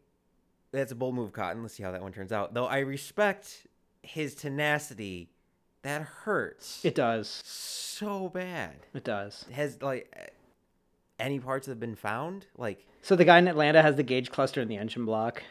that's 0.70 0.92
a 0.92 0.94
bold 0.94 1.14
move, 1.14 1.32
Cotton. 1.32 1.62
Let's 1.62 1.74
see 1.74 1.82
how 1.82 1.92
that 1.92 2.02
one 2.02 2.12
turns 2.12 2.30
out. 2.30 2.52
Though 2.52 2.66
I 2.66 2.80
respect 2.80 3.66
his 4.02 4.34
tenacity, 4.34 5.30
that 5.82 6.02
hurts 6.02 6.84
it 6.84 6.94
does 6.94 7.40
so 7.42 8.28
bad. 8.28 8.76
it 8.92 9.02
does 9.02 9.46
Has 9.52 9.80
like 9.80 10.34
any 11.18 11.38
parts 11.40 11.66
that 11.66 11.72
have 11.72 11.80
been 11.80 11.96
found? 11.96 12.46
Like 12.58 12.86
so 13.00 13.16
the 13.16 13.24
guy 13.24 13.38
in 13.38 13.48
atlanta 13.48 13.80
has 13.80 13.96
the 13.96 14.02
gauge 14.02 14.30
cluster 14.30 14.60
in 14.60 14.68
the 14.68 14.76
engine 14.76 15.06
block 15.06 15.42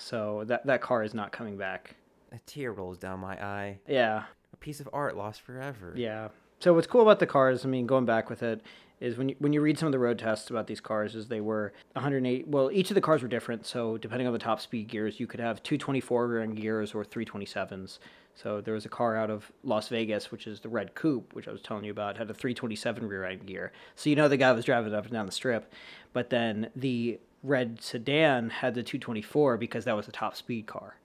so 0.00 0.44
that 0.46 0.66
that 0.66 0.80
car 0.80 1.02
is 1.02 1.14
not 1.14 1.32
coming 1.32 1.56
back 1.56 1.94
a 2.32 2.38
tear 2.46 2.72
rolls 2.72 2.98
down 2.98 3.20
my 3.20 3.42
eye. 3.44 3.78
yeah 3.86 4.24
A 4.52 4.56
piece 4.56 4.80
of 4.80 4.88
art 4.92 5.16
lost 5.16 5.40
forever. 5.40 5.92
Yeah. 5.96 6.28
So 6.60 6.74
what's 6.74 6.86
cool 6.86 7.02
about 7.02 7.18
the 7.18 7.26
cars, 7.26 7.64
I 7.64 7.68
mean, 7.68 7.86
going 7.86 8.04
back 8.04 8.28
with 8.28 8.42
it, 8.42 8.60
is 9.00 9.16
when 9.16 9.30
you, 9.30 9.36
when 9.38 9.54
you 9.54 9.62
read 9.62 9.78
some 9.78 9.86
of 9.86 9.92
the 9.92 9.98
road 9.98 10.18
tests 10.18 10.50
about 10.50 10.66
these 10.66 10.80
cars, 10.80 11.14
is 11.14 11.28
they 11.28 11.40
were 11.40 11.72
108. 11.94 12.46
Well, 12.48 12.70
each 12.70 12.90
of 12.90 12.94
the 12.94 13.00
cars 13.00 13.22
were 13.22 13.28
different. 13.28 13.64
So 13.64 13.96
depending 13.96 14.26
on 14.26 14.34
the 14.34 14.38
top 14.38 14.60
speed 14.60 14.88
gears, 14.88 15.18
you 15.18 15.26
could 15.26 15.40
have 15.40 15.62
224 15.62 16.28
grand 16.28 16.56
gears 16.56 16.92
or 16.94 17.02
327s. 17.02 17.98
So 18.34 18.60
there 18.60 18.74
was 18.74 18.84
a 18.84 18.90
car 18.90 19.16
out 19.16 19.30
of 19.30 19.50
Las 19.64 19.88
Vegas, 19.88 20.30
which 20.30 20.46
is 20.46 20.60
the 20.60 20.68
red 20.68 20.94
coupe, 20.94 21.34
which 21.34 21.48
I 21.48 21.52
was 21.52 21.62
telling 21.62 21.84
you 21.84 21.90
about, 21.90 22.18
had 22.18 22.30
a 22.30 22.34
327 22.34 23.08
rear 23.08 23.24
end 23.24 23.46
gear. 23.46 23.72
So 23.96 24.10
you 24.10 24.16
know 24.16 24.28
the 24.28 24.36
guy 24.36 24.52
was 24.52 24.66
driving 24.66 24.94
up 24.94 25.04
and 25.04 25.12
down 25.14 25.26
the 25.26 25.32
strip. 25.32 25.72
But 26.12 26.28
then 26.28 26.70
the 26.76 27.20
red 27.42 27.82
sedan 27.82 28.50
had 28.50 28.74
the 28.74 28.82
224 28.82 29.56
because 29.56 29.84
that 29.84 29.96
was 29.96 30.06
the 30.06 30.12
top 30.12 30.36
speed 30.36 30.66
car. 30.66 30.96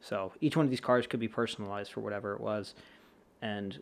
So 0.00 0.32
each 0.40 0.56
one 0.56 0.64
of 0.64 0.70
these 0.70 0.80
cars 0.80 1.06
could 1.06 1.20
be 1.20 1.28
personalized 1.28 1.92
for 1.92 2.00
whatever 2.00 2.34
it 2.34 2.40
was. 2.40 2.74
And 3.40 3.80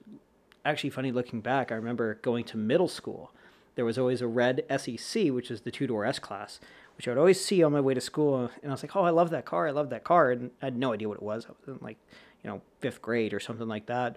actually 0.65 0.91
funny 0.91 1.13
looking 1.13 1.41
back, 1.41 1.73
I 1.73 1.75
remember 1.75 2.15
going 2.23 2.45
to 2.47 2.57
middle 2.57 2.89
school. 2.89 3.33
There 3.75 3.85
was 3.85 3.99
always 3.99 4.21
a 4.21 4.27
red 4.27 4.65
SEC, 4.69 5.31
which 5.31 5.51
is 5.51 5.63
the 5.63 5.71
two 5.71 5.87
door 5.87 6.05
S 6.05 6.19
class, 6.19 6.61
which 6.97 7.07
I 7.07 7.13
would 7.13 7.19
always 7.19 7.43
see 7.43 7.63
on 7.63 7.73
my 7.73 7.81
way 7.81 7.95
to 7.95 8.01
school. 8.01 8.51
And 8.63 8.71
I 8.71 8.75
was 8.75 8.83
like, 8.83 8.97
oh, 8.97 9.03
I 9.03 9.11
love 9.11 9.31
that 9.31 9.45
car. 9.45 9.67
I 9.67 9.71
love 9.71 9.91
that 9.91 10.05
car. 10.05 10.31
And 10.31 10.51
I 10.61 10.67
had 10.67 10.77
no 10.77 10.93
idea 10.93 11.09
what 11.09 11.19
it 11.19 11.23
was. 11.23 11.47
I 11.47 11.53
was 11.67 11.79
in 11.79 11.85
like, 11.85 11.99
you 12.43 12.51
know, 12.51 12.61
fifth 12.81 13.01
grade 13.01 13.33
or 13.33 13.41
something 13.41 13.69
like 13.69 13.87
that. 13.87 14.17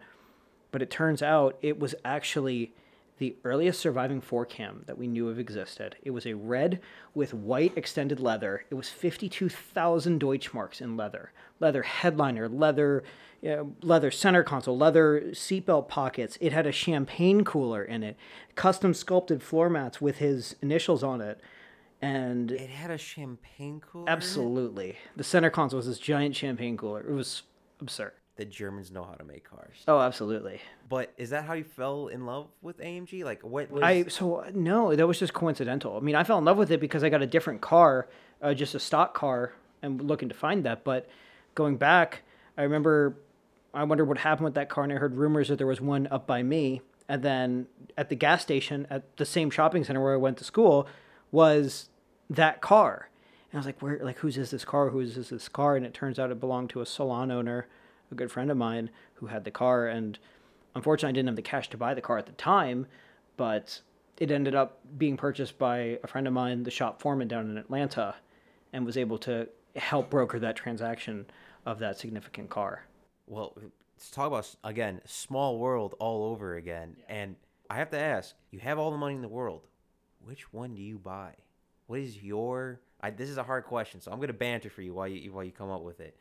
But 0.72 0.82
it 0.82 0.90
turns 0.90 1.22
out 1.22 1.58
it 1.62 1.80
was 1.80 1.96
actually 2.04 2.74
the 3.20 3.36
earliest 3.44 3.80
surviving 3.80 4.22
four 4.22 4.46
cam 4.46 4.84
that 4.88 4.98
we 4.98 5.08
knew 5.08 5.30
of 5.30 5.38
existed. 5.40 5.96
It 6.02 6.12
was 6.12 6.26
a 6.26 6.34
red 6.34 6.82
with 7.14 7.34
white 7.34 7.78
extended 7.78 8.20
leather. 8.20 8.66
It 8.70 8.76
was 8.76 8.90
52,000 8.90 10.20
Deutschmarks 10.20 10.82
in 10.82 10.98
leather. 10.98 11.32
Leather 11.60 11.84
headliner, 11.84 12.50
leather 12.50 13.04
uh, 13.48 13.66
leather 13.82 14.10
center 14.10 14.42
console, 14.42 14.78
leather 14.78 15.22
seatbelt 15.32 15.90
pockets. 15.90 16.38
It 16.40 16.54
had 16.54 16.66
a 16.66 16.72
champagne 16.72 17.44
cooler 17.44 17.84
in 17.84 18.02
it, 18.02 18.16
custom 18.56 18.94
sculpted 18.94 19.44
floor 19.44 19.70
mats 19.70 20.00
with 20.00 20.18
his 20.20 20.56
initials 20.62 21.04
on 21.04 21.20
it. 21.22 21.42
And 22.02 22.52
It 22.52 22.70
had 22.70 22.90
a 22.92 22.98
champagne 22.98 23.82
cooler. 23.82 24.10
absolutely, 24.10 24.98
the 25.16 25.24
center 25.24 25.50
console 25.50 25.78
was 25.78 25.88
this 25.88 26.00
giant 26.00 26.36
champagne 26.36 26.78
cooler. 26.78 27.02
It 27.02 27.14
was 27.14 27.44
absurd. 27.80 28.14
The 28.36 28.46
Germans 28.46 28.92
know 28.92 29.04
how 29.04 29.14
to 29.14 29.24
make 29.24 29.48
cars. 29.48 29.84
Oh, 29.88 30.00
absolutely. 30.00 30.60
But 30.90 31.14
is 31.18 31.30
that 31.30 31.46
how 31.46 31.54
you 31.54 31.64
fell 31.64 32.08
in 32.08 32.26
love 32.26 32.48
with 32.64 32.80
AMG? 32.80 33.24
Like, 33.24 33.44
what 33.44 33.70
was? 33.70 33.84
I 33.84 34.06
so 34.06 34.44
no, 34.54 34.96
that 34.96 35.06
was 35.06 35.20
just 35.20 35.34
coincidental. 35.34 35.96
I 35.96 36.00
mean, 36.00 36.16
I 36.16 36.24
fell 36.24 36.40
in 36.40 36.46
love 36.46 36.58
with 36.58 36.72
it 36.72 36.80
because 36.80 37.04
I 37.04 37.10
got 37.10 37.22
a 37.22 37.28
different 37.28 37.62
car, 37.62 38.08
uh, 38.42 38.56
just 38.56 38.74
a 38.74 38.80
stock 38.80 39.14
car, 39.14 39.54
and 39.84 40.02
looking 40.02 40.30
to 40.30 40.36
find 40.36 40.64
that. 40.66 40.84
But 40.84 41.08
going 41.54 41.78
back, 41.78 42.24
I 42.58 42.64
remember, 42.64 43.18
I 43.74 43.84
wondered 43.84 44.06
what 44.06 44.18
happened 44.18 44.46
with 44.46 44.56
that 44.56 44.70
car, 44.70 44.84
and 44.84 44.92
I 44.92 44.96
heard 44.96 45.16
rumors 45.16 45.50
that 45.50 45.58
there 45.58 45.68
was 45.68 45.80
one 45.80 46.08
up 46.10 46.26
by 46.26 46.42
me, 46.42 46.82
and 47.08 47.22
then 47.22 47.68
at 47.98 48.10
the 48.10 48.16
gas 48.16 48.42
station 48.42 48.88
at 48.90 49.18
the 49.18 49.26
same 49.26 49.52
shopping 49.52 49.84
center 49.84 50.02
where 50.02 50.14
I 50.14 50.18
went 50.18 50.38
to 50.38 50.44
school 50.44 50.88
was 51.32 51.90
that 52.30 52.62
car. 52.62 53.10
And 53.52 53.58
I 53.58 53.60
was 53.60 53.66
like, 53.68 53.82
where, 53.82 54.00
like, 54.04 54.18
whose 54.18 54.38
is 54.38 54.50
this 54.50 54.66
car? 54.66 54.90
Whose 54.90 55.18
is 55.18 55.30
this 55.30 55.48
car? 55.48 55.76
And 55.76 55.86
it 55.86 55.94
turns 55.94 56.18
out 56.18 56.32
it 56.32 56.40
belonged 56.40 56.72
to 56.72 56.82
a 56.82 56.86
salon 56.86 57.30
owner, 57.30 57.68
a 58.14 58.16
good 58.16 58.32
friend 58.32 58.50
of 58.50 58.58
mine 58.58 58.90
who 59.16 59.28
had 59.28 59.44
the 59.44 59.52
car. 59.52 59.88
And 59.88 60.18
unfortunately, 60.76 61.10
I 61.10 61.12
didn't 61.14 61.28
have 61.28 61.36
the 61.36 61.42
cash 61.42 61.70
to 61.72 61.78
buy 61.78 61.94
the 61.94 62.02
car 62.02 62.18
at 62.18 62.26
the 62.26 62.32
time, 62.34 62.88
but 63.36 63.82
it 64.18 64.32
ended 64.32 64.56
up 64.56 64.80
being 64.98 65.18
purchased 65.18 65.58
by 65.58 66.00
a 66.04 66.08
friend 66.08 66.28
of 66.28 66.34
mine, 66.34 66.64
the 66.64 66.72
shop 66.72 67.02
foreman 67.02 67.28
down 67.28 67.50
in 67.50 67.58
Atlanta, 67.58 68.16
and 68.72 68.86
was 68.86 68.98
able 68.98 69.18
to 69.20 69.50
help 69.76 70.10
broker 70.10 70.40
that 70.40 70.56
transaction 70.56 71.26
of 71.66 71.80
that 71.80 71.98
significant 71.98 72.50
car. 72.50 72.86
Well, 73.28 73.54
let's 73.96 74.12
talk 74.12 74.28
about 74.28 74.56
again 74.64 75.02
small 75.06 75.58
world 75.58 75.96
all 76.00 76.32
over 76.32 76.56
again. 76.56 76.98
And 77.08 77.36
I 77.70 77.76
have 77.76 77.90
to 77.92 78.00
ask: 78.00 78.36
you 78.52 78.60
have 78.60 78.78
all 78.78 78.92
the 78.92 78.98
money 78.98 79.16
in 79.16 79.22
the 79.22 79.28
world. 79.28 79.62
Which 80.24 80.54
one 80.54 80.76
do 80.76 80.82
you 80.82 81.00
buy? 81.00 81.34
What 81.88 82.00
is 82.00 82.22
your? 82.22 82.80
I, 83.02 83.10
this 83.10 83.30
is 83.30 83.38
a 83.38 83.44
hard 83.44 83.66
question, 83.66 84.00
so 84.00 84.12
I'm 84.12 84.20
gonna 84.20 84.34
banter 84.34 84.70
for 84.70 84.82
you 84.82 84.94
while 84.94 85.08
you 85.08 85.34
while 85.34 85.44
you 85.44 85.52
come 85.52 85.70
up 85.70 85.82
with 85.82 86.00
it. 86.00 86.16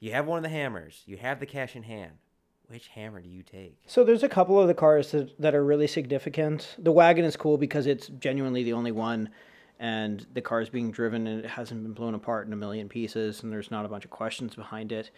You 0.00 0.12
have 0.12 0.26
one 0.26 0.38
of 0.38 0.42
the 0.42 0.48
hammers. 0.48 1.02
You 1.06 1.16
have 1.16 1.40
the 1.40 1.46
cash 1.46 1.76
in 1.76 1.82
hand. 1.82 2.12
Which 2.66 2.88
hammer 2.88 3.20
do 3.20 3.28
you 3.28 3.42
take? 3.42 3.76
So 3.86 4.04
there's 4.04 4.22
a 4.22 4.28
couple 4.28 4.58
of 4.58 4.68
the 4.68 4.74
cars 4.74 5.10
that, 5.12 5.38
that 5.40 5.54
are 5.54 5.64
really 5.64 5.86
significant. 5.86 6.74
The 6.78 6.92
wagon 6.92 7.24
is 7.24 7.36
cool 7.36 7.58
because 7.58 7.86
it's 7.86 8.08
genuinely 8.08 8.62
the 8.62 8.72
only 8.72 8.92
one, 8.92 9.28
and 9.78 10.26
the 10.32 10.40
car 10.40 10.62
is 10.62 10.70
being 10.70 10.90
driven 10.90 11.26
and 11.26 11.44
it 11.44 11.50
hasn't 11.50 11.82
been 11.82 11.92
blown 11.92 12.14
apart 12.14 12.46
in 12.46 12.52
a 12.54 12.56
million 12.56 12.88
pieces, 12.88 13.42
and 13.42 13.52
there's 13.52 13.70
not 13.70 13.84
a 13.84 13.88
bunch 13.88 14.06
of 14.06 14.10
questions 14.10 14.54
behind 14.54 14.92
it. 14.92 15.10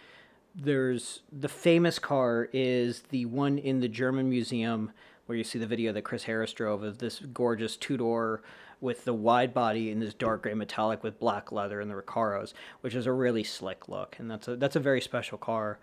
There's 0.57 1.23
the 1.31 1.49
famous 1.49 1.99
car 1.99 2.49
is 2.53 3.03
the 3.11 3.27
one 3.27 3.59
in 3.59 3.81
the 3.81 3.89
German 3.89 4.29
museum 4.29 4.91
where 5.27 5.37
you 5.37 5.45
see 5.45 5.59
the 5.59 5.67
video 5.67 5.93
that 5.93 6.03
Chris 6.03 6.25
Harris 6.25 6.53
drove 6.53 6.83
of 6.83 6.99
this 6.99 7.21
gorgeous 7.21 7.77
two 7.77 7.97
door 7.97 8.43
with 8.81 9.05
the 9.05 9.15
wide 9.15 9.53
body 9.53 9.91
in 9.91 10.01
this 10.01 10.15
dark 10.15 10.43
gray 10.43 10.55
metallic 10.55 11.03
with 11.03 11.19
black 11.19 11.51
leather 11.53 11.81
and 11.81 11.91
the 11.91 11.95
Recaros, 11.95 12.53
which 12.81 12.95
is 12.95 13.07
a 13.07 13.13
really 13.13 13.45
slick 13.45 13.89
look, 13.89 14.17
and 14.19 14.31
that's 14.31 14.49
a 14.49 14.57
that's 14.57 14.77
a 14.77 14.81
very 14.81 15.01
special 15.01 15.39
car. 15.39 15.79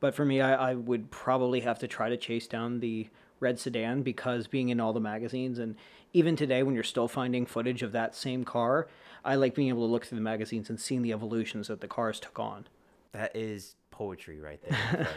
But 0.00 0.14
for 0.14 0.24
me, 0.24 0.40
I, 0.40 0.70
I 0.70 0.74
would 0.74 1.10
probably 1.10 1.60
have 1.60 1.78
to 1.78 1.88
try 1.88 2.08
to 2.08 2.16
chase 2.16 2.46
down 2.46 2.80
the 2.80 3.08
red 3.40 3.58
sedan 3.58 4.02
because 4.02 4.46
being 4.46 4.68
in 4.68 4.80
all 4.80 4.92
the 4.92 5.00
magazines 5.00 5.58
and 5.58 5.76
even 6.12 6.36
today 6.36 6.62
when 6.62 6.74
you're 6.74 6.84
still 6.84 7.08
finding 7.08 7.44
footage 7.44 7.82
of 7.82 7.92
that 7.92 8.14
same 8.14 8.44
car, 8.44 8.88
I 9.24 9.34
like 9.34 9.54
being 9.54 9.68
able 9.68 9.86
to 9.86 9.90
look 9.90 10.06
through 10.06 10.16
the 10.16 10.22
magazines 10.22 10.70
and 10.70 10.80
seeing 10.80 11.02
the 11.02 11.12
evolutions 11.12 11.68
that 11.68 11.80
the 11.80 11.88
cars 11.88 12.20
took 12.20 12.38
on. 12.38 12.66
That 13.12 13.34
is 13.34 13.74
poetry 13.90 14.40
right 14.40 14.60
there. 14.62 15.08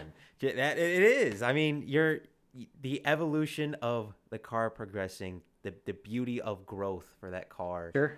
that 0.56 0.78
it 0.78 1.04
is. 1.04 1.42
I 1.42 1.54
mean, 1.54 1.84
you're 1.86 2.20
the 2.82 3.06
evolution 3.06 3.76
of 3.82 4.14
the 4.30 4.38
car 4.38 4.70
progressing, 4.70 5.42
the 5.64 5.74
the 5.86 5.94
beauty 5.94 6.42
of 6.42 6.66
growth 6.66 7.06
for 7.20 7.32
that 7.32 7.50
car. 7.50 7.92
Sure. 7.94 8.18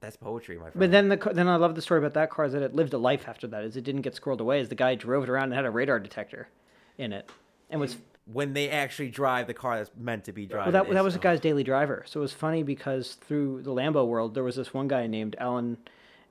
That's 0.00 0.16
poetry, 0.16 0.56
my 0.56 0.70
friend. 0.70 0.74
But 0.76 0.90
then 0.90 1.08
the 1.08 1.16
then 1.32 1.48
I 1.48 1.56
love 1.56 1.74
the 1.74 1.82
story 1.82 1.98
about 1.98 2.14
that 2.14 2.30
car 2.30 2.44
is 2.44 2.52
that 2.52 2.62
it 2.62 2.74
lived 2.74 2.94
a 2.94 2.98
life 2.98 3.28
after 3.28 3.46
that. 3.48 3.64
Is 3.64 3.76
it 3.76 3.82
didn't 3.82 4.02
get 4.02 4.14
squirreled 4.14 4.40
away. 4.40 4.60
As 4.60 4.68
the 4.68 4.74
guy 4.74 4.94
drove 4.94 5.24
it 5.24 5.28
around 5.30 5.44
and 5.44 5.54
had 5.54 5.64
a 5.64 5.70
radar 5.70 5.98
detector 5.98 6.48
in 6.96 7.12
it, 7.12 7.28
and 7.70 7.80
was 7.80 7.96
when 8.32 8.52
they 8.52 8.70
actually 8.70 9.08
drive 9.08 9.46
the 9.46 9.54
car 9.54 9.78
that's 9.78 9.90
meant 9.96 10.24
to 10.24 10.32
be 10.32 10.46
driving. 10.46 10.72
well 10.72 10.84
that 10.84 10.92
that 10.92 11.04
was 11.04 11.14
the 11.14 11.20
guy's 11.20 11.40
daily 11.40 11.64
driver. 11.64 12.04
So 12.06 12.20
it 12.20 12.22
was 12.22 12.32
funny 12.32 12.62
because 12.62 13.14
through 13.14 13.62
the 13.62 13.72
Lambo 13.72 14.06
world, 14.06 14.34
there 14.34 14.44
was 14.44 14.56
this 14.56 14.74
one 14.74 14.86
guy 14.86 15.06
named 15.06 15.34
Alan, 15.38 15.78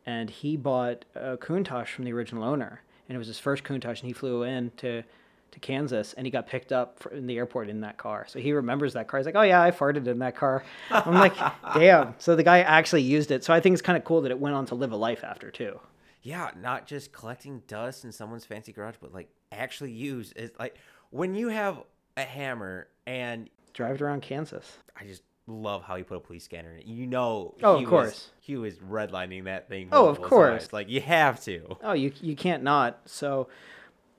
and 0.06 0.30
he 0.30 0.56
bought 0.56 1.06
a 1.16 1.38
Countach 1.38 1.88
from 1.88 2.06
the 2.06 2.14
original 2.14 2.44
owner, 2.44 2.82
and 3.10 3.16
it 3.16 3.20
was 3.20 3.28
his 3.28 3.40
first 3.40 3.64
Countach, 3.64 4.00
and 4.00 4.08
he 4.08 4.14
flew 4.14 4.44
in 4.44 4.72
to 4.78 5.04
to 5.52 5.60
Kansas, 5.60 6.14
and 6.14 6.26
he 6.28 6.32
got 6.32 6.48
picked 6.48 6.72
up 6.72 7.00
for, 7.00 7.12
in 7.12 7.26
the 7.28 7.38
airport 7.38 7.70
in 7.70 7.82
that 7.82 7.98
car. 7.98 8.26
So 8.28 8.40
he 8.40 8.52
remembers 8.54 8.94
that 8.94 9.08
car. 9.08 9.20
He's 9.20 9.26
like, 9.26 9.36
"Oh 9.36 9.42
yeah, 9.44 9.62
I 9.64 9.72
farted 9.72 10.08
in 10.08 10.20
that 10.20 10.36
car." 10.36 10.64
I'm 10.92 11.14
like, 11.14 11.34
"Damn!" 11.74 12.16
So 12.20 12.36
the 12.36 12.44
guy 12.44 12.60
actually 12.62 13.02
used 13.04 13.32
it. 13.32 13.44
So 13.44 13.54
I 13.54 13.60
think 13.60 13.74
it's 13.74 13.82
kind 13.82 13.98
of 13.98 14.04
cool 14.04 14.22
that 14.22 14.32
it 14.32 14.40
went 14.40 14.56
on 14.56 14.66
to 14.68 14.76
live 14.76 14.92
a 14.92 14.98
life 14.98 15.24
after 15.24 15.50
too. 15.52 15.80
Yeah, 16.22 16.52
not 16.62 16.86
just 16.88 17.12
collecting 17.14 17.62
dust 17.68 18.04
in 18.04 18.12
someone's 18.12 18.44
fancy 18.46 18.72
garage, 18.74 18.96
but 19.02 19.14
like 19.14 19.30
actually 19.52 19.92
use 19.92 20.34
it. 20.36 20.56
like 20.60 20.76
when 21.10 21.36
you 21.36 21.48
have 21.50 21.82
a 22.18 22.24
hammer 22.24 22.88
and 23.06 23.50
Drive 23.74 23.96
it 23.96 24.02
around 24.02 24.24
Kansas. 24.24 24.78
I 25.00 25.06
just 25.06 25.22
love 25.46 25.84
how 25.84 25.96
he 25.98 26.02
put 26.04 26.18
a 26.18 26.20
police 26.20 26.44
scanner 26.46 26.72
in 26.72 26.80
it. 26.80 26.86
You 26.88 27.06
know, 27.06 27.54
Oh, 27.62 27.74
of 27.76 27.80
he 27.80 27.86
was- 27.86 27.90
course. 27.90 28.30
he 28.40 28.58
was 28.58 28.74
redlining 28.80 29.44
that 29.46 29.70
thing. 29.70 29.90
Oh, 29.92 30.08
of 30.10 30.20
course. 30.20 30.64
times. 30.64 30.74
Like 30.74 30.90
you 30.90 31.00
have 31.02 31.40
to. 31.44 31.78
Oh, 31.84 31.94
you 31.94 32.12
you 32.20 32.36
can't 32.36 32.64
not. 32.64 33.00
So 33.06 33.48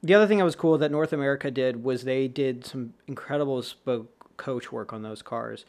the 0.03 0.15
other 0.15 0.27
thing 0.27 0.39
that 0.39 0.45
was 0.45 0.57
cool 0.57 0.79
that 0.79 0.91
North 0.91 1.13
America 1.13 1.51
did 1.51 1.83
was 1.83 2.05
they 2.05 2.29
did 2.29 2.65
some 2.65 2.95
incredible 3.07 3.63
spoke 3.63 4.37
coach 4.37 4.71
work 4.71 4.93
on 4.93 5.03
those 5.03 5.23
cars. 5.23 5.65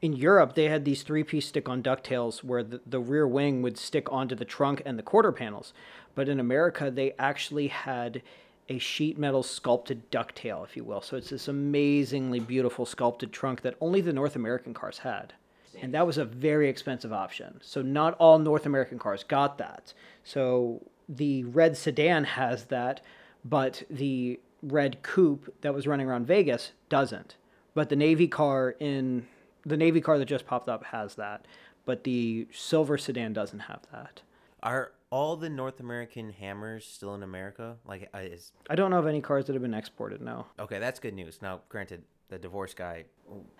In 0.00 0.14
Europe, 0.14 0.54
they 0.54 0.64
had 0.64 0.86
these 0.86 1.02
three-piece 1.02 1.48
stick-on 1.48 1.82
ducktails 1.82 2.42
where 2.42 2.62
the, 2.62 2.80
the 2.86 3.00
rear 3.00 3.28
wing 3.28 3.60
would 3.60 3.76
stick 3.76 4.10
onto 4.10 4.34
the 4.34 4.46
trunk 4.46 4.80
and 4.86 4.98
the 4.98 5.02
quarter 5.02 5.30
panels. 5.30 5.74
But 6.14 6.28
in 6.28 6.40
America, 6.40 6.90
they 6.90 7.12
actually 7.18 7.68
had 7.68 8.22
a 8.70 8.78
sheet 8.78 9.18
metal 9.18 9.42
sculpted 9.42 10.10
ducktail, 10.10 10.64
if 10.64 10.76
you 10.76 10.84
will. 10.84 11.02
So 11.02 11.16
it's 11.16 11.30
this 11.30 11.48
amazingly 11.48 12.40
beautiful 12.40 12.86
sculpted 12.86 13.32
trunk 13.32 13.60
that 13.60 13.74
only 13.80 14.00
the 14.00 14.12
North 14.12 14.36
American 14.36 14.72
cars 14.72 14.98
had. 14.98 15.34
And 15.82 15.92
that 15.92 16.06
was 16.06 16.18
a 16.18 16.24
very 16.24 16.68
expensive 16.68 17.12
option. 17.12 17.60
So 17.62 17.82
not 17.82 18.14
all 18.14 18.38
North 18.38 18.66
American 18.66 18.98
cars 18.98 19.24
got 19.24 19.58
that. 19.58 19.92
So 20.24 20.82
the 21.08 21.44
red 21.44 21.76
sedan 21.76 22.24
has 22.24 22.64
that, 22.66 23.02
but 23.44 23.82
the 23.90 24.40
red 24.62 25.02
coupe 25.02 25.54
that 25.62 25.74
was 25.74 25.86
running 25.86 26.06
around 26.06 26.26
Vegas 26.26 26.72
doesn't. 26.88 27.36
But 27.74 27.88
the 27.88 27.96
Navy 27.96 28.28
car 28.28 28.74
in 28.80 29.26
the 29.64 29.76
Navy 29.76 30.00
car 30.00 30.18
that 30.18 30.24
just 30.26 30.46
popped 30.46 30.68
up 30.68 30.84
has 30.86 31.14
that, 31.16 31.46
but 31.84 32.04
the 32.04 32.46
silver 32.52 32.98
sedan 32.98 33.32
doesn't 33.32 33.60
have 33.60 33.80
that. 33.92 34.22
Are 34.62 34.92
all 35.10 35.36
the 35.36 35.50
North 35.50 35.80
American 35.80 36.32
hammers 36.32 36.86
still 36.86 37.14
in 37.14 37.22
America? 37.22 37.76
Like, 37.86 38.08
is 38.14 38.52
I 38.68 38.74
don't 38.74 38.90
know 38.90 38.98
of 38.98 39.06
any 39.06 39.20
cars 39.20 39.46
that 39.46 39.54
have 39.54 39.62
been 39.62 39.74
exported. 39.74 40.20
No. 40.20 40.46
okay? 40.58 40.78
That's 40.78 41.00
good 41.00 41.14
news. 41.14 41.40
Now, 41.42 41.60
granted, 41.68 42.02
the 42.28 42.38
divorce 42.38 42.74
guy. 42.74 43.04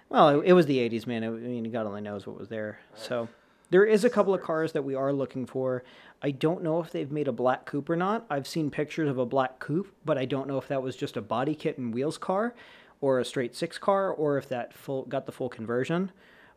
Well, 0.08 0.40
it, 0.40 0.48
it 0.48 0.52
was 0.52 0.66
the 0.66 0.78
'80s, 0.78 1.06
man. 1.06 1.22
It, 1.22 1.28
I 1.28 1.30
mean, 1.30 1.70
God 1.70 1.86
only 1.86 2.00
knows 2.00 2.26
what 2.26 2.38
was 2.38 2.48
there. 2.48 2.80
So 2.94 3.28
there 3.70 3.84
is 3.84 4.04
a 4.04 4.10
couple 4.10 4.34
of 4.34 4.42
cars 4.42 4.72
that 4.72 4.82
we 4.84 4.94
are 4.94 5.12
looking 5.12 5.46
for. 5.46 5.82
I 6.22 6.30
don't 6.32 6.62
know 6.62 6.80
if 6.80 6.90
they've 6.90 7.10
made 7.10 7.28
a 7.28 7.32
black 7.32 7.64
coupe 7.66 7.88
or 7.88 7.96
not. 7.96 8.26
I've 8.28 8.46
seen 8.46 8.70
pictures 8.70 9.08
of 9.08 9.18
a 9.18 9.24
black 9.26 9.58
coupe, 9.58 9.92
but 10.04 10.18
I 10.18 10.24
don't 10.26 10.48
know 10.48 10.58
if 10.58 10.68
that 10.68 10.82
was 10.82 10.96
just 10.96 11.16
a 11.16 11.22
body 11.22 11.54
kit 11.54 11.78
and 11.78 11.94
wheels 11.94 12.18
car, 12.18 12.54
or 13.00 13.18
a 13.18 13.24
straight 13.24 13.54
six 13.54 13.78
car, 13.78 14.10
or 14.10 14.36
if 14.36 14.48
that 14.48 14.74
full 14.74 15.04
got 15.04 15.26
the 15.26 15.32
full 15.32 15.48
conversion. 15.48 16.10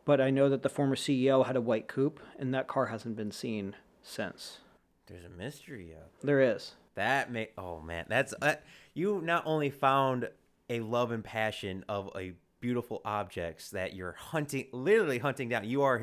But 0.04 0.20
I 0.20 0.28
know 0.30 0.48
that 0.50 0.62
the 0.62 0.68
former 0.68 0.96
CEO 0.96 1.46
had 1.46 1.56
a 1.56 1.60
white 1.62 1.88
coupe, 1.88 2.20
and 2.38 2.52
that 2.52 2.66
car 2.68 2.86
hasn't 2.86 3.16
been 3.16 3.30
seen 3.32 3.74
since. 4.02 4.58
There's 5.06 5.24
a 5.24 5.30
mystery. 5.30 5.94
Uh, 5.98 6.04
There 6.22 6.40
is. 6.42 6.74
that 6.94 7.30
may. 7.32 7.48
Oh 7.56 7.80
man, 7.80 8.04
that's 8.08 8.34
uh, 8.42 8.56
you. 8.92 9.20
Not 9.22 9.44
only 9.46 9.70
found 9.70 10.28
a 10.68 10.80
love 10.80 11.10
and 11.10 11.24
passion 11.24 11.84
of 11.88 12.10
a 12.16 12.32
beautiful 12.60 13.00
objects 13.04 13.70
that 13.70 13.94
you're 13.94 14.12
hunting, 14.12 14.66
literally 14.72 15.18
hunting 15.18 15.48
down. 15.48 15.64
You 15.64 15.82
are 15.82 16.00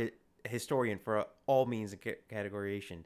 historian 0.49 0.99
for 0.99 1.25
all 1.45 1.65
means 1.65 1.93
of 1.93 1.99
categorization, 2.01 3.03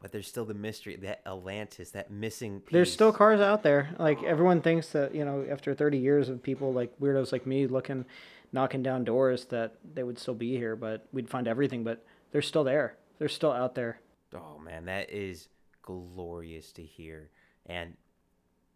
but 0.00 0.12
there's 0.12 0.28
still 0.28 0.44
the 0.44 0.54
mystery 0.54 0.96
that 0.96 1.22
Atlantis, 1.26 1.90
that 1.90 2.10
missing 2.10 2.60
piece. 2.60 2.72
There's 2.72 2.92
still 2.92 3.12
cars 3.12 3.40
out 3.40 3.62
there. 3.62 3.94
Like 3.98 4.18
oh. 4.22 4.26
everyone 4.26 4.60
thinks 4.60 4.88
that 4.90 5.14
you 5.14 5.24
know, 5.24 5.46
after 5.50 5.74
30 5.74 5.98
years 5.98 6.28
of 6.28 6.42
people 6.42 6.72
like 6.72 6.98
weirdos 7.00 7.32
like 7.32 7.46
me 7.46 7.66
looking, 7.66 8.04
knocking 8.52 8.82
down 8.82 9.04
doors, 9.04 9.46
that 9.46 9.76
they 9.94 10.02
would 10.02 10.18
still 10.18 10.34
be 10.34 10.56
here. 10.56 10.76
But 10.76 11.06
we'd 11.12 11.30
find 11.30 11.48
everything. 11.48 11.84
But 11.84 12.04
they're 12.32 12.42
still 12.42 12.64
there. 12.64 12.96
They're 13.18 13.28
still 13.28 13.52
out 13.52 13.74
there. 13.74 14.00
Oh 14.34 14.58
man, 14.58 14.86
that 14.86 15.10
is 15.10 15.48
glorious 15.82 16.72
to 16.72 16.82
hear. 16.82 17.30
And 17.66 17.96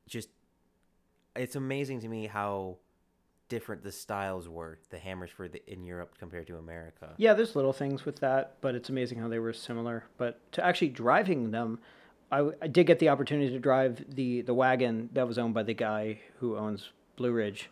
just 0.07 0.31
it's 1.37 1.57
amazing 1.57 2.01
to 2.01 2.09
me 2.09 2.27
how 2.27 2.79
different 3.49 3.83
the 3.83 3.93
styles 3.93 4.49
were, 4.49 4.79
the 4.91 4.99
hammers 4.99 5.31
for 5.31 5.49
the 5.49 5.63
in 5.71 5.85
Europe 5.85 6.15
compared 6.19 6.47
to 6.49 6.57
America. 6.57 7.11
Yeah, 7.17 7.35
there's 7.35 7.57
little 7.57 7.73
things 7.73 8.05
with 8.05 8.21
that, 8.21 8.57
but 8.61 8.75
it's 8.75 8.89
amazing 8.89 9.19
how 9.19 9.29
they 9.29 9.39
were 9.39 9.53
similar. 9.53 10.05
But 10.17 10.41
to 10.53 10.65
actually 10.65 10.89
driving 10.89 11.51
them, 11.51 11.79
I, 12.31 12.51
I 12.61 12.67
did 12.67 12.87
get 12.87 12.99
the 12.99 13.09
opportunity 13.09 13.51
to 13.51 13.59
drive 13.59 14.05
the 14.09 14.43
the 14.43 14.55
wagon 14.55 15.11
that 15.13 15.27
was 15.27 15.39
owned 15.39 15.55
by 15.55 15.63
the 15.63 15.75
guy 15.75 16.21
who 16.41 16.57
owns 16.57 16.91
Blue 17.17 17.33
Ridge, 17.33 17.71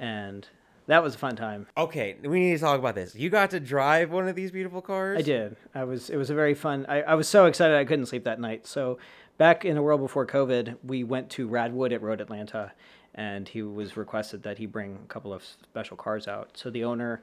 and 0.00 0.46
that 0.86 1.02
was 1.02 1.14
a 1.14 1.18
fun 1.18 1.36
time. 1.36 1.66
Okay, 1.76 2.16
we 2.22 2.40
need 2.40 2.54
to 2.54 2.58
talk 2.58 2.78
about 2.78 2.94
this. 2.94 3.14
You 3.14 3.30
got 3.30 3.50
to 3.50 3.60
drive 3.60 4.10
one 4.10 4.28
of 4.28 4.34
these 4.34 4.50
beautiful 4.50 4.82
cars. 4.82 5.18
I 5.18 5.22
did. 5.22 5.56
I 5.74 5.84
was. 5.84 6.10
It 6.10 6.16
was 6.16 6.30
a 6.30 6.34
very 6.34 6.54
fun. 6.54 6.86
I, 6.88 7.02
I 7.02 7.14
was 7.14 7.28
so 7.28 7.46
excited 7.46 7.76
I 7.76 7.84
couldn't 7.84 8.06
sleep 8.06 8.24
that 8.24 8.40
night. 8.40 8.66
So 8.66 8.98
back 9.38 9.64
in 9.64 9.74
the 9.74 9.82
world 9.82 10.00
before 10.00 10.26
COVID, 10.26 10.78
we 10.84 11.04
went 11.04 11.30
to 11.30 11.48
Radwood 11.48 11.92
at 11.92 12.02
Road 12.02 12.20
Atlanta, 12.20 12.72
and 13.14 13.48
he 13.48 13.62
was 13.62 13.96
requested 13.96 14.42
that 14.42 14.58
he 14.58 14.66
bring 14.66 14.98
a 15.02 15.06
couple 15.08 15.32
of 15.32 15.42
special 15.42 15.96
cars 15.96 16.26
out. 16.26 16.50
So 16.54 16.70
the 16.70 16.84
owner, 16.84 17.22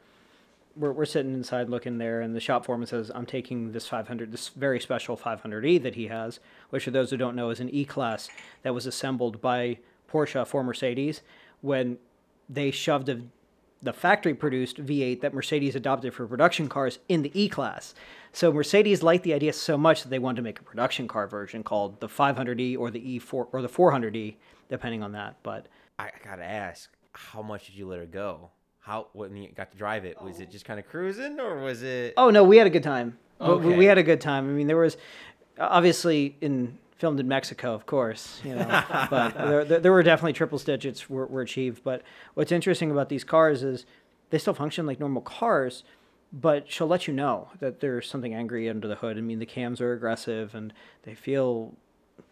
we're, 0.76 0.92
we're 0.92 1.06
sitting 1.06 1.34
inside 1.34 1.70
looking 1.70 1.98
there, 1.98 2.22
and 2.22 2.36
the 2.36 2.40
shop 2.40 2.66
foreman 2.66 2.88
says, 2.88 3.12
"I'm 3.14 3.26
taking 3.26 3.72
this 3.72 3.88
500, 3.88 4.32
this 4.32 4.50
very 4.50 4.80
special 4.80 5.18
500e 5.18 5.82
that 5.84 5.96
he 5.96 6.08
has, 6.08 6.40
which 6.70 6.84
for 6.84 6.92
those 6.92 7.10
who 7.10 7.18
don't 7.18 7.36
know 7.36 7.50
is 7.50 7.60
an 7.60 7.70
E-class 7.70 8.30
that 8.64 8.74
was 8.74 8.86
assembled 8.86 9.42
by 9.42 9.80
Porsche 10.12 10.46
for 10.46 10.64
Mercedes 10.64 11.22
when 11.62 11.98
they 12.48 12.72
shoved 12.72 13.10
a 13.10 13.22
the 13.82 13.94
factory 13.94 14.34
produced 14.34 14.84
V8 14.84 15.22
that 15.22 15.34
Mercedes 15.34 15.76
adopted 15.76 16.14
for 16.14 16.28
production 16.28 16.68
cars 16.68 17.00
in 17.08 17.22
the 17.22 17.32
E 17.40 17.48
class. 17.48 17.96
So 18.34 18.52
Mercedes 18.52 19.02
liked 19.02 19.24
the 19.24 19.34
idea 19.34 19.54
so 19.54 19.78
much 19.78 20.04
that 20.04 20.10
they 20.10 20.20
wanted 20.20 20.38
to 20.38 20.42
make 20.42 20.60
a 20.60 20.64
production 20.64 21.08
car 21.08 21.28
version 21.28 21.64
called 21.64 22.00
the 22.00 22.08
500e 22.08 22.78
or 22.78 22.92
the 22.92 23.20
E4 23.20 23.48
or 23.52 23.62
the 23.62 23.70
400e, 23.70 24.36
depending 24.68 25.02
on 25.02 25.14
that. 25.14 25.38
But 25.44 25.68
I, 26.00 26.06
I 26.06 26.26
gotta 26.28 26.46
ask, 26.46 26.90
how 27.14 27.42
much 27.42 27.66
did 27.68 27.76
you 27.76 27.88
let 27.88 28.00
her 28.00 28.06
go? 28.06 28.50
How 28.80 29.08
when 29.14 29.36
you 29.36 29.50
got 29.50 29.72
to 29.72 29.78
drive 29.78 30.06
it, 30.06 30.20
was 30.22 30.40
it 30.40 30.48
oh. 30.50 30.52
just 30.52 30.66
kind 30.66 30.80
of 30.80 30.88
cruising, 30.88 31.40
or 31.40 31.60
was 31.60 31.84
it? 31.84 32.14
oh 32.18 32.30
no, 32.30 32.44
we 32.44 32.58
had 32.58 32.66
a 32.66 32.72
good 32.72 32.84
time. 32.84 33.18
But 33.38 33.60
We 33.60 33.74
Okay. 33.74 33.86
had 33.86 33.98
a 33.98 34.04
good 34.04 34.20
time. 34.22 34.46
I 34.50 34.52
mean, 34.52 34.68
there 34.68 34.78
was 34.78 34.98
obviously 35.60 36.36
in 36.42 36.78
filmed 36.98 37.20
in 37.20 37.28
Mexico, 37.28 37.74
of 37.74 37.86
course, 37.86 38.42
you 38.44 38.54
know, 38.54 38.84
but 39.10 39.34
there, 39.34 39.64
there, 39.64 39.80
there 39.80 39.92
were 39.94 40.04
definitely 40.04 40.34
triple 40.34 40.58
digits 40.58 41.10
were, 41.10 41.26
were 41.28 41.42
achieved. 41.42 41.82
But 41.84 42.02
what's 42.34 42.52
interesting 42.52 42.92
about 42.92 43.08
these 43.08 43.24
cars 43.24 43.64
is 43.64 43.86
they 44.32 44.38
still 44.38 44.54
function 44.54 44.86
like 44.86 45.00
normal 45.00 45.22
cars, 45.22 45.84
but 46.34 46.70
she'll 46.70 46.88
let 46.88 47.08
you 47.08 47.14
know 47.14 47.50
that 47.60 47.80
there's 47.80 48.10
something 48.10 48.34
angry 48.34 48.70
under 48.70 48.88
the 48.88 48.96
hood. 48.96 49.18
I 49.18 49.22
mean, 49.22 49.40
the 49.40 49.46
cams 49.46 49.80
are 49.80 49.94
aggressive 49.94 50.54
and 50.54 50.74
they 51.04 51.14
feel, 51.16 51.74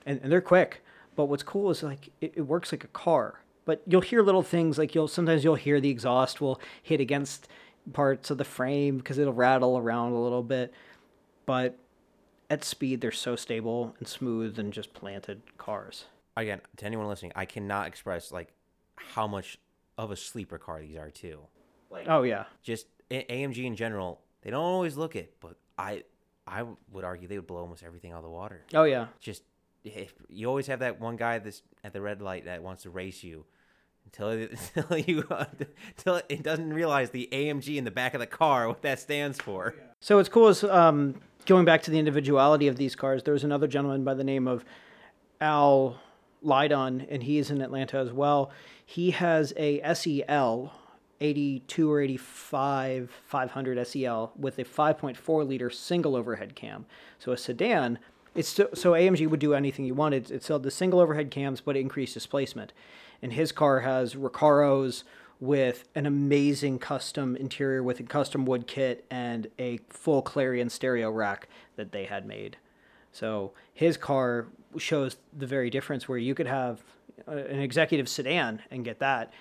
and, 0.06 0.20
and 0.22 0.32
they're 0.32 0.42
quick. 0.42 0.84
But 1.16 1.26
what's 1.26 1.44
cool 1.44 1.70
is 1.72 1.82
like 1.82 2.10
it, 2.20 2.34
it 2.36 2.42
works 2.42 2.72
like 2.74 2.84
a 2.84 2.88
car. 2.90 3.42
But 3.68 3.82
you'll 3.86 4.00
hear 4.00 4.24
little 4.24 4.44
things 4.44 4.78
like 4.78 4.96
you'll 4.96 5.10
sometimes 5.10 5.44
you'll 5.44 5.56
hear 5.56 5.82
the 5.82 5.90
exhaust 5.90 6.40
will 6.40 6.62
hit 6.82 7.02
against 7.02 7.50
parts 7.92 8.32
of 8.32 8.38
the 8.38 8.46
frame 8.46 8.98
because 8.98 9.18
it'll 9.18 9.34
rattle 9.34 9.78
around 9.78 10.14
a 10.14 10.20
little 10.20 10.42
bit. 10.42 10.74
But 11.46 11.78
at 12.50 12.64
speed, 12.64 13.02
they're 13.02 13.12
so 13.12 13.36
stable 13.36 13.94
and 14.00 14.08
smooth 14.08 14.58
and 14.58 14.72
just 14.72 14.94
planted 14.94 15.42
cars. 15.58 16.06
Again, 16.38 16.62
to 16.78 16.86
anyone 16.86 17.10
listening, 17.10 17.34
I 17.36 17.44
cannot 17.44 17.88
express 17.88 18.32
like 18.32 18.54
how 18.96 19.28
much 19.28 19.60
of 19.98 20.12
a 20.12 20.16
sleeper 20.16 20.58
car 20.58 20.80
these 20.80 20.96
are 20.96 21.12
too. 21.12 21.42
Like, 21.92 22.08
oh 22.08 22.24
yeah, 22.24 22.46
Just 22.64 22.86
AMG 23.12 23.66
in 23.66 23.76
general, 23.76 24.22
they 24.44 24.50
don't 24.50 24.64
always 24.64 24.96
look 24.96 25.18
it, 25.18 25.34
but 25.42 25.58
I 25.78 26.04
I 26.48 26.64
would 26.94 27.04
argue 27.04 27.28
they 27.28 27.38
would 27.38 27.48
blow 27.48 27.60
almost 27.60 27.84
everything 27.84 28.14
out 28.14 28.20
of 28.20 28.24
the 28.24 28.30
water. 28.30 28.64
oh 28.74 28.84
yeah. 28.86 29.08
Just 29.20 29.44
if, 29.84 30.14
you 30.30 30.48
always 30.48 30.68
have 30.68 30.80
that 30.80 31.02
one 31.02 31.18
guy 31.18 31.40
that's 31.40 31.64
at 31.84 31.92
the 31.92 32.00
red 32.00 32.22
light 32.22 32.46
that 32.46 32.64
wants 32.64 32.84
to 32.84 32.90
race 32.90 33.24
you 33.24 33.46
until 34.08 34.30
until 34.76 34.98
you 34.98 35.24
until 35.98 36.22
it 36.30 36.44
doesn't 36.44 36.74
realize 36.74 37.12
the 37.12 37.30
AMG 37.32 37.76
in 37.76 37.84
the 37.84 37.92
back 37.92 38.14
of 38.14 38.20
the 38.20 38.28
car 38.28 38.68
what 38.68 38.82
that 38.82 39.00
stands 39.00 39.40
for. 39.40 39.76
So 40.00 40.18
what's 40.18 40.30
cool 40.30 40.48
is 40.48 40.64
um, 40.64 41.16
going 41.46 41.66
back 41.66 41.82
to 41.84 41.92
the 41.92 42.00
individuality 42.00 42.68
of 42.68 42.78
these 42.78 42.96
cars. 42.96 43.24
There 43.24 43.34
was 43.34 43.44
another 43.44 43.68
gentleman 43.68 44.04
by 44.04 44.14
the 44.14 44.24
name 44.24 44.48
of 44.48 44.64
Al 45.42 46.00
Lydon, 46.42 47.08
and 47.10 47.24
he 47.24 47.38
is 47.38 47.50
in 47.50 47.62
Atlanta 47.62 47.98
as 47.98 48.12
well. 48.12 48.52
He 48.86 49.12
has 49.12 49.54
a 49.58 49.82
SEL 49.94 50.72
82 51.20 51.92
or 51.92 52.02
85 52.02 53.10
500 53.26 53.88
SEL 53.88 54.32
with 54.38 54.60
a 54.60 54.64
5.4 54.64 55.48
liter 55.48 55.70
single 55.70 56.16
overhead 56.16 56.56
cam. 56.56 56.86
So 57.20 57.32
a 57.32 57.38
sedan. 57.38 58.00
It's 58.36 58.50
so, 58.50 58.70
so 58.76 58.92
AMG 58.92 59.28
would 59.28 59.40
do 59.40 59.56
anything 59.56 59.86
you 59.86 59.96
wanted. 59.96 60.30
It 60.30 60.44
sold 60.44 60.62
the 60.62 60.70
single 60.70 61.00
overhead 61.00 61.32
cams, 61.32 61.60
but 61.60 61.76
it 61.76 61.80
increased 61.80 62.14
displacement. 62.14 62.72
And 63.22 63.34
his 63.34 63.52
car 63.52 63.82
has 63.82 64.16
Recaros 64.16 65.04
with 65.40 65.88
an 65.94 66.06
amazing 66.06 66.80
custom 66.80 67.36
interior 67.36 67.84
with 67.84 68.00
a 68.00 68.04
custom 68.04 68.46
wood 68.46 68.66
kit 68.68 69.06
and 69.12 69.48
a 69.60 69.80
full 69.90 70.22
Clarion 70.22 70.70
stereo 70.70 71.12
rack 71.12 71.48
that 71.76 71.92
they 71.92 72.06
had 72.06 72.26
made. 72.26 72.58
So 73.12 73.54
his 73.74 73.98
car 73.98 74.48
shows 74.78 75.18
the 75.36 75.48
very 75.48 75.70
difference 75.70 76.08
where 76.08 76.18
you 76.18 76.36
could 76.36 76.48
have 76.48 76.82
uh, 77.28 77.32
an 77.32 77.60
executive 77.60 78.10
sedan 78.10 78.62
and 78.72 78.84
get 78.84 79.00
that. 79.00 79.32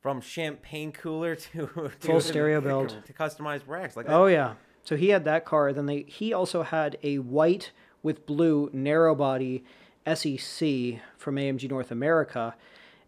From 0.00 0.20
champagne 0.20 0.92
cooler 0.92 1.36
to, 1.36 1.66
to 2.00 2.06
Full 2.06 2.20
stereo 2.20 2.60
build. 2.60 2.96
to 3.04 3.12
customized 3.12 3.62
racks 3.66 3.96
like 3.96 4.06
Oh 4.08 4.26
yeah. 4.26 4.54
So 4.82 4.96
he 4.96 5.10
had 5.10 5.24
that 5.24 5.44
car. 5.44 5.72
Then 5.72 5.86
they 5.86 6.02
he 6.08 6.32
also 6.32 6.62
had 6.62 6.96
a 7.02 7.18
white 7.18 7.70
with 8.02 8.24
blue 8.24 8.70
narrow 8.72 9.14
body 9.14 9.62
SEC 10.06 11.00
from 11.18 11.36
AMG 11.36 11.68
North 11.68 11.90
America, 11.90 12.54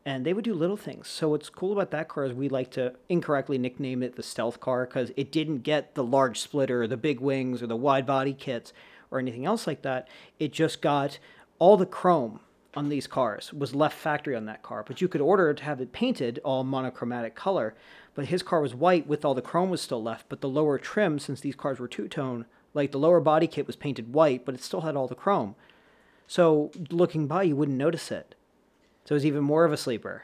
and 0.05 0.27
they 0.27 0.33
would 0.33 0.45
do 0.45 0.55
little 0.55 0.77
things. 0.77 1.09
So 1.09 1.29
what's 1.29 1.49
cool 1.49 1.73
about 1.73 1.91
that 1.93 2.09
car 2.09 2.25
is 2.25 2.33
we 2.33 2.49
like 2.49 2.71
to 2.73 2.95
incorrectly 3.09 3.59
nickname 3.59 4.03
it 4.03 4.17
the 4.17 4.23
stealth 4.23 4.61
car 4.61 4.87
because 4.87 5.13
it 5.17 5.31
didn't 5.31 5.59
get 5.59 5.95
the 5.95 6.05
large 6.05 6.41
splitter, 6.41 6.83
or 6.83 6.87
the 6.87 6.97
big 6.97 7.21
wings, 7.21 7.63
or 7.63 7.67
the 7.67 7.77
wide 7.77 8.07
body 8.07 8.33
kits, 8.33 8.73
or 9.11 9.19
anything 9.19 9.47
else 9.47 9.67
like 9.67 9.83
that. 9.83 10.09
It 10.39 10.53
just 10.53 10.81
got 10.81 11.19
all 11.59 11.77
the 11.77 11.87
chrome 11.87 12.41
on 12.75 12.89
these 12.89 13.07
cars 13.07 13.53
was 13.53 13.75
left 13.75 13.97
factory 13.97 14.35
on 14.35 14.47
that 14.47 14.63
car, 14.63 14.83
but 14.87 15.01
you 15.01 15.09
could 15.09 15.21
order 15.21 15.53
to 15.53 15.65
have 15.65 15.81
it 15.81 15.93
painted 15.93 16.41
all 16.43 16.65
monochromatic 16.65 17.35
color. 17.35 17.75
But 18.15 18.27
his 18.27 18.43
car 18.43 18.61
was 18.61 18.75
white 18.75 19.07
with 19.07 19.25
all 19.25 19.35
the 19.35 19.43
chrome 19.43 19.71
was 19.71 19.81
still 19.81 20.03
left, 20.03 20.29
but 20.29 20.41
the 20.41 20.49
lower 20.49 20.79
trim, 20.79 21.19
since 21.19 21.41
these 21.41 21.55
cars 21.55 21.79
were 21.79 21.89
two 21.89 22.09
tone, 22.09 22.47
like 22.75 22.91
the 22.91 22.99
lower 22.99 23.21
body 23.21 23.47
kit 23.47 23.67
was 23.67 23.77
painted 23.77 24.15
white, 24.15 24.45
but 24.45 24.55
it 24.55 24.63
still 24.63 24.83
had 24.83 24.97
all 24.97 25.07
the 25.07 25.15
chrome. 25.15 25.55
So 26.27 26.71
looking 26.91 27.27
by, 27.27 27.43
you 27.45 27.57
wouldn't 27.57 27.77
notice 27.77 28.11
it. 28.11 28.35
So 29.05 29.15
it 29.15 29.17
was 29.17 29.27
even 29.27 29.43
more 29.43 29.65
of 29.65 29.73
a 29.73 29.77
sleeper. 29.77 30.23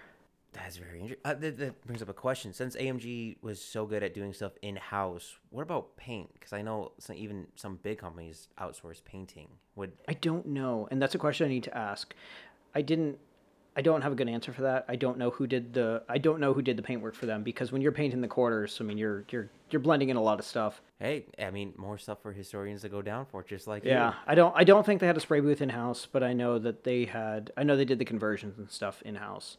That's 0.53 0.77
very 0.77 1.01
interesting. 1.01 1.21
Uh, 1.25 1.35
that, 1.35 1.59
that 1.59 1.87
brings 1.87 2.03
up 2.03 2.09
a 2.09 2.15
question. 2.15 2.53
Since 2.53 2.75
AMG 2.77 3.37
was 3.43 3.63
so 3.63 3.87
good 3.87 4.03
at 4.03 4.15
doing 4.15 4.33
stuff 4.33 4.53
in 4.63 4.77
house, 4.77 5.39
what 5.51 5.63
about 5.63 5.97
paint? 5.97 6.33
Because 6.33 6.53
I 6.53 6.63
know 6.63 6.93
some, 6.99 7.17
even 7.17 7.47
some 7.55 7.79
big 7.83 7.99
companies 7.99 8.49
outsource 8.59 9.05
painting. 9.05 9.49
Would 9.77 9.93
I 10.09 10.15
don't 10.15 10.47
know, 10.47 10.89
and 10.91 11.03
that's 11.03 11.15
a 11.15 11.19
question 11.19 11.47
I 11.47 11.51
need 11.51 11.65
to 11.65 11.77
ask. 11.77 12.15
I 12.75 12.83
didn't. 12.83 13.19
I 13.79 13.81
don't 13.81 14.03
have 14.03 14.11
a 14.11 14.17
good 14.17 14.29
answer 14.29 14.53
for 14.53 14.63
that. 14.63 14.87
I 14.89 14.97
don't 14.97 15.19
know 15.19 15.31
who 15.31 15.47
did 15.47 15.73
the. 15.73 16.03
I 16.09 16.19
don't 16.19 16.41
know 16.41 16.53
who 16.53 16.63
did 16.63 16.77
the 16.77 16.83
paintwork 16.83 17.15
for 17.15 17.27
them 17.27 17.45
because 17.45 17.71
when 17.71 17.81
you're 17.81 17.93
painting 17.93 18.21
the 18.21 18.27
quarters, 18.27 18.77
I 18.81 18.85
mean, 18.85 18.99
you're 18.99 19.25
you're 19.31 19.49
you're 19.71 19.79
blending 19.79 20.09
in 20.09 20.17
a 20.17 20.21
lot 20.21 20.41
of 20.41 20.45
stuff. 20.45 20.83
hey, 20.99 21.27
I 21.39 21.53
mean, 21.53 21.75
more 21.77 21.97
stuff 21.97 22.21
for 22.21 22.33
historians 22.33 22.83
to 22.83 22.89
go 22.89 23.03
down 23.03 23.27
for, 23.27 23.45
just 23.45 23.69
like 23.69 23.85
you. 23.85 23.93
Yeah, 23.93 24.15
I 24.27 24.35
don't. 24.35 24.53
I 24.57 24.65
don't 24.65 24.85
think 24.85 25.01
they 25.01 25.07
had 25.07 25.17
a 25.17 25.21
spray 25.21 25.39
booth 25.39 25.63
in 25.63 25.69
house, 25.69 26.09
but 26.11 26.25
I 26.25 26.33
know 26.33 26.59
that 26.59 26.83
they 26.83 27.05
had. 27.05 27.53
I 27.57 27.63
know 27.63 27.77
they 27.77 27.85
did 27.85 28.01
the 28.01 28.05
conversions 28.05 28.59
and 28.59 28.69
stuff 28.69 29.01
in 29.03 29.15
house. 29.15 29.59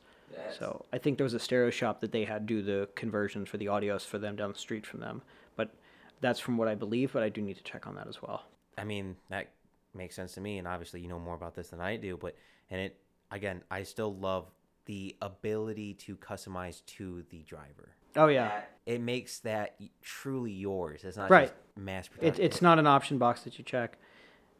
So 0.57 0.85
I 0.91 0.97
think 0.97 1.17
there 1.17 1.23
was 1.23 1.33
a 1.33 1.39
stereo 1.39 1.69
shop 1.69 2.01
that 2.01 2.11
they 2.11 2.25
had 2.25 2.45
do 2.45 2.61
the 2.61 2.89
conversions 2.95 3.47
for 3.47 3.57
the 3.57 3.67
audios 3.67 4.05
for 4.05 4.17
them 4.19 4.35
down 4.35 4.51
the 4.51 4.59
street 4.59 4.85
from 4.85 4.99
them. 4.99 5.21
But 5.55 5.73
that's 6.19 6.39
from 6.39 6.57
what 6.57 6.67
I 6.67 6.75
believe. 6.75 7.13
But 7.13 7.23
I 7.23 7.29
do 7.29 7.41
need 7.41 7.55
to 7.55 7.63
check 7.63 7.87
on 7.87 7.95
that 7.95 8.07
as 8.07 8.21
well. 8.21 8.43
I 8.77 8.83
mean, 8.83 9.15
that 9.29 9.51
makes 9.93 10.15
sense 10.15 10.33
to 10.33 10.41
me, 10.41 10.57
and 10.57 10.67
obviously 10.67 10.99
you 10.99 11.07
know 11.07 11.19
more 11.19 11.35
about 11.35 11.55
this 11.55 11.69
than 11.69 11.79
I 11.79 11.95
do. 11.95 12.17
But 12.17 12.35
and 12.69 12.81
it 12.81 12.97
again, 13.31 13.63
I 13.69 13.83
still 13.83 14.13
love 14.15 14.45
the 14.85 15.15
ability 15.21 15.93
to 15.93 16.15
customize 16.15 16.83
to 16.85 17.23
the 17.29 17.43
driver. 17.43 17.95
Oh 18.15 18.27
yeah, 18.27 18.61
It 18.87 19.01
makes 19.01 19.39
that 19.41 19.75
truly 20.01 20.51
yours. 20.51 21.03
It's 21.03 21.15
not 21.17 21.29
Right. 21.29 21.49
just 21.49 21.53
mass 21.77 22.07
it, 22.07 22.11
production. 22.11 22.43
it's 22.45 22.61
not 22.61 22.79
an 22.79 22.87
option 22.87 23.17
box 23.19 23.43
that 23.43 23.57
you 23.59 23.63
check. 23.63 23.97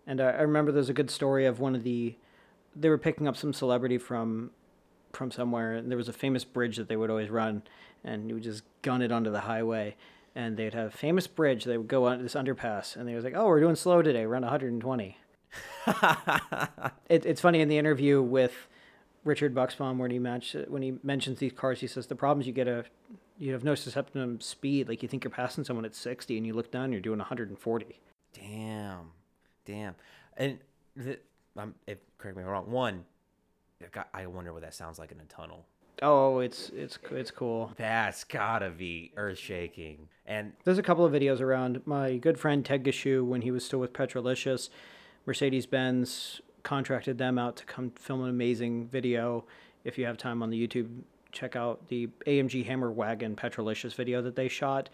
And 0.06 0.22
I, 0.22 0.30
I 0.30 0.42
remember 0.42 0.72
there's 0.72 0.90
a 0.90 0.94
good 0.94 1.10
story 1.10 1.46
of 1.46 1.60
one 1.60 1.76
of 1.76 1.84
the. 1.84 2.16
They 2.76 2.90
were 2.90 3.00
picking 3.00 3.28
up 3.28 3.36
some 3.36 3.52
celebrity 3.54 3.98
from, 3.98 4.52
from 5.14 5.32
somewhere, 5.32 5.74
and 5.74 5.90
there 5.90 5.98
was 5.98 6.08
a 6.08 6.14
famous 6.14 6.44
bridge 6.46 6.78
that 6.78 6.88
they 6.88 6.96
would 6.96 7.10
always 7.10 7.30
run, 7.32 7.64
and 8.04 8.30
you 8.30 8.36
would 8.36 8.44
just 8.44 8.64
gun 8.84 9.02
it 9.02 9.12
onto 9.12 9.32
the 9.32 9.42
highway, 9.42 9.96
and 10.36 10.56
they'd 10.56 10.76
have 10.76 10.88
a 10.94 10.98
famous 10.98 11.26
bridge. 11.26 11.64
They 11.66 11.78
would 11.78 11.88
go 11.88 12.06
on 12.06 12.22
this 12.22 12.36
underpass, 12.36 12.96
and 12.96 13.08
they 13.08 13.16
was 13.16 13.24
like, 13.26 13.34
"Oh, 13.36 13.48
we're 13.48 13.60
doing 13.60 13.76
slow 13.76 14.04
today, 14.04 14.22
around 14.22 14.44
120." 14.44 15.18
it, 17.10 17.26
it's 17.26 17.42
funny 17.42 17.62
in 17.62 17.68
the 17.68 17.78
interview 17.78 18.22
with 18.22 18.68
Richard 19.24 19.54
Buxbaum 19.54 19.98
when 19.98 20.12
he 20.12 20.20
match 20.20 20.56
when 20.68 20.82
he 20.82 20.96
mentions 21.04 21.40
these 21.40 21.54
cars, 21.54 21.82
he 21.82 21.88
says 21.88 22.08
the 22.08 22.16
problem 22.16 22.42
is 22.42 22.48
you 22.48 22.54
get 22.54 22.68
a 22.68 22.86
you 23.38 23.54
have 23.54 23.64
no 23.64 23.76
susceptible 23.76 24.38
speed. 24.40 24.90
Like 24.90 25.02
you 25.02 25.10
think 25.10 25.24
you're 25.24 25.32
passing 25.32 25.64
someone 25.64 25.86
at 25.86 25.96
60, 25.96 26.38
and 26.38 26.46
you 26.46 26.54
look 26.54 26.72
down, 26.72 26.92
you're 26.92 27.02
doing 27.02 27.20
140. 27.20 28.00
Damn, 28.34 29.12
damn. 29.66 29.96
And 30.38 30.60
the, 30.96 31.20
um, 31.58 31.74
if 31.88 32.00
correct 32.18 32.38
me 32.38 32.44
if 32.44 32.48
I'm 32.48 32.54
wrong. 32.54 32.72
One, 32.72 33.06
I 34.14 34.28
wonder 34.28 34.54
what 34.54 34.62
that 34.62 34.74
sounds 34.74 35.00
like 35.00 35.12
in 35.12 35.20
a 35.20 35.26
tunnel. 35.26 35.66
Oh, 36.02 36.40
it's 36.40 36.70
it's 36.70 36.98
it's 37.12 37.32
cool. 37.32 37.74
That's 37.78 38.24
gotta 38.24 38.70
be 38.70 39.12
earth 39.18 39.38
shaking. 39.38 40.08
And 40.26 40.54
There's 40.64 40.78
a 40.78 40.84
couple 40.84 41.06
of 41.06 41.12
videos 41.12 41.42
around. 41.42 41.82
My 41.86 42.18
good 42.18 42.40
friend 42.40 42.64
Ted 42.64 42.84
Gushue, 42.84 43.26
when 43.26 43.42
he 43.42 43.52
was 43.52 43.66
still 43.66 43.80
with 43.80 43.94
Petrolicious, 43.94 44.70
Mercedes 45.26 45.66
Benz 45.66 46.42
contracted 46.64 47.18
them 47.18 47.38
out 47.38 47.58
to 47.58 47.66
come 47.66 47.92
film 47.92 48.24
an 48.24 48.30
amazing 48.30 48.88
video. 48.88 49.46
If 49.84 49.98
you 49.98 50.06
have 50.06 50.18
time 50.18 50.44
on 50.44 50.50
the 50.50 50.68
YouTube, 50.68 50.90
check 51.32 51.56
out 51.56 51.88
the 51.88 52.10
AMG 52.26 52.66
Hammer 52.66 52.92
Wagon 52.92 53.36
Petrolicious 53.36 53.94
video 53.94 54.22
that 54.22 54.36
they 54.36 54.48
shot. 54.48 54.90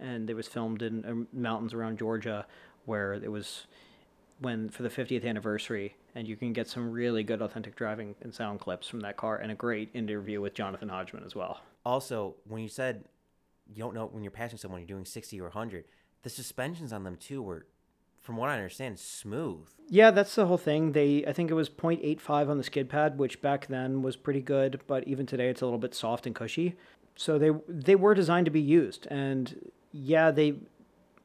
And 0.00 0.30
it 0.30 0.34
was 0.34 0.46
filmed 0.46 0.82
in 0.82 1.04
uh, 1.04 1.36
mountains 1.36 1.74
around 1.74 1.98
Georgia 1.98 2.46
where 2.84 3.14
it 3.14 3.30
was 3.30 3.66
when 4.40 4.68
for 4.68 4.82
the 4.82 4.90
50th 4.90 5.24
anniversary. 5.24 5.96
And 6.14 6.28
you 6.28 6.36
can 6.36 6.52
get 6.52 6.68
some 6.68 6.90
really 6.90 7.22
good 7.22 7.42
authentic 7.42 7.74
driving 7.74 8.14
and 8.22 8.32
sound 8.32 8.60
clips 8.60 8.88
from 8.88 9.00
that 9.00 9.16
car 9.16 9.36
and 9.36 9.50
a 9.50 9.54
great 9.54 9.90
interview 9.94 10.40
with 10.40 10.54
Jonathan 10.54 10.88
Hodgman 10.88 11.24
as 11.24 11.34
well. 11.34 11.60
also, 11.84 12.34
when 12.46 12.62
you 12.62 12.68
said 12.68 13.04
you 13.74 13.82
don't 13.82 13.94
know 13.94 14.06
when 14.06 14.22
you're 14.22 14.30
passing 14.30 14.58
someone, 14.58 14.80
you're 14.80 14.86
doing 14.86 15.04
60 15.04 15.40
or 15.40 15.44
100, 15.44 15.84
the 16.22 16.30
suspensions 16.30 16.92
on 16.92 17.04
them 17.04 17.16
too 17.16 17.42
were, 17.42 17.66
from 18.28 18.36
what 18.36 18.50
I 18.50 18.56
understand, 18.56 18.98
smooth. 18.98 19.66
Yeah, 19.88 20.10
that's 20.10 20.34
the 20.34 20.44
whole 20.44 20.58
thing. 20.58 20.92
They, 20.92 21.24
I 21.24 21.32
think 21.32 21.50
it 21.50 21.54
was 21.54 21.70
0.85 21.70 22.50
on 22.50 22.58
the 22.58 22.62
skid 22.62 22.90
pad, 22.90 23.16
which 23.16 23.40
back 23.40 23.68
then 23.68 24.02
was 24.02 24.16
pretty 24.16 24.42
good, 24.42 24.82
but 24.86 25.08
even 25.08 25.24
today 25.24 25.48
it's 25.48 25.62
a 25.62 25.64
little 25.64 25.78
bit 25.78 25.94
soft 25.94 26.26
and 26.26 26.34
cushy. 26.34 26.76
So 27.16 27.38
they 27.38 27.52
they 27.66 27.96
were 27.96 28.12
designed 28.12 28.44
to 28.44 28.50
be 28.50 28.60
used, 28.60 29.06
and 29.06 29.70
yeah, 29.92 30.30
they 30.30 30.56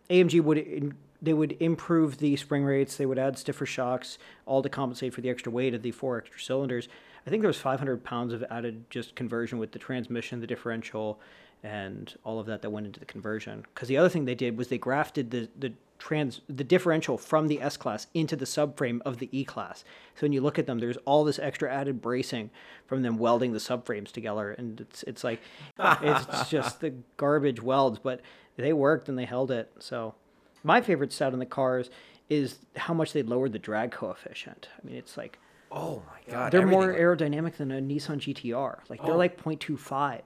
AMG 0.10 0.42
would 0.46 0.96
they 1.22 1.34
would 1.34 1.58
improve 1.60 2.20
the 2.20 2.38
spring 2.38 2.64
rates. 2.64 2.96
They 2.96 3.06
would 3.06 3.20
add 3.20 3.38
stiffer 3.38 3.66
shocks, 3.66 4.18
all 4.46 4.62
to 4.62 4.70
compensate 4.70 5.14
for 5.14 5.20
the 5.20 5.30
extra 5.30 5.52
weight 5.52 5.74
of 5.74 5.82
the 5.82 5.92
four 5.92 6.20
extra 6.20 6.40
cylinders. 6.40 6.88
I 7.28 7.30
think 7.30 7.42
there 7.42 7.50
was 7.50 7.58
500 7.58 8.02
pounds 8.06 8.32
of 8.32 8.46
added 8.50 8.90
just 8.90 9.14
conversion 9.14 9.58
with 9.58 9.74
the 9.74 9.80
transmission, 9.80 10.40
the 10.40 10.48
differential, 10.48 11.20
and 11.64 12.16
all 12.24 12.40
of 12.40 12.46
that 12.46 12.62
that 12.62 12.70
went 12.70 12.86
into 12.86 13.02
the 13.02 13.06
conversion. 13.06 13.66
Because 13.74 13.90
the 13.90 13.98
other 13.98 14.08
thing 14.08 14.24
they 14.24 14.36
did 14.36 14.58
was 14.58 14.70
they 14.70 14.78
grafted 14.78 15.32
the 15.32 15.50
the 15.60 15.74
trans 16.00 16.42
the 16.48 16.64
differential 16.64 17.18
from 17.18 17.48
the 17.48 17.62
S 17.62 17.78
class 17.78 18.08
into 18.14 18.36
the 18.36 18.46
subframe 18.46 19.00
of 19.06 19.20
the 19.20 19.30
E 19.32 19.46
class. 19.46 19.84
So 20.16 20.22
when 20.26 20.34
you 20.34 20.42
look 20.42 20.60
at 20.60 20.66
them, 20.66 20.80
there's 20.80 20.98
all 21.06 21.24
this 21.24 21.40
extra 21.40 21.74
added 21.74 22.02
bracing 22.02 22.50
from 22.88 23.02
them 23.04 23.18
welding 23.18 23.54
the 23.54 23.60
subframes 23.60 24.12
together, 24.12 24.52
and 24.52 24.82
it's 24.82 25.04
it's 25.04 25.24
like 25.24 25.40
it's 25.80 26.50
just 26.50 26.82
the 26.82 26.94
garbage 27.18 27.62
welds, 27.62 28.00
but 28.00 28.22
they 28.58 28.74
worked 28.74 29.10
and 29.10 29.18
they 29.18 29.26
held 29.26 29.52
it. 29.52 29.72
So 29.80 30.16
my 30.64 30.82
favorite 30.82 31.14
stat 31.14 31.34
on 31.34 31.40
the 31.40 31.46
cars 31.46 31.90
is 32.30 32.60
how 32.76 32.94
much 32.94 33.14
they 33.14 33.24
lowered 33.24 33.54
the 33.54 33.60
drag 33.60 33.92
coefficient. 33.92 34.70
I 34.82 34.86
mean, 34.86 34.96
it's 34.96 35.18
like 35.18 35.40
Oh 35.72 36.04
my 36.08 36.32
god. 36.32 36.52
they're 36.52 36.68
more 36.68 36.94
aerodynamic 36.94 37.58
than 37.58 37.72
a 37.72 37.82
Nissan 37.82 38.18
GTR. 38.18 38.80
Like 38.90 39.04
they're 39.04 39.16
oh. 39.16 39.18
like 39.18 39.42
0.25, 39.42 40.22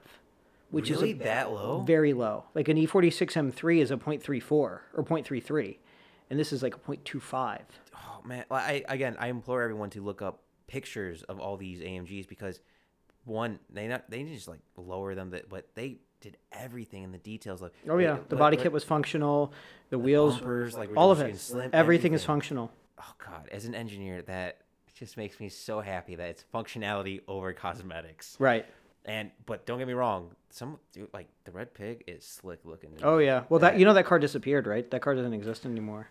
which 0.70 0.90
really 0.90 1.12
is 1.12 1.20
a, 1.22 1.24
that 1.24 1.52
low? 1.52 1.82
very 1.82 2.14
low. 2.14 2.46
Like 2.54 2.68
an 2.68 2.78
E 2.78 2.88
E46 2.88 3.54
M3 3.54 3.80
is 3.80 3.92
a 3.92 3.98
0.34 3.98 4.52
or 4.52 4.82
0.33, 4.96 5.78
and 6.30 6.40
this 6.40 6.52
is 6.52 6.62
like 6.64 6.76
a 6.76 6.80
0.25. 6.80 7.60
Oh 7.96 8.22
man, 8.26 8.46
Well, 8.50 8.60
I 8.60 8.84
again, 8.88 9.16
I 9.20 9.28
implore 9.28 9.62
everyone 9.62 9.90
to 9.92 10.02
look 10.02 10.22
up 10.22 10.42
pictures 10.68 11.24
of 11.24 11.40
all 11.40 11.58
these 11.58 11.80
AMGs 11.80 12.28
because 12.28 12.60
one, 13.26 13.60
they 13.70 13.88
not 13.88 14.10
they 14.10 14.18
didn't 14.20 14.34
just 14.34 14.48
like 14.48 14.60
lower 14.76 15.16
them, 15.16 15.32
that 15.32 15.50
but 15.50 15.68
they 15.76 16.00
did 16.20 16.38
everything 16.52 17.04
in 17.04 17.12
the 17.12 17.18
details. 17.18 17.62
Like 17.62 17.74
Oh 17.90 17.98
yeah, 17.98 18.18
the 18.30 18.36
body 18.36 18.58
kit 18.58 18.72
was 18.72 18.84
functional, 18.84 19.54
the 19.90 20.00
wheels, 20.00 20.36
bumpers, 20.36 20.76
like, 20.76 20.90
all 20.96 21.12
of 21.12 21.22
it, 21.22 21.38
slim, 21.38 21.70
everything 21.74 22.14
is 22.14 22.24
functional. 22.24 22.72
Oh 23.00 23.14
god, 23.24 23.50
as 23.52 23.66
an 23.66 23.76
engineer, 23.76 24.22
that 24.24 24.62
just 24.98 25.18
makes 25.18 25.40
me 25.40 25.48
so 25.50 25.80
happy 25.80 26.16
that 26.16 26.30
it's 26.30 26.44
functionality 26.54 27.22
over 27.28 27.54
cosmetics. 27.54 28.36
Right. 28.40 28.66
And 29.08 29.32
but 29.46 29.66
don't 29.66 29.80
get 29.80 29.88
me 29.88 29.94
wrong, 29.94 30.32
some 30.50 30.80
dude, 30.92 31.10
like 31.14 31.28
the 31.46 31.52
red 31.52 31.74
pig 31.74 32.04
is 32.08 32.26
slick 32.26 32.60
looking. 32.66 32.94
to 32.98 33.06
Oh 33.06 33.18
yeah. 33.20 33.44
Well, 33.50 33.62
that 33.62 33.80
you 33.80 33.86
know 33.86 33.94
that 33.94 34.06
car 34.06 34.20
disappeared, 34.20 34.68
right? 34.68 34.90
That 34.92 35.02
car 35.02 35.16
doesn't 35.16 35.34
exist 35.34 35.66
anymore. 35.66 36.10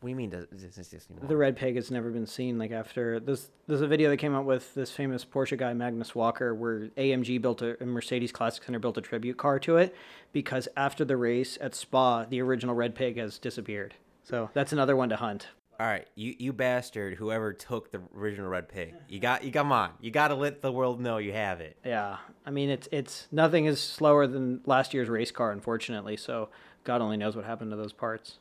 What 0.00 0.08
do 0.08 0.10
you 0.10 0.16
mean 0.16 0.30
does 0.30 0.46
does 0.46 0.64
exist 0.78 1.10
anymore? 1.10 1.28
The 1.28 1.36
red 1.36 1.56
pig 1.56 1.76
has 1.76 1.90
never 1.90 2.10
been 2.10 2.26
seen. 2.26 2.58
Like 2.58 2.72
after 2.72 3.20
this, 3.20 3.50
there's 3.66 3.80
a 3.80 3.86
video 3.86 4.10
that 4.10 4.16
came 4.16 4.34
out 4.34 4.44
with 4.44 4.74
this 4.74 4.90
famous 4.90 5.24
Porsche 5.24 5.56
guy 5.56 5.72
Magnus 5.74 6.14
Walker, 6.14 6.54
where 6.54 6.88
AMG 6.96 7.40
built 7.40 7.62
a, 7.62 7.80
a 7.82 7.86
Mercedes 7.86 8.32
Classic 8.32 8.62
Center 8.62 8.78
built 8.78 8.98
a 8.98 9.00
tribute 9.00 9.36
car 9.36 9.58
to 9.60 9.76
it, 9.76 9.94
because 10.32 10.68
after 10.76 11.04
the 11.04 11.16
race 11.16 11.56
at 11.60 11.74
Spa, 11.74 12.24
the 12.24 12.40
original 12.40 12.74
red 12.74 12.94
pig 12.94 13.16
has 13.16 13.38
disappeared. 13.38 13.94
So 14.24 14.50
that's 14.54 14.72
another 14.72 14.94
one 14.94 15.08
to 15.08 15.16
hunt. 15.16 15.48
All 15.80 15.86
right, 15.86 16.08
you 16.16 16.34
you 16.38 16.52
bastard, 16.52 17.14
whoever 17.14 17.52
took 17.52 17.92
the 17.92 18.00
original 18.16 18.48
red 18.48 18.68
pig, 18.68 18.94
you 19.08 19.20
got 19.20 19.44
you 19.44 19.52
come 19.52 19.70
on, 19.70 19.90
you 20.00 20.10
got 20.10 20.28
to 20.28 20.34
let 20.34 20.60
the 20.60 20.72
world 20.72 21.00
know 21.00 21.18
you 21.18 21.32
have 21.32 21.60
it. 21.60 21.76
Yeah, 21.84 22.16
I 22.44 22.50
mean 22.50 22.68
it's 22.68 22.88
it's 22.90 23.28
nothing 23.30 23.66
is 23.66 23.80
slower 23.80 24.26
than 24.26 24.60
last 24.66 24.92
year's 24.92 25.08
race 25.08 25.30
car, 25.30 25.52
unfortunately. 25.52 26.16
So 26.16 26.48
God 26.82 27.00
only 27.00 27.16
knows 27.16 27.36
what 27.36 27.44
happened 27.44 27.70
to 27.70 27.76
those 27.76 27.92
parts. 27.92 28.38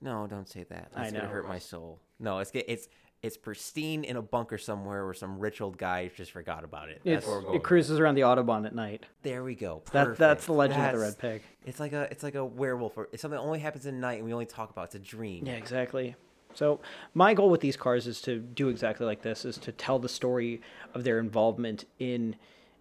No, 0.00 0.26
don't 0.26 0.48
say 0.48 0.64
that. 0.70 0.90
I 0.96 1.02
That's 1.02 1.12
gonna 1.12 1.24
know. 1.24 1.30
hurt 1.30 1.46
my 1.46 1.60
soul. 1.60 2.00
No, 2.18 2.40
it's 2.40 2.50
it's 2.52 2.88
it's 3.22 3.36
pristine 3.36 4.02
in 4.02 4.16
a 4.16 4.22
bunker 4.22 4.58
somewhere 4.58 5.04
where 5.04 5.14
some 5.14 5.38
rich 5.38 5.60
old 5.60 5.78
guy 5.78 6.10
just 6.16 6.32
forgot 6.32 6.64
about 6.64 6.88
it. 6.88 7.00
That's 7.04 7.18
It's, 7.18 7.26
where 7.28 7.36
we're 7.36 7.42
going. 7.44 7.54
it 7.58 7.62
cruises 7.62 8.00
around 8.00 8.16
the 8.16 8.22
autobahn 8.22 8.66
at 8.66 8.74
night. 8.74 9.06
there 9.22 9.44
we 9.44 9.54
go. 9.54 9.82
That 9.92 10.16
that's 10.16 10.46
the 10.46 10.52
legend 10.52 10.84
of 10.84 10.92
the 10.94 10.98
red 10.98 11.16
pig. 11.18 11.42
It's 11.64 11.78
like 11.78 11.92
a 11.92 12.08
it's 12.10 12.24
like 12.24 12.34
a 12.34 12.44
werewolf 12.44 12.98
or 12.98 13.08
it's 13.12 13.22
something 13.22 13.38
that 13.38 13.44
only 13.44 13.60
happens 13.60 13.86
at 13.86 13.94
night 13.94 14.14
and 14.16 14.24
we 14.24 14.32
only 14.32 14.46
talk 14.46 14.70
about. 14.70 14.86
It's 14.86 14.96
a 14.96 14.98
dream. 14.98 15.46
Yeah, 15.46 15.52
exactly. 15.52 16.16
So 16.54 16.80
my 17.14 17.34
goal 17.34 17.50
with 17.50 17.60
these 17.60 17.76
cars 17.76 18.06
is 18.06 18.20
to 18.22 18.38
do 18.38 18.68
exactly 18.68 19.06
like 19.06 19.22
this: 19.22 19.44
is 19.44 19.58
to 19.58 19.72
tell 19.72 19.98
the 19.98 20.08
story 20.08 20.60
of 20.94 21.04
their 21.04 21.18
involvement 21.18 21.84
in 21.98 22.36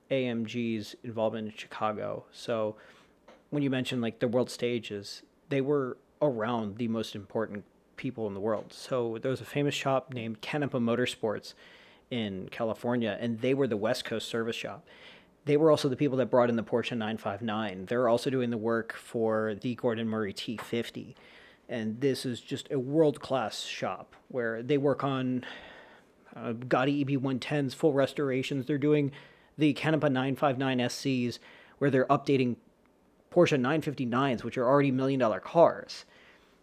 AMG's 0.10 0.96
involvement 1.04 1.48
in 1.48 1.54
Chicago. 1.58 2.26
So 2.32 2.76
when 3.50 3.64
you 3.64 3.70
mentioned 3.70 4.02
like 4.02 4.20
the 4.20 4.28
world 4.28 4.50
stages, 4.50 5.24
they 5.50 5.62
were 5.62 5.98
around 6.22 6.78
the 6.78 6.88
most 6.88 7.16
important 7.16 7.64
people 7.96 8.28
in 8.28 8.34
the 8.34 8.40
world. 8.40 8.74
So 8.74 9.18
there 9.22 9.32
was 9.32 9.42
a 9.42 9.46
famous 9.46 9.76
shop 9.76 10.14
named 10.14 10.42
Canepa 10.42 10.80
Motorsports 10.80 11.54
in 12.10 12.50
California, 12.50 13.18
and 13.20 13.40
they 13.40 13.54
were 13.54 13.68
the 13.68 13.78
West 13.78 14.06
Coast 14.06 14.28
service 14.28 14.56
shop. 14.56 14.86
They 15.46 15.58
were 15.58 15.72
also 15.72 15.90
the 15.90 15.96
people 15.96 16.18
that 16.18 16.30
brought 16.30 16.50
in 16.50 16.56
the 16.56 16.64
Porsche 16.64 16.92
959. 16.92 17.86
They're 17.86 18.08
also 18.08 18.30
doing 18.30 18.50
the 18.52 18.58
work 18.58 18.94
for 18.94 19.56
the 19.60 19.76
Gordon 19.76 20.08
Murray 20.08 20.34
T50. 20.34 21.16
And 21.72 22.02
this 22.02 22.26
is 22.26 22.42
just 22.42 22.70
a 22.70 22.78
world 22.78 23.22
class 23.22 23.62
shop 23.62 24.14
where 24.28 24.62
they 24.62 24.78
work 24.78 25.06
on 25.06 25.46
uh, 26.36 26.52
Gotti 26.52 27.06
EB110s, 27.06 27.74
full 27.74 27.94
restorations. 27.94 28.66
They're 28.66 28.78
doing 28.78 29.14
the 29.58 29.74
Canepa 29.74 30.12
959 30.12 30.80
SCs 30.80 31.40
where 31.78 31.90
they're 31.90 32.08
updating 32.08 32.58
Porsche 33.32 33.58
959s, 33.58 34.44
which 34.44 34.58
are 34.58 34.68
already 34.68 34.92
million 34.92 35.18
dollar 35.22 35.40
cars. 35.40 36.04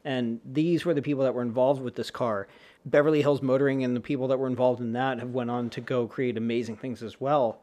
And 0.05 0.41
these 0.45 0.85
were 0.85 0.93
the 0.93 1.01
people 1.01 1.25
that 1.25 1.35
were 1.35 1.43
involved 1.43 1.81
with 1.81 1.95
this 1.95 2.11
car. 2.11 2.47
Beverly 2.85 3.23
Hills 3.23 3.41
Motoring 3.41 3.83
and 3.85 3.97
the 3.97 4.01
people 4.01 4.29
that 4.29 4.39
were 4.39 4.47
involved 4.47 4.83
in 4.83 4.93
that 4.93 5.21
have 5.21 5.31
went 5.31 5.51
on 5.51 5.71
to 5.71 5.81
go 5.81 6.07
create 6.07 6.37
amazing 6.37 6.77
things 6.77 7.03
as 7.03 7.19
well. 7.19 7.63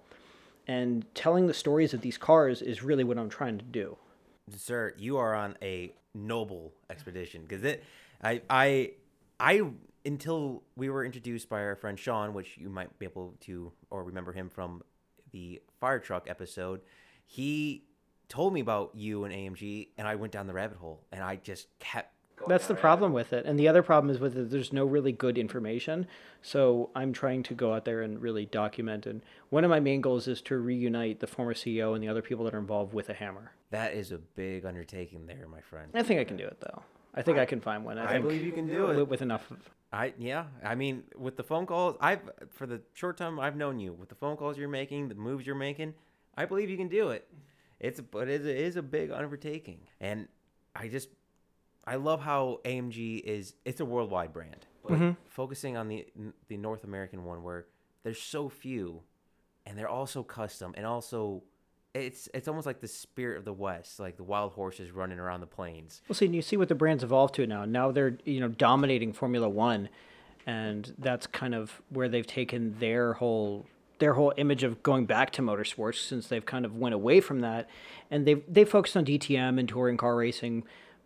And 0.67 1.05
telling 1.13 1.45
the 1.45 1.53
stories 1.53 1.93
of 1.93 2.01
these 2.01 2.17
cars 2.17 2.63
is 2.63 2.81
really 2.81 3.03
what 3.03 3.19
I'm 3.19 3.29
trying 3.29 3.59
to 3.59 3.65
do. 3.65 3.97
sir, 4.55 4.95
you 4.97 5.17
are 5.17 5.35
on 5.35 5.57
a 5.61 5.93
noble 6.15 6.73
expedition 6.89 7.43
because 7.43 7.63
it, 7.63 7.83
I, 8.23 8.41
I, 8.49 8.91
I, 9.39 9.61
until 10.05 10.63
we 10.75 10.89
were 10.89 11.03
introduced 11.03 11.49
by 11.49 11.61
our 11.61 11.75
friend 11.75 11.99
Sean, 11.99 12.33
which 12.33 12.57
you 12.57 12.69
might 12.69 12.97
be 12.97 13.05
able 13.05 13.35
to 13.41 13.71
or 13.89 14.03
remember 14.03 14.31
him 14.31 14.49
from 14.49 14.81
the 15.31 15.61
fire 15.79 15.99
truck 15.99 16.29
episode, 16.29 16.81
he 17.25 17.83
told 18.29 18.53
me 18.53 18.61
about 18.61 18.91
you 18.95 19.23
and 19.25 19.33
AMG, 19.33 19.89
and 19.97 20.07
I 20.07 20.15
went 20.15 20.31
down 20.31 20.47
the 20.47 20.53
rabbit 20.53 20.77
hole, 20.77 21.05
and 21.11 21.23
I 21.23 21.35
just 21.35 21.67
kept. 21.79 22.11
Going 22.37 22.49
That's 22.49 22.67
down 22.67 22.75
the 22.75 22.81
problem 22.81 23.13
with 23.13 23.33
it. 23.33 23.45
And 23.45 23.59
the 23.59 23.67
other 23.67 23.83
problem 23.83 24.13
is 24.13 24.19
with 24.19 24.37
it, 24.37 24.49
there's 24.49 24.73
no 24.73 24.85
really 24.85 25.11
good 25.11 25.37
information. 25.37 26.07
So 26.41 26.89
I'm 26.95 27.13
trying 27.13 27.43
to 27.43 27.53
go 27.53 27.73
out 27.73 27.85
there 27.85 28.01
and 28.01 28.21
really 28.21 28.45
document. 28.45 29.05
And 29.05 29.21
one 29.49 29.63
of 29.63 29.69
my 29.69 29.79
main 29.79 30.01
goals 30.01 30.27
is 30.27 30.41
to 30.43 30.57
reunite 30.57 31.19
the 31.19 31.27
former 31.27 31.53
CEO 31.53 31.93
and 31.93 32.03
the 32.03 32.07
other 32.07 32.21
people 32.21 32.45
that 32.45 32.53
are 32.53 32.59
involved 32.59 32.93
with 32.93 33.09
a 33.09 33.13
hammer. 33.13 33.51
That 33.71 33.93
is 33.93 34.11
a 34.11 34.17
big 34.17 34.65
undertaking, 34.65 35.25
there, 35.25 35.47
my 35.49 35.61
friend. 35.61 35.91
I 35.93 36.03
think 36.03 36.19
I 36.19 36.23
can 36.23 36.37
do 36.37 36.45
it, 36.45 36.59
though. 36.59 36.83
I 37.15 37.21
think 37.21 37.37
I 37.37 37.45
can 37.45 37.61
find 37.61 37.85
one. 37.85 37.97
I, 37.97 38.15
I 38.15 38.19
believe 38.19 38.43
you 38.43 38.51
can 38.51 38.67
do 38.67 38.87
with, 38.87 38.99
it. 38.99 39.07
with 39.07 39.21
enough. 39.21 39.49
Of, 39.49 39.57
I 39.93 40.13
yeah, 40.17 40.45
I 40.63 40.75
mean, 40.75 41.03
with 41.17 41.37
the 41.37 41.43
phone 41.43 41.65
calls, 41.65 41.95
I've 42.01 42.19
for 42.51 42.67
the 42.67 42.81
short 42.93 43.15
time 43.15 43.39
I've 43.39 43.55
known 43.55 43.79
you, 43.79 43.93
with 43.93 44.09
the 44.09 44.15
phone 44.15 44.35
calls 44.35 44.57
you're 44.57 44.67
making, 44.67 45.07
the 45.07 45.15
moves 45.15 45.47
you're 45.47 45.55
making, 45.55 45.93
I 46.35 46.43
believe 46.43 46.69
you 46.69 46.75
can 46.75 46.89
do 46.89 47.09
it. 47.11 47.25
It's 47.79 48.01
but 48.01 48.27
it 48.27 48.45
is 48.45 48.75
a 48.75 48.81
big 48.81 49.11
undertaking, 49.11 49.79
and 50.01 50.27
I 50.75 50.89
just 50.89 51.07
I 51.87 51.95
love 51.95 52.21
how 52.21 52.61
AMG 52.65 53.21
is. 53.21 53.53
It's 53.63 53.79
a 53.79 53.85
worldwide 53.85 54.33
brand, 54.33 54.65
but 54.83 54.93
mm-hmm. 54.93 55.11
focusing 55.25 55.77
on 55.77 55.87
the 55.87 56.05
the 56.47 56.57
North 56.57 56.83
American 56.83 57.23
one, 57.25 57.43
where 57.43 57.65
there's 58.03 58.21
so 58.21 58.49
few, 58.49 59.01
and 59.65 59.77
they're 59.77 59.89
also 59.89 60.23
custom, 60.23 60.73
and 60.75 60.85
also 60.85 61.43
it's 61.95 62.27
it's 62.33 62.47
almost 62.47 62.65
like 62.65 62.81
the 62.81 62.87
spirit 62.87 63.37
of 63.37 63.45
the 63.45 63.53
West, 63.53 63.99
like 63.99 64.17
the 64.17 64.23
wild 64.23 64.51
horses 64.51 64.91
running 64.91 65.17
around 65.17 65.39
the 65.39 65.47
plains. 65.47 66.01
well, 66.07 66.15
see, 66.15 66.25
and 66.25 66.35
you 66.35 66.41
see 66.41 66.57
what 66.57 66.67
the 66.67 66.75
brand's 66.75 67.03
evolved 67.03 67.35
to 67.35 67.47
now. 67.47 67.65
Now 67.65 67.91
they're 67.91 68.17
you 68.25 68.39
know 68.39 68.49
dominating 68.49 69.13
Formula 69.13 69.47
One, 69.47 69.89
and 70.45 70.93
that's 70.97 71.25
kind 71.25 71.55
of 71.55 71.81
where 71.89 72.09
they've 72.09 72.27
taken 72.27 72.77
their 72.79 73.13
whole. 73.13 73.65
Their 73.97 74.13
whole 74.13 74.33
image 74.35 74.63
of 74.63 74.83
going 74.83 75.05
back 75.05 75.31
to 75.31 75.41
motorsports 75.41 76.05
since 76.05 76.27
they've 76.27 76.45
kind 76.45 76.65
of 76.65 76.75
went 76.75 76.93
away 76.93 77.21
from 77.21 77.39
that, 77.39 77.69
and 78.11 78.27
they've 78.27 78.43
they 78.45 78.65
focused 78.65 78.97
on 78.97 79.05
DTM 79.05 79.57
and 79.57 79.69
touring 79.69 79.95
car 79.95 80.17
racing, 80.17 80.65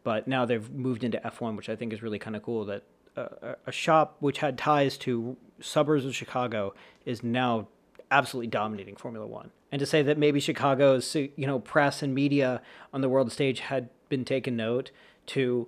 but 0.09 0.27
now 0.27 0.43
they've 0.43 0.71
moved 0.71 1.03
into 1.03 1.19
F1, 1.19 1.55
which 1.55 1.69
I 1.69 1.75
think 1.75 1.93
is 1.93 2.01
really 2.01 2.17
kind 2.17 2.35
of 2.35 2.41
cool. 2.41 2.65
That 2.65 2.81
a 3.15 3.71
shop 3.71 4.15
which 4.21 4.39
had 4.39 4.57
ties 4.57 4.97
to 4.99 5.37
suburbs 5.61 6.03
of 6.03 6.15
Chicago 6.15 6.73
is 7.05 7.21
now 7.21 7.67
absolutely 8.09 8.47
dominating 8.47 8.95
Formula 8.95 9.27
One. 9.27 9.51
And 9.71 9.79
to 9.79 9.85
say 9.85 10.01
that 10.01 10.17
maybe 10.17 10.39
Chicago's 10.39 11.13
you 11.13 11.31
know 11.37 11.59
press 11.59 12.01
and 12.01 12.15
media 12.15 12.63
on 12.91 13.01
the 13.01 13.07
world 13.07 13.31
stage 13.31 13.59
had 13.59 13.89
been 14.09 14.25
taken 14.25 14.55
note 14.55 14.89
to 15.27 15.67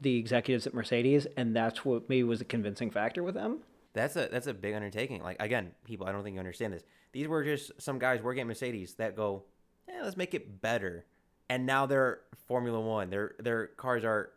the 0.00 0.16
executives 0.16 0.66
at 0.66 0.72
Mercedes, 0.72 1.26
and 1.36 1.54
that's 1.54 1.84
what 1.84 2.08
maybe 2.08 2.22
was 2.22 2.40
a 2.40 2.46
convincing 2.46 2.90
factor 2.90 3.22
with 3.22 3.34
them. 3.34 3.58
That's 3.92 4.16
a 4.16 4.30
that's 4.32 4.46
a 4.46 4.54
big 4.54 4.72
undertaking. 4.72 5.22
Like 5.22 5.36
again, 5.40 5.72
people, 5.84 6.06
I 6.06 6.12
don't 6.12 6.22
think 6.22 6.32
you 6.32 6.40
understand 6.40 6.72
this. 6.72 6.84
These 7.12 7.28
were 7.28 7.44
just 7.44 7.70
some 7.76 7.98
guys 7.98 8.22
working 8.22 8.40
at 8.40 8.46
Mercedes 8.46 8.94
that 8.94 9.14
go, 9.14 9.42
yeah, 9.86 10.04
let's 10.04 10.16
make 10.16 10.32
it 10.32 10.62
better. 10.62 11.04
And 11.48 11.66
now 11.66 11.86
they're 11.86 12.20
Formula 12.46 12.80
One. 12.80 13.10
Their 13.10 13.34
their 13.38 13.68
cars 13.68 14.04
are 14.04 14.30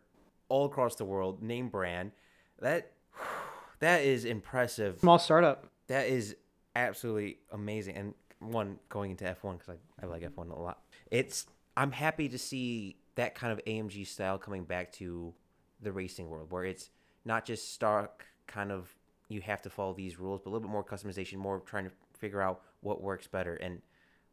all 0.48 0.66
across 0.66 0.96
the 0.96 1.04
world, 1.04 1.42
name 1.42 1.68
brand. 1.68 2.12
That 2.60 2.92
that 3.80 4.02
is 4.02 4.24
impressive. 4.24 4.98
Small 5.00 5.18
startup. 5.18 5.66
That 5.88 6.08
is 6.08 6.36
absolutely 6.76 7.38
amazing. 7.52 7.96
And 7.96 8.14
one 8.40 8.78
going 8.88 9.10
into 9.10 9.24
F1 9.24 9.58
because 9.58 9.76
I, 10.00 10.04
I 10.04 10.08
like 10.08 10.22
F1 10.22 10.50
a 10.50 10.60
lot. 10.60 10.82
It's 11.10 11.46
I'm 11.76 11.92
happy 11.92 12.28
to 12.28 12.38
see 12.38 12.96
that 13.14 13.34
kind 13.34 13.52
of 13.52 13.64
AMG 13.64 14.06
style 14.06 14.38
coming 14.38 14.64
back 14.64 14.92
to 14.94 15.34
the 15.80 15.92
racing 15.92 16.28
world 16.28 16.50
where 16.50 16.64
it's 16.64 16.90
not 17.24 17.44
just 17.44 17.72
stock 17.72 18.24
kind 18.46 18.72
of 18.72 18.94
you 19.28 19.40
have 19.42 19.60
to 19.62 19.70
follow 19.70 19.92
these 19.92 20.18
rules, 20.18 20.40
but 20.40 20.50
a 20.50 20.52
little 20.52 20.66
bit 20.66 20.72
more 20.72 20.84
customization, 20.84 21.36
more 21.36 21.60
trying 21.60 21.84
to 21.84 21.90
figure 22.18 22.40
out 22.40 22.62
what 22.80 23.02
works 23.02 23.26
better. 23.26 23.54
And 23.56 23.82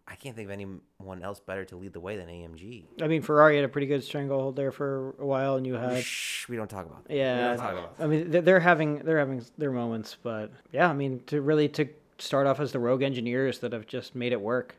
I 0.07 0.15
can't 0.15 0.35
think 0.35 0.47
of 0.47 0.51
anyone 0.51 1.23
else 1.23 1.39
better 1.39 1.65
to 1.65 1.75
lead 1.77 1.93
the 1.93 1.99
way 1.99 2.15
than 2.15 2.27
AMG. 2.27 2.83
I 3.01 3.07
mean, 3.07 3.21
Ferrari 3.23 3.55
had 3.55 3.65
a 3.65 3.69
pretty 3.69 3.87
good 3.87 4.03
stranglehold 4.03 4.55
there 4.55 4.71
for 4.71 5.15
a 5.19 5.25
while, 5.25 5.55
and 5.55 5.65
you 5.65 5.73
had 5.73 6.03
Shh, 6.03 6.47
we 6.47 6.55
don't 6.57 6.69
talk 6.69 6.85
about. 6.85 7.05
That. 7.07 7.15
yeah. 7.15 7.51
we 7.51 7.57
don't 7.57 7.65
talk 7.65 7.73
about. 7.73 7.95
I 7.99 8.05
mean, 8.07 8.29
they're- 8.31 8.41
they're 8.41 8.59
having 8.59 8.99
they're 8.99 9.17
having 9.19 9.43
their 9.57 9.71
moments, 9.71 10.15
but 10.21 10.51
yeah, 10.71 10.87
I 10.89 10.93
mean, 10.93 11.21
to 11.27 11.41
really 11.41 11.67
to 11.69 11.87
start 12.19 12.45
off 12.47 12.59
as 12.59 12.71
the 12.71 12.79
rogue 12.79 13.01
engineers 13.01 13.59
that 13.59 13.73
have 13.73 13.87
just 13.87 14.13
made 14.15 14.31
it 14.31 14.39
work. 14.39 14.75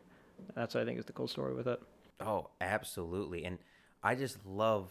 That's 0.54 0.74
what 0.74 0.82
I 0.82 0.86
think 0.86 0.98
is 0.98 1.04
the 1.06 1.12
cool 1.12 1.28
story 1.28 1.54
with 1.54 1.66
it. 1.66 1.80
Oh, 2.20 2.48
absolutely. 2.60 3.44
And 3.44 3.58
I 4.02 4.14
just 4.14 4.38
love. 4.46 4.90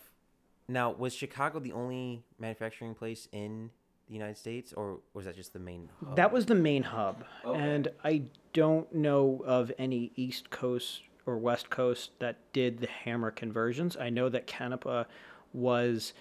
Now, 0.68 0.92
was 0.92 1.14
Chicago 1.16 1.60
the 1.60 1.72
only 1.72 2.24
manufacturing 2.40 2.94
place 2.94 3.28
in 3.32 3.70
the 4.08 4.14
United 4.14 4.38
States, 4.38 4.74
or 4.74 5.00
was 5.14 5.26
that 5.26 5.36
just 5.36 5.54
the 5.54 5.60
main? 5.60 5.90
Hub? 6.04 6.16
That 6.16 6.32
was 6.32 6.46
the 6.46 6.56
main 6.56 6.84
hub, 6.84 7.24
and 7.44 7.88
I 8.04 8.24
don't 8.54 8.94
know 8.94 9.42
of 9.46 9.72
any 9.78 10.12
East 10.16 10.50
Coast 10.50 11.02
or 11.26 11.38
West 11.38 11.70
Coast 11.70 12.12
that 12.20 12.38
did 12.54 12.80
the 12.80 12.88
hammer 12.88 13.32
conversions. 13.32 13.98
I 13.98 14.10
know 14.10 14.30
that 14.30 14.46
Canepa 14.48 15.06
was 15.54 16.14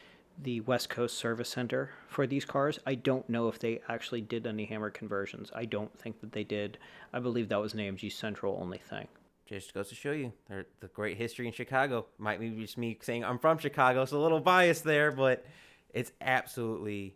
the 0.42 0.60
West 0.62 0.88
Coast 0.88 1.18
service 1.18 1.48
center 1.50 1.90
for 2.08 2.26
these 2.26 2.44
cars. 2.44 2.78
I 2.86 2.94
don't 2.94 3.28
know 3.28 3.48
if 3.48 3.58
they 3.58 3.80
actually 3.88 4.22
did 4.22 4.46
any 4.46 4.64
hammer 4.64 4.90
conversions. 4.90 5.50
I 5.54 5.66
don't 5.66 5.96
think 5.98 6.20
that 6.22 6.32
they 6.32 6.42
did. 6.42 6.78
I 7.12 7.20
believe 7.20 7.50
that 7.50 7.60
was 7.60 7.74
an 7.74 7.80
AMG 7.80 8.10
Central 8.12 8.58
only 8.60 8.78
thing. 8.78 9.06
just 9.46 9.74
goes 9.74 9.90
to 9.90 9.94
show 9.94 10.12
you 10.12 10.32
the 10.48 10.88
great 10.94 11.18
history 11.18 11.46
in 11.46 11.52
Chicago. 11.52 12.06
Might 12.18 12.40
be 12.40 12.50
just 12.50 12.78
me 12.78 12.98
saying 13.00 13.24
I'm 13.24 13.38
from 13.38 13.58
Chicago, 13.58 14.06
so 14.06 14.16
a 14.18 14.22
little 14.22 14.40
biased 14.40 14.84
there, 14.84 15.12
but 15.12 15.44
it's 15.92 16.12
absolutely 16.20 17.14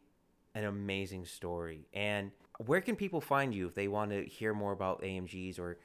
an 0.58 0.64
amazing 0.64 1.24
story. 1.24 1.86
And 1.94 2.30
where 2.66 2.80
can 2.80 2.96
people 2.96 3.20
find 3.20 3.54
you 3.54 3.66
if 3.66 3.74
they 3.74 3.88
want 3.88 4.10
to 4.10 4.24
hear 4.24 4.52
more 4.52 4.72
about 4.72 5.02
AMGs, 5.02 5.58
or 5.58 5.78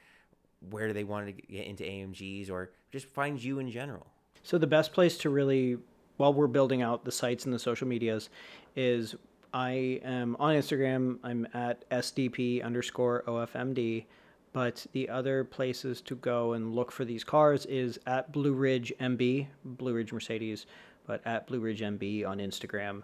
where 0.70 0.88
do 0.88 0.92
they 0.92 1.04
want 1.04 1.26
to 1.26 1.32
get 1.32 1.66
into 1.66 1.84
AMGs, 1.84 2.50
or 2.50 2.72
just 2.90 3.06
find 3.06 3.42
you 3.42 3.58
in 3.60 3.70
general? 3.70 4.06
So 4.42 4.58
the 4.58 4.66
best 4.66 4.92
place 4.92 5.16
to 5.18 5.30
really, 5.30 5.78
while 6.16 6.34
we're 6.34 6.48
building 6.48 6.82
out 6.82 7.04
the 7.04 7.12
sites 7.12 7.44
and 7.44 7.54
the 7.54 7.58
social 7.58 7.86
medias, 7.86 8.28
is 8.74 9.14
I 9.52 10.00
am 10.04 10.36
on 10.40 10.54
Instagram. 10.54 11.18
I'm 11.22 11.46
at 11.54 11.88
SDP 11.90 12.64
underscore 12.64 13.22
OFMD. 13.26 14.06
But 14.52 14.86
the 14.92 15.08
other 15.08 15.42
places 15.42 16.00
to 16.02 16.14
go 16.14 16.52
and 16.52 16.76
look 16.76 16.92
for 16.92 17.04
these 17.04 17.24
cars 17.24 17.66
is 17.66 17.98
at 18.06 18.30
Blue 18.30 18.52
Ridge 18.52 18.92
MB, 19.00 19.48
Blue 19.64 19.94
Ridge 19.94 20.12
Mercedes, 20.12 20.66
but 21.08 21.20
at 21.26 21.48
Blue 21.48 21.58
Ridge 21.58 21.80
MB 21.80 22.24
on 22.24 22.38
Instagram. 22.38 23.02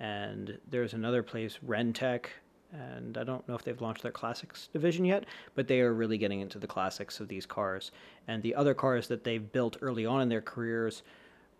And 0.00 0.58
there's 0.68 0.94
another 0.94 1.22
place, 1.22 1.58
RENNtech, 1.64 2.24
and 2.72 3.18
I 3.18 3.24
don't 3.24 3.46
know 3.46 3.54
if 3.54 3.62
they've 3.62 3.80
launched 3.80 4.02
their 4.02 4.12
classics 4.12 4.68
division 4.72 5.04
yet, 5.04 5.26
but 5.54 5.68
they 5.68 5.80
are 5.80 5.92
really 5.92 6.16
getting 6.16 6.40
into 6.40 6.58
the 6.58 6.66
classics 6.66 7.20
of 7.20 7.28
these 7.28 7.44
cars. 7.44 7.92
And 8.26 8.42
the 8.42 8.54
other 8.54 8.72
cars 8.74 9.08
that 9.08 9.24
they've 9.24 9.52
built 9.52 9.76
early 9.82 10.06
on 10.06 10.22
in 10.22 10.28
their 10.30 10.40
careers 10.40 11.02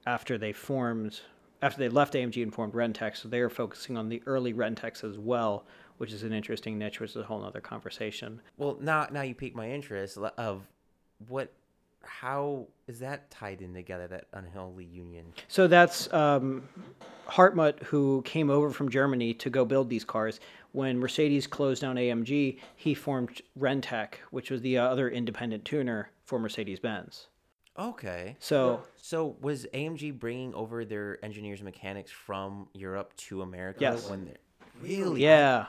after 0.06 0.38
they 0.38 0.52
formed 0.52 1.20
after 1.62 1.78
they 1.78 1.90
left 1.90 2.14
AMG 2.14 2.42
and 2.42 2.54
formed 2.54 2.72
RENNtech, 2.72 3.14
so 3.14 3.28
they're 3.28 3.50
focusing 3.50 3.98
on 3.98 4.08
the 4.08 4.22
early 4.24 4.54
RENNtechs 4.54 5.04
as 5.04 5.18
well, 5.18 5.66
which 5.98 6.10
is 6.10 6.22
an 6.22 6.32
interesting 6.32 6.78
niche, 6.78 7.00
which 7.00 7.10
is 7.10 7.16
a 7.16 7.22
whole 7.22 7.44
other 7.44 7.60
conversation. 7.60 8.40
Well, 8.56 8.78
now 8.80 9.08
now 9.12 9.20
you 9.20 9.34
pique 9.34 9.54
my 9.54 9.70
interest 9.70 10.16
of 10.16 10.66
what, 11.28 11.52
how 12.02 12.66
is 12.86 12.98
that 13.00 13.30
tied 13.30 13.62
in 13.62 13.74
together? 13.74 14.06
That 14.08 14.26
unholy 14.32 14.84
union. 14.84 15.26
So 15.48 15.66
that's 15.66 16.12
um, 16.12 16.68
Hartmut, 17.28 17.82
who 17.82 18.22
came 18.22 18.50
over 18.50 18.70
from 18.70 18.88
Germany 18.88 19.34
to 19.34 19.50
go 19.50 19.64
build 19.64 19.88
these 19.88 20.04
cars. 20.04 20.40
When 20.72 20.98
Mercedes 20.98 21.46
closed 21.46 21.82
down 21.82 21.96
AMG, 21.96 22.58
he 22.76 22.94
formed 22.94 23.42
RENNtech, 23.58 24.14
which 24.30 24.50
was 24.50 24.60
the 24.60 24.78
other 24.78 25.08
independent 25.08 25.64
tuner 25.64 26.10
for 26.24 26.38
Mercedes 26.38 26.78
Benz. 26.80 27.28
Okay. 27.78 28.36
So 28.40 28.82
So 28.96 29.36
was 29.40 29.66
AMG 29.72 30.18
bringing 30.18 30.54
over 30.54 30.84
their 30.84 31.24
engineers 31.24 31.60
and 31.60 31.64
mechanics 31.64 32.10
from 32.10 32.68
Europe 32.74 33.16
to 33.16 33.42
America? 33.42 33.78
Yes. 33.80 34.08
When 34.08 34.26
they're 34.26 34.36
really? 34.82 35.22
yeah, 35.22 35.66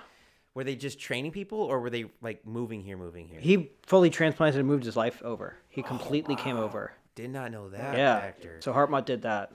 Were 0.54 0.64
they 0.66 0.76
just 0.76 0.99
training 0.99 1.32
people, 1.32 1.60
or 1.60 1.80
were 1.80 1.89
they 1.89 2.06
like 2.22 2.45
moving 2.45 2.82
here, 2.82 2.97
moving 2.97 3.28
here? 3.28 3.39
he 3.39 3.72
fully 3.84 4.10
transplanted 4.10 4.60
and 4.60 4.68
moved 4.68 4.84
his 4.84 4.97
life 4.97 5.22
over. 5.24 5.56
He 5.70 5.82
completely 5.82 6.36
came 6.36 6.58
over. 6.58 6.91
Did 7.16 7.30
not 7.32 7.52
know 7.52 7.70
that 7.70 7.95
Yeah. 7.95 8.20
factor. 8.20 8.58
So 8.62 8.74
Hartmut 8.74 9.06
did 9.06 9.22
that. 9.22 9.52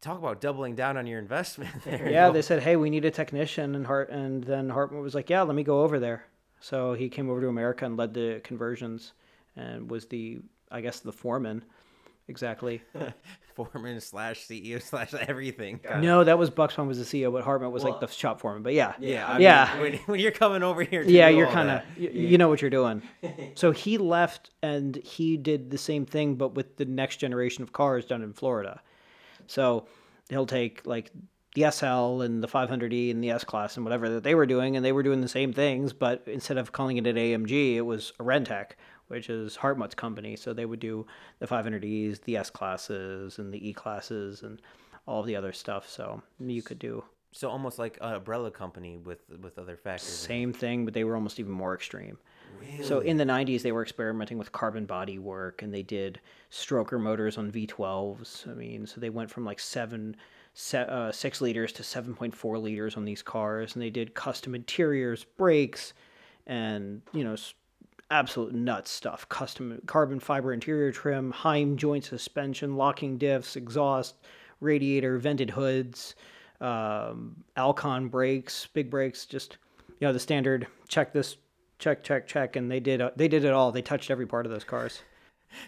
Talk 0.00 0.18
about 0.18 0.40
doubling 0.40 0.74
down 0.74 0.96
on 0.96 1.06
your 1.06 1.18
investment. 1.18 1.70
There 1.84 2.08
Yeah, 2.10 2.30
they 2.30 2.42
said, 2.42 2.62
"Hey, 2.62 2.74
we 2.76 2.90
need 2.90 3.04
a 3.04 3.10
technician," 3.10 3.74
and 3.74 3.86
Hart 3.86 4.10
and 4.10 4.42
then 4.42 4.68
Hartmut 4.70 5.02
was 5.02 5.14
like, 5.14 5.28
"Yeah, 5.30 5.42
let 5.42 5.54
me 5.54 5.62
go 5.62 5.82
over 5.82 5.98
there." 6.00 6.24
So 6.60 6.94
he 6.94 7.08
came 7.08 7.30
over 7.30 7.40
to 7.42 7.48
America 7.48 7.84
and 7.84 7.96
led 7.96 8.14
the 8.14 8.40
conversions, 8.42 9.12
and 9.56 9.90
was 9.90 10.06
the, 10.06 10.40
I 10.70 10.80
guess, 10.80 11.00
the 11.00 11.12
foreman, 11.12 11.64
exactly. 12.30 12.82
foreman 13.54 14.00
slash 14.00 14.46
CEO 14.46 14.80
slash 14.80 15.12
everything. 15.14 15.80
No, 15.98 16.24
that 16.24 16.38
was 16.38 16.50
Buxbaum 16.50 16.86
was 16.86 16.98
the 16.98 17.04
CEO, 17.04 17.32
but 17.32 17.44
Hartmut 17.44 17.72
was 17.72 17.84
like 17.84 18.00
the 18.00 18.06
shop 18.06 18.40
foreman. 18.40 18.62
But 18.62 18.74
yeah, 18.74 18.94
Yeah, 18.98 19.26
I 19.26 19.38
yeah, 19.38 19.70
Mean, 19.74 19.82
when, 19.82 19.92
when 20.06 20.20
you're 20.20 20.30
coming 20.32 20.62
over 20.62 20.82
here, 20.82 21.04
to 21.04 21.10
yeah, 21.10 21.30
do 21.30 21.36
you're 21.36 21.46
kind 21.48 21.70
of 21.70 21.82
that. 21.82 21.86
you, 21.98 22.10
you 22.10 22.38
know 22.38 22.48
what 22.48 22.62
you're 22.62 22.70
doing. 22.70 23.02
so 23.54 23.72
he 23.72 23.98
left 23.98 24.50
and 24.62 24.96
he 24.96 25.36
did 25.36 25.70
the 25.70 25.78
same 25.78 26.06
thing, 26.06 26.36
but 26.36 26.54
with 26.54 26.76
the 26.76 26.84
next 26.84 27.16
generation 27.16 27.62
of 27.62 27.72
cars 27.72 28.04
done 28.04 28.22
in 28.22 28.32
Florida. 28.32 28.80
So 29.46 29.86
he'll 30.28 30.46
take 30.46 30.86
like 30.86 31.10
the 31.54 31.70
SL 31.70 32.22
and 32.22 32.42
the 32.42 32.48
500e 32.48 33.10
and 33.10 33.22
the 33.22 33.30
S 33.30 33.42
class 33.44 33.76
and 33.76 33.84
whatever 33.84 34.08
that 34.10 34.22
they 34.22 34.34
were 34.34 34.46
doing, 34.46 34.76
and 34.76 34.84
they 34.84 34.92
were 34.92 35.02
doing 35.02 35.20
the 35.20 35.28
same 35.28 35.52
things, 35.52 35.92
but 35.92 36.22
instead 36.26 36.56
of 36.58 36.72
calling 36.72 36.96
it 36.96 37.06
an 37.06 37.16
AMG, 37.16 37.74
it 37.74 37.80
was 37.80 38.12
a 38.20 38.22
RENNtech, 38.22 38.72
which 39.10 39.28
is 39.28 39.56
Hartmut's 39.56 39.94
company. 39.94 40.36
So 40.36 40.52
they 40.52 40.66
would 40.66 40.80
do 40.80 41.06
the 41.40 41.46
500es, 41.46 42.20
the 42.22 42.36
S 42.36 42.48
classes, 42.50 43.38
and 43.38 43.52
the 43.52 43.68
E 43.68 43.72
classes, 43.72 44.42
and 44.42 44.60
all 45.06 45.22
the 45.22 45.34
other 45.36 45.52
stuff. 45.52 45.88
So 45.88 46.22
you 46.38 46.62
could 46.62 46.78
do 46.78 47.02
So 47.32 47.48
almost 47.50 47.78
like 47.78 47.98
an 48.00 48.14
umbrella 48.14 48.50
company 48.50 48.96
with 48.96 49.20
with 49.40 49.58
other 49.58 49.76
factors. 49.76 50.08
same 50.08 50.52
thing, 50.52 50.84
but 50.84 50.94
they 50.94 51.04
were 51.04 51.14
almost 51.16 51.38
even 51.40 51.52
more 51.52 51.74
extreme. 51.74 52.18
So 52.82 52.98
in 53.00 53.16
the 53.16 53.24
90s, 53.24 53.62
they 53.62 53.72
were 53.72 53.82
experimenting 53.82 54.36
with 54.38 54.50
carbon 54.52 54.84
body 54.84 55.18
work, 55.18 55.62
and 55.62 55.72
they 55.72 55.82
did 55.84 56.20
stroker 56.50 57.00
motors 57.00 57.38
on 57.38 57.50
V12s. 57.50 58.48
I 58.50 58.54
mean, 58.54 58.86
so 58.86 59.00
they 59.00 59.10
went 59.10 59.30
from 59.30 59.44
like 59.44 59.60
seven, 59.60 60.16
se- 60.54 60.86
uh, 60.88 61.12
six 61.12 61.40
liters 61.40 61.72
to 61.74 61.82
7.4 61.84 62.60
liters 62.60 62.96
on 62.96 63.04
these 63.04 63.22
cars, 63.22 63.74
and 63.74 63.82
they 63.82 63.90
did 63.90 64.14
custom 64.14 64.54
interiors, 64.54 65.24
brakes, 65.36 65.94
and 66.46 67.02
you 67.12 67.22
know, 67.24 67.34
s- 67.34 67.54
absolute 68.10 68.54
nuts 68.54 68.90
stuff. 68.90 69.28
Custom 69.28 69.80
carbon 69.86 70.20
fiber 70.20 70.52
interior 70.52 70.92
trim, 70.92 71.30
Heim 71.30 71.76
joint 71.76 72.04
suspension, 72.04 72.76
locking 72.76 73.18
diffs, 73.18 73.56
exhaust, 73.56 74.16
radiator, 74.60 75.18
vented 75.18 75.50
hoods, 75.50 76.14
um, 76.60 77.36
Alcon 77.56 78.08
brakes, 78.08 78.68
big 78.72 78.90
brakes, 78.90 79.26
just 79.26 79.58
you 79.98 80.06
know 80.06 80.12
the 80.12 80.18
standard. 80.18 80.66
Check 80.88 81.12
this, 81.12 81.36
check, 81.78 82.02
check, 82.02 82.26
check, 82.26 82.56
and 82.56 82.70
they 82.70 82.80
did. 82.80 83.00
Uh, 83.00 83.10
they 83.16 83.28
did 83.28 83.44
it 83.44 83.52
all. 83.52 83.72
They 83.72 83.82
touched 83.82 84.10
every 84.10 84.26
part 84.26 84.46
of 84.46 84.52
those 84.52 84.64
cars. 84.64 85.02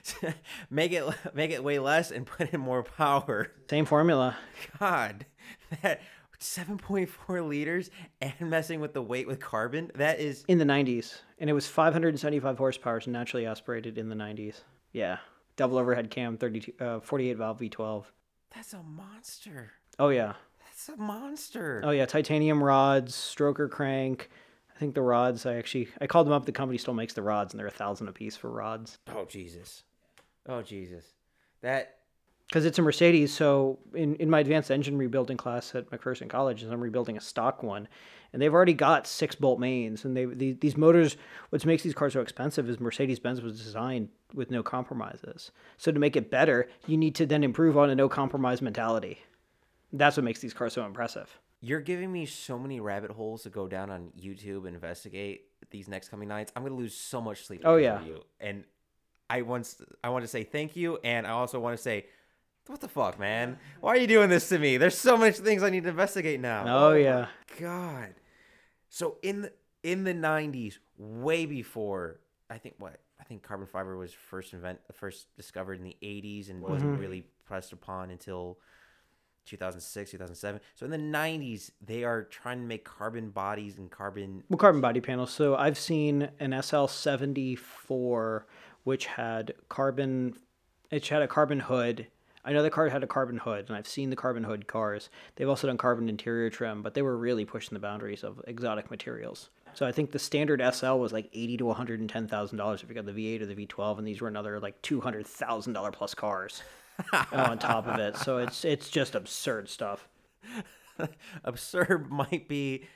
make 0.70 0.92
it 0.92 1.04
make 1.34 1.50
it 1.50 1.64
way 1.64 1.78
less 1.78 2.10
and 2.10 2.26
put 2.26 2.52
in 2.52 2.60
more 2.60 2.82
power. 2.82 3.50
Same 3.68 3.84
formula. 3.84 4.36
God, 4.78 5.26
that 5.82 6.00
7.4 6.42 7.48
liters 7.48 7.90
and 8.20 8.34
messing 8.50 8.80
with 8.80 8.92
the 8.94 9.02
weight 9.02 9.26
with 9.26 9.40
carbon. 9.40 9.90
That 9.94 10.20
is 10.20 10.44
in 10.48 10.58
the 10.58 10.64
90s, 10.64 11.20
and 11.38 11.48
it 11.48 11.52
was 11.52 11.66
575 11.68 12.58
horsepower, 12.58 13.00
so 13.00 13.10
naturally 13.10 13.46
aspirated 13.46 13.98
in 13.98 14.08
the 14.08 14.14
90s. 14.16 14.62
Yeah, 14.92 15.18
double 15.56 15.78
overhead 15.78 16.10
cam, 16.10 16.36
32, 16.36 16.72
uh, 16.84 17.00
48 17.00 17.36
valve 17.36 17.58
V12. 17.60 18.04
that's 18.54 18.72
a 18.74 18.82
monster. 18.82 19.72
Oh 19.98 20.08
yeah, 20.08 20.34
That's 20.66 20.88
a 20.88 20.96
monster. 20.96 21.80
oh 21.84 21.90
yeah, 21.90 22.06
titanium 22.06 22.62
rods, 22.62 23.14
stroker 23.14 23.70
crank. 23.70 24.28
I 24.74 24.78
think 24.78 24.94
the 24.94 25.02
rods. 25.02 25.46
I 25.46 25.54
actually 25.54 25.88
I 26.00 26.06
called 26.06 26.26
them 26.26 26.32
up. 26.34 26.44
The 26.46 26.52
company 26.52 26.78
still 26.78 26.94
makes 26.94 27.12
the 27.14 27.22
rods, 27.22 27.52
and 27.52 27.60
they're 27.60 27.66
a 27.68 27.70
thousand 27.70 28.08
a 28.08 28.12
piece 28.12 28.36
for 28.36 28.50
rods. 28.50 28.98
Oh 29.14 29.24
Jesus. 29.26 29.84
Oh 30.48 30.60
Jesus. 30.62 31.04
That 31.60 31.98
because 32.52 32.66
it's 32.66 32.78
a 32.78 32.82
Mercedes. 32.82 33.32
So 33.32 33.78
in, 33.94 34.14
in 34.16 34.28
my 34.28 34.40
advanced 34.40 34.70
engine 34.70 34.98
rebuilding 34.98 35.38
class 35.38 35.74
at 35.74 35.90
McPherson 35.90 36.28
College, 36.28 36.62
I'm 36.62 36.82
rebuilding 36.82 37.16
a 37.16 37.20
stock 37.20 37.62
one, 37.62 37.88
and 38.30 38.42
they've 38.42 38.52
already 38.52 38.74
got 38.74 39.06
six 39.06 39.34
bolt 39.34 39.58
mains. 39.58 40.04
And 40.04 40.14
they, 40.14 40.26
the 40.26 40.52
these 40.52 40.76
motors, 40.76 41.16
what 41.48 41.64
makes 41.64 41.82
these 41.82 41.94
cars 41.94 42.12
so 42.12 42.20
expensive 42.20 42.68
is 42.68 42.78
Mercedes 42.78 43.18
Benz 43.18 43.40
was 43.40 43.56
designed 43.56 44.10
with 44.34 44.50
no 44.50 44.62
compromises. 44.62 45.50
So 45.78 45.92
to 45.92 45.98
make 45.98 46.14
it 46.14 46.30
better, 46.30 46.68
you 46.86 46.98
need 46.98 47.14
to 47.14 47.24
then 47.24 47.42
improve 47.42 47.78
on 47.78 47.88
a 47.88 47.94
no 47.94 48.10
compromise 48.10 48.60
mentality. 48.60 49.22
That's 49.90 50.18
what 50.18 50.24
makes 50.24 50.40
these 50.40 50.52
cars 50.52 50.74
so 50.74 50.84
impressive. 50.84 51.38
you're 51.62 51.80
giving 51.80 52.12
me 52.12 52.26
so 52.26 52.58
many 52.58 52.80
rabbit 52.80 53.12
holes 53.12 53.44
to 53.44 53.50
go 53.50 53.66
down 53.66 53.88
on 53.88 54.10
YouTube 54.20 54.66
and 54.66 54.74
investigate 54.74 55.44
these 55.70 55.88
next 55.88 56.10
coming 56.10 56.28
nights. 56.28 56.52
I'm 56.54 56.64
gonna 56.64 56.74
lose 56.74 56.94
so 56.94 57.18
much 57.22 57.46
sleep. 57.46 57.62
Oh, 57.64 57.76
yeah. 57.76 58.04
you. 58.04 58.20
And 58.40 58.64
I 59.30 59.40
once 59.40 59.80
I 60.04 60.10
want 60.10 60.22
to 60.24 60.28
say 60.28 60.44
thank 60.44 60.76
you, 60.76 60.98
and 61.02 61.26
I 61.26 61.30
also 61.30 61.58
want 61.58 61.76
to 61.76 61.82
say, 61.82 62.06
what 62.66 62.80
the 62.80 62.88
fuck, 62.88 63.18
man? 63.18 63.58
Why 63.80 63.90
are 63.90 63.96
you 63.96 64.06
doing 64.06 64.30
this 64.30 64.48
to 64.50 64.58
me? 64.58 64.76
There's 64.76 64.96
so 64.96 65.16
much 65.16 65.36
things 65.36 65.62
I 65.62 65.70
need 65.70 65.84
to 65.84 65.90
investigate 65.90 66.40
now. 66.40 66.64
Oh, 66.66 66.90
oh 66.90 66.94
yeah. 66.94 67.26
God. 67.58 68.14
So 68.88 69.16
in 69.22 69.42
the 69.42 69.52
in 69.82 70.04
the 70.04 70.14
'90s, 70.14 70.78
way 70.96 71.46
before 71.46 72.20
I 72.48 72.58
think 72.58 72.76
what 72.78 73.00
I 73.20 73.24
think 73.24 73.42
carbon 73.42 73.66
fiber 73.66 73.96
was 73.96 74.12
first 74.12 74.52
invent 74.52 74.80
first 74.92 75.34
discovered 75.36 75.78
in 75.78 75.84
the 75.84 75.96
'80s 76.02 76.50
and 76.50 76.60
wasn't 76.60 76.92
mm-hmm. 76.92 77.00
really 77.00 77.26
pressed 77.44 77.72
upon 77.72 78.10
until 78.10 78.58
2006, 79.46 80.12
2007. 80.12 80.60
So 80.74 80.86
in 80.86 80.90
the 80.92 80.98
90s, 80.98 81.70
they 81.84 82.04
are 82.04 82.22
trying 82.24 82.60
to 82.60 82.66
make 82.66 82.84
carbon 82.84 83.30
bodies 83.30 83.78
and 83.78 83.90
carbon. 83.90 84.44
Well, 84.48 84.58
carbon 84.58 84.80
body 84.80 85.00
panels. 85.00 85.32
So 85.32 85.56
I've 85.56 85.78
seen 85.78 86.30
an 86.38 86.52
SL74 86.52 88.44
which 88.84 89.06
had 89.06 89.54
carbon. 89.68 90.34
It 90.90 91.06
had 91.08 91.22
a 91.22 91.28
carbon 91.28 91.60
hood. 91.60 92.08
I 92.44 92.52
know 92.52 92.62
the 92.62 92.70
car 92.70 92.88
had 92.88 93.04
a 93.04 93.06
carbon 93.06 93.38
hood, 93.38 93.66
and 93.68 93.76
I've 93.76 93.86
seen 93.86 94.10
the 94.10 94.16
carbon 94.16 94.44
hood 94.44 94.66
cars. 94.66 95.10
They've 95.36 95.48
also 95.48 95.68
done 95.68 95.78
carbon 95.78 96.08
interior 96.08 96.50
trim, 96.50 96.82
but 96.82 96.94
they 96.94 97.02
were 97.02 97.16
really 97.16 97.44
pushing 97.44 97.74
the 97.74 97.80
boundaries 97.80 98.24
of 98.24 98.40
exotic 98.46 98.90
materials. 98.90 99.50
So 99.74 99.86
I 99.86 99.92
think 99.92 100.10
the 100.10 100.18
standard 100.18 100.62
SL 100.74 100.94
was 100.94 101.12
like 101.12 101.30
eighty 101.32 101.56
to 101.56 101.64
one 101.66 101.76
hundred 101.76 102.00
and 102.00 102.10
ten 102.10 102.26
thousand 102.28 102.58
dollars 102.58 102.82
if 102.82 102.88
you 102.88 102.94
got 102.94 103.06
the 103.06 103.12
V8 103.12 103.42
or 103.42 103.46
the 103.46 103.66
V12, 103.66 103.98
and 103.98 104.06
these 104.06 104.20
were 104.20 104.28
another 104.28 104.58
like 104.60 104.80
two 104.82 105.00
hundred 105.00 105.26
thousand 105.26 105.72
dollar 105.72 105.92
plus 105.92 106.14
cars 106.14 106.62
on 107.32 107.58
top 107.58 107.86
of 107.86 107.98
it. 107.98 108.16
So 108.16 108.38
it's 108.38 108.64
it's 108.64 108.90
just 108.90 109.14
absurd 109.14 109.68
stuff. 109.68 110.08
Absurd 111.44 112.10
might 112.10 112.48
be 112.48 112.86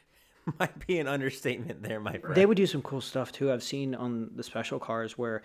might 0.60 0.86
be 0.86 0.98
an 0.98 1.08
understatement 1.08 1.82
there, 1.82 2.00
my 2.00 2.18
friend. 2.18 2.34
They 2.34 2.46
would 2.46 2.56
do 2.56 2.66
some 2.66 2.82
cool 2.82 3.00
stuff 3.00 3.32
too. 3.32 3.52
I've 3.52 3.62
seen 3.62 3.94
on 3.94 4.30
the 4.34 4.42
special 4.42 4.78
cars 4.78 5.18
where 5.18 5.42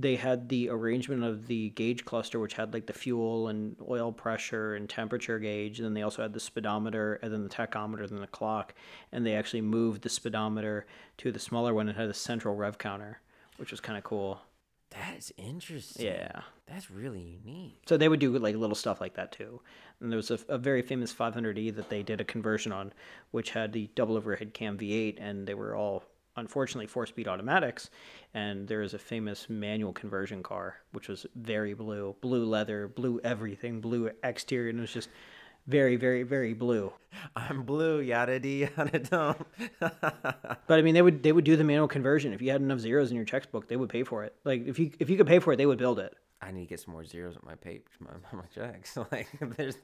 they 0.00 0.16
had 0.16 0.48
the 0.48 0.68
arrangement 0.68 1.24
of 1.24 1.46
the 1.46 1.70
gauge 1.70 2.04
cluster, 2.04 2.38
which 2.38 2.54
had 2.54 2.72
like 2.72 2.86
the 2.86 2.92
fuel 2.92 3.48
and 3.48 3.76
oil 3.88 4.12
pressure 4.12 4.74
and 4.74 4.88
temperature 4.88 5.38
gauge. 5.38 5.78
And 5.78 5.86
then 5.86 5.94
they 5.94 6.02
also 6.02 6.22
had 6.22 6.32
the 6.32 6.40
speedometer 6.40 7.14
and 7.22 7.32
then 7.32 7.42
the 7.42 7.48
tachometer 7.48 8.00
and 8.00 8.10
then 8.10 8.20
the 8.20 8.26
clock. 8.28 8.74
And 9.12 9.26
they 9.26 9.34
actually 9.34 9.62
moved 9.62 10.02
the 10.02 10.08
speedometer 10.08 10.86
to 11.18 11.32
the 11.32 11.38
smaller 11.38 11.74
one 11.74 11.88
and 11.88 11.98
had 11.98 12.08
a 12.08 12.14
central 12.14 12.54
rev 12.54 12.78
counter, 12.78 13.20
which 13.56 13.70
was 13.70 13.80
kind 13.80 13.98
of 13.98 14.04
cool. 14.04 14.40
that 14.90 15.16
is 15.18 15.32
interesting. 15.36 16.06
Yeah. 16.06 16.42
That's 16.66 16.90
really 16.90 17.40
unique. 17.44 17.82
So 17.86 17.96
they 17.96 18.08
would 18.08 18.20
do 18.20 18.36
like 18.38 18.54
little 18.54 18.76
stuff 18.76 19.00
like 19.00 19.14
that 19.14 19.32
too. 19.32 19.60
And 20.00 20.12
there 20.12 20.18
was 20.18 20.30
a, 20.30 20.38
a 20.48 20.58
very 20.58 20.82
famous 20.82 21.12
500e 21.12 21.74
that 21.74 21.88
they 21.88 22.02
did 22.02 22.20
a 22.20 22.24
conversion 22.24 22.72
on, 22.72 22.92
which 23.30 23.50
had 23.50 23.72
the 23.72 23.90
double 23.94 24.16
overhead 24.16 24.54
cam 24.54 24.78
V8, 24.78 25.16
and 25.18 25.46
they 25.46 25.54
were 25.54 25.74
all 25.74 26.04
unfortunately 26.38 26.86
four-speed 26.86 27.28
automatics. 27.28 27.90
And 28.34 28.66
there 28.68 28.82
is 28.82 28.94
a 28.94 28.98
famous 28.98 29.48
manual 29.48 29.92
conversion 29.92 30.42
car, 30.42 30.76
which 30.92 31.08
was 31.08 31.26
very 31.36 31.74
blue, 31.74 32.16
blue 32.20 32.44
leather, 32.44 32.88
blue 32.88 33.20
everything, 33.24 33.80
blue 33.80 34.10
exterior, 34.22 34.70
and 34.70 34.78
it 34.78 34.82
was 34.82 34.92
just 34.92 35.08
very, 35.66 35.96
very, 35.96 36.22
very 36.22 36.54
blue. 36.54 36.92
I'm 37.36 37.62
blue, 37.62 38.00
yada 38.00 38.40
dee 38.40 38.68
yada 38.76 38.98
dum. 38.98 39.36
But 39.80 40.78
I 40.78 40.82
mean, 40.82 40.94
they 40.94 41.02
would 41.02 41.22
they 41.22 41.32
would 41.32 41.44
do 41.44 41.56
the 41.56 41.64
manual 41.64 41.88
conversion 41.88 42.32
if 42.32 42.42
you 42.42 42.50
had 42.50 42.60
enough 42.60 42.80
zeros 42.80 43.10
in 43.10 43.16
your 43.16 43.26
textbook. 43.26 43.68
They 43.68 43.76
would 43.76 43.90
pay 43.90 44.02
for 44.02 44.24
it. 44.24 44.34
Like 44.44 44.66
if 44.66 44.78
you 44.78 44.90
if 44.98 45.10
you 45.10 45.16
could 45.16 45.26
pay 45.26 45.38
for 45.38 45.52
it, 45.52 45.56
they 45.56 45.66
would 45.66 45.78
build 45.78 45.98
it. 45.98 46.14
I 46.40 46.52
need 46.52 46.62
to 46.62 46.66
get 46.66 46.80
some 46.80 46.92
more 46.92 47.04
zeros 47.04 47.36
on 47.36 47.42
my 47.44 47.54
page, 47.54 47.82
my, 48.00 48.10
my 48.32 48.44
checks. 48.54 48.96
Like, 49.12 49.28
there's, 49.56 49.76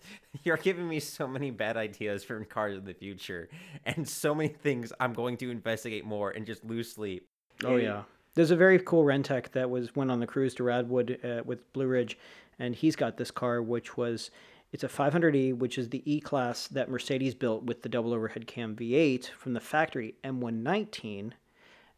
you're 0.42 0.56
giving 0.56 0.88
me 0.88 1.00
so 1.00 1.26
many 1.26 1.50
bad 1.50 1.76
ideas 1.76 2.24
for 2.24 2.42
cars 2.44 2.78
in 2.78 2.84
the 2.84 2.94
future, 2.94 3.48
and 3.84 4.08
so 4.08 4.34
many 4.34 4.48
things 4.48 4.92
I'm 5.00 5.12
going 5.12 5.36
to 5.38 5.50
investigate 5.50 6.04
more 6.04 6.30
and 6.30 6.46
just 6.46 6.64
lose 6.64 6.92
sleep. 6.92 7.28
Oh 7.64 7.76
yeah. 7.76 8.02
There's 8.34 8.50
a 8.50 8.56
very 8.56 8.80
cool 8.80 9.04
RENNtech 9.04 9.52
that 9.52 9.70
was 9.70 9.94
went 9.94 10.10
on 10.10 10.18
the 10.18 10.26
cruise 10.26 10.54
to 10.54 10.64
Radwood 10.64 11.24
uh, 11.24 11.42
with 11.44 11.72
Blue 11.72 11.86
Ridge, 11.86 12.18
and 12.58 12.74
he's 12.74 12.96
got 12.96 13.16
this 13.16 13.30
car 13.30 13.62
which 13.62 13.96
was 13.96 14.30
it's 14.72 14.82
a 14.82 14.88
500e, 14.88 15.56
which 15.56 15.78
is 15.78 15.90
the 15.90 16.02
E 16.04 16.20
class 16.20 16.66
that 16.66 16.90
Mercedes 16.90 17.36
built 17.36 17.62
with 17.62 17.82
the 17.82 17.88
double 17.88 18.12
overhead 18.12 18.48
cam 18.48 18.74
V8 18.74 19.26
from 19.28 19.52
the 19.52 19.60
factory 19.60 20.16
M119. 20.24 21.30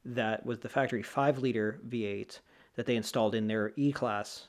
That 0.04 0.44
was 0.44 0.58
the 0.58 0.68
factory 0.68 1.02
five 1.02 1.38
liter 1.38 1.80
V8 1.88 2.40
that 2.76 2.86
they 2.86 2.96
installed 2.96 3.34
in 3.34 3.46
their 3.46 3.72
E 3.76 3.92
class, 3.92 4.48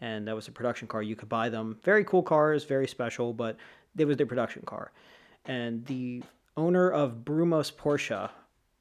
and 0.00 0.26
that 0.26 0.34
was 0.34 0.48
a 0.48 0.52
production 0.52 0.88
car. 0.88 1.02
You 1.02 1.16
could 1.16 1.28
buy 1.28 1.48
them. 1.48 1.78
Very 1.84 2.04
cool 2.04 2.22
cars, 2.22 2.64
very 2.64 2.88
special, 2.88 3.32
but 3.32 3.56
it 3.96 4.04
was 4.04 4.16
their 4.16 4.26
production 4.26 4.62
car. 4.66 4.92
And 5.44 5.84
the 5.86 6.22
owner 6.56 6.90
of 6.90 7.24
Brumos 7.24 7.72
Porsche, 7.72 8.30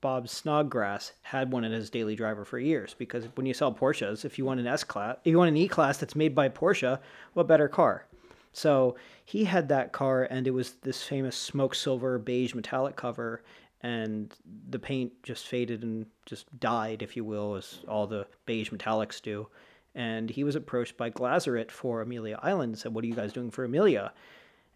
Bob 0.02 0.28
Snodgrass, 0.28 1.14
had 1.22 1.52
one 1.52 1.64
as 1.64 1.72
his 1.72 1.90
daily 1.90 2.16
driver 2.16 2.46
for 2.46 2.60
years 2.60 2.96
because 2.98 3.26
when 3.36 3.46
you 3.46 3.54
sell 3.54 3.74
Porsches, 3.74 4.26
if 4.26 4.38
you 4.38 4.46
want 4.46 4.60
an 4.60 4.68
S 4.68 4.84
class, 4.84 5.18
if 5.24 5.32
you 5.32 5.38
want 5.38 5.50
an 5.50 5.58
E 5.58 5.68
class 5.68 5.98
that's 5.98 6.16
made 6.16 6.34
by 6.34 6.50
Porsche, 6.50 7.00
what 7.34 7.48
better 7.48 7.68
car? 7.68 8.06
So 8.54 8.96
he 9.26 9.44
had 9.44 9.68
that 9.68 9.92
car, 9.92 10.24
and 10.24 10.48
it 10.48 10.52
was 10.52 10.74
this 10.82 11.04
famous 11.04 11.36
smoke 11.36 11.76
silver 11.76 12.18
beige 12.18 12.56
metallic 12.56 12.96
cover, 12.96 13.44
and 13.86 14.34
the 14.72 14.80
paint 14.80 15.14
just 15.22 15.46
faded 15.46 15.84
and 15.84 16.08
just 16.26 16.60
died, 16.60 17.04
if 17.04 17.16
you 17.16 17.24
will, 17.24 17.54
as 17.54 17.82
all 17.88 18.08
the 18.08 18.26
beige 18.48 18.72
metallics 18.72 19.22
do. 19.22 19.48
And 19.94 20.28
he 20.28 20.44
was 20.44 20.56
approached 20.56 20.98
by 20.98 21.12
Glazeret 21.12 21.70
for 21.70 22.02
Amelia 22.02 22.40
Island 22.42 22.72
and 22.72 22.80
said, 22.80 22.96
What 22.96 23.04
are 23.04 23.08
you 23.08 23.14
guys 23.14 23.32
doing 23.32 23.52
for 23.52 23.64
Amelia? 23.64 24.12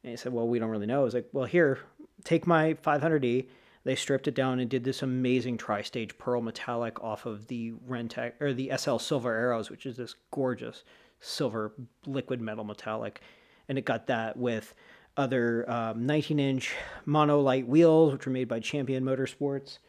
And 0.03 0.11
he 0.11 0.15
said, 0.15 0.31
Well, 0.31 0.47
we 0.47 0.59
don't 0.59 0.69
really 0.69 0.85
know. 0.85 1.01
I 1.01 1.03
was 1.03 1.15
like, 1.15 1.27
Well, 1.33 1.45
here, 1.45 1.79
take 2.23 2.45
my 2.45 2.75
500E. 2.75 3.47
They 3.83 3.95
stripped 3.95 4.27
it 4.27 4.35
down 4.35 4.59
and 4.59 4.69
did 4.69 4.83
this 4.83 5.01
amazing 5.01 5.57
tri 5.57 5.81
stage 5.81 6.15
pearl 6.19 6.43
metallic 6.43 7.03
off 7.03 7.25
of 7.25 7.47
the 7.47 7.71
RENNtech 7.89 8.33
or 8.39 8.53
the 8.53 8.71
SL 8.77 8.97
Silver 8.97 9.33
Arrows, 9.33 9.71
which 9.71 9.87
is 9.87 9.97
this 9.97 10.13
gorgeous 10.29 10.83
silver 11.19 11.73
liquid 12.05 12.41
metal 12.41 12.63
metallic. 12.63 13.21
And 13.67 13.79
it 13.79 13.85
got 13.85 14.05
that 14.05 14.37
with 14.37 14.75
other 15.19 15.69
um, 15.69 16.05
19 16.05 16.39
inch 16.39 16.73
monolight 17.05 17.67
wheels, 17.67 18.13
which 18.13 18.25
were 18.25 18.31
made 18.31 18.47
by 18.47 18.59
Champion 18.61 19.03
Motorsports. 19.03 19.79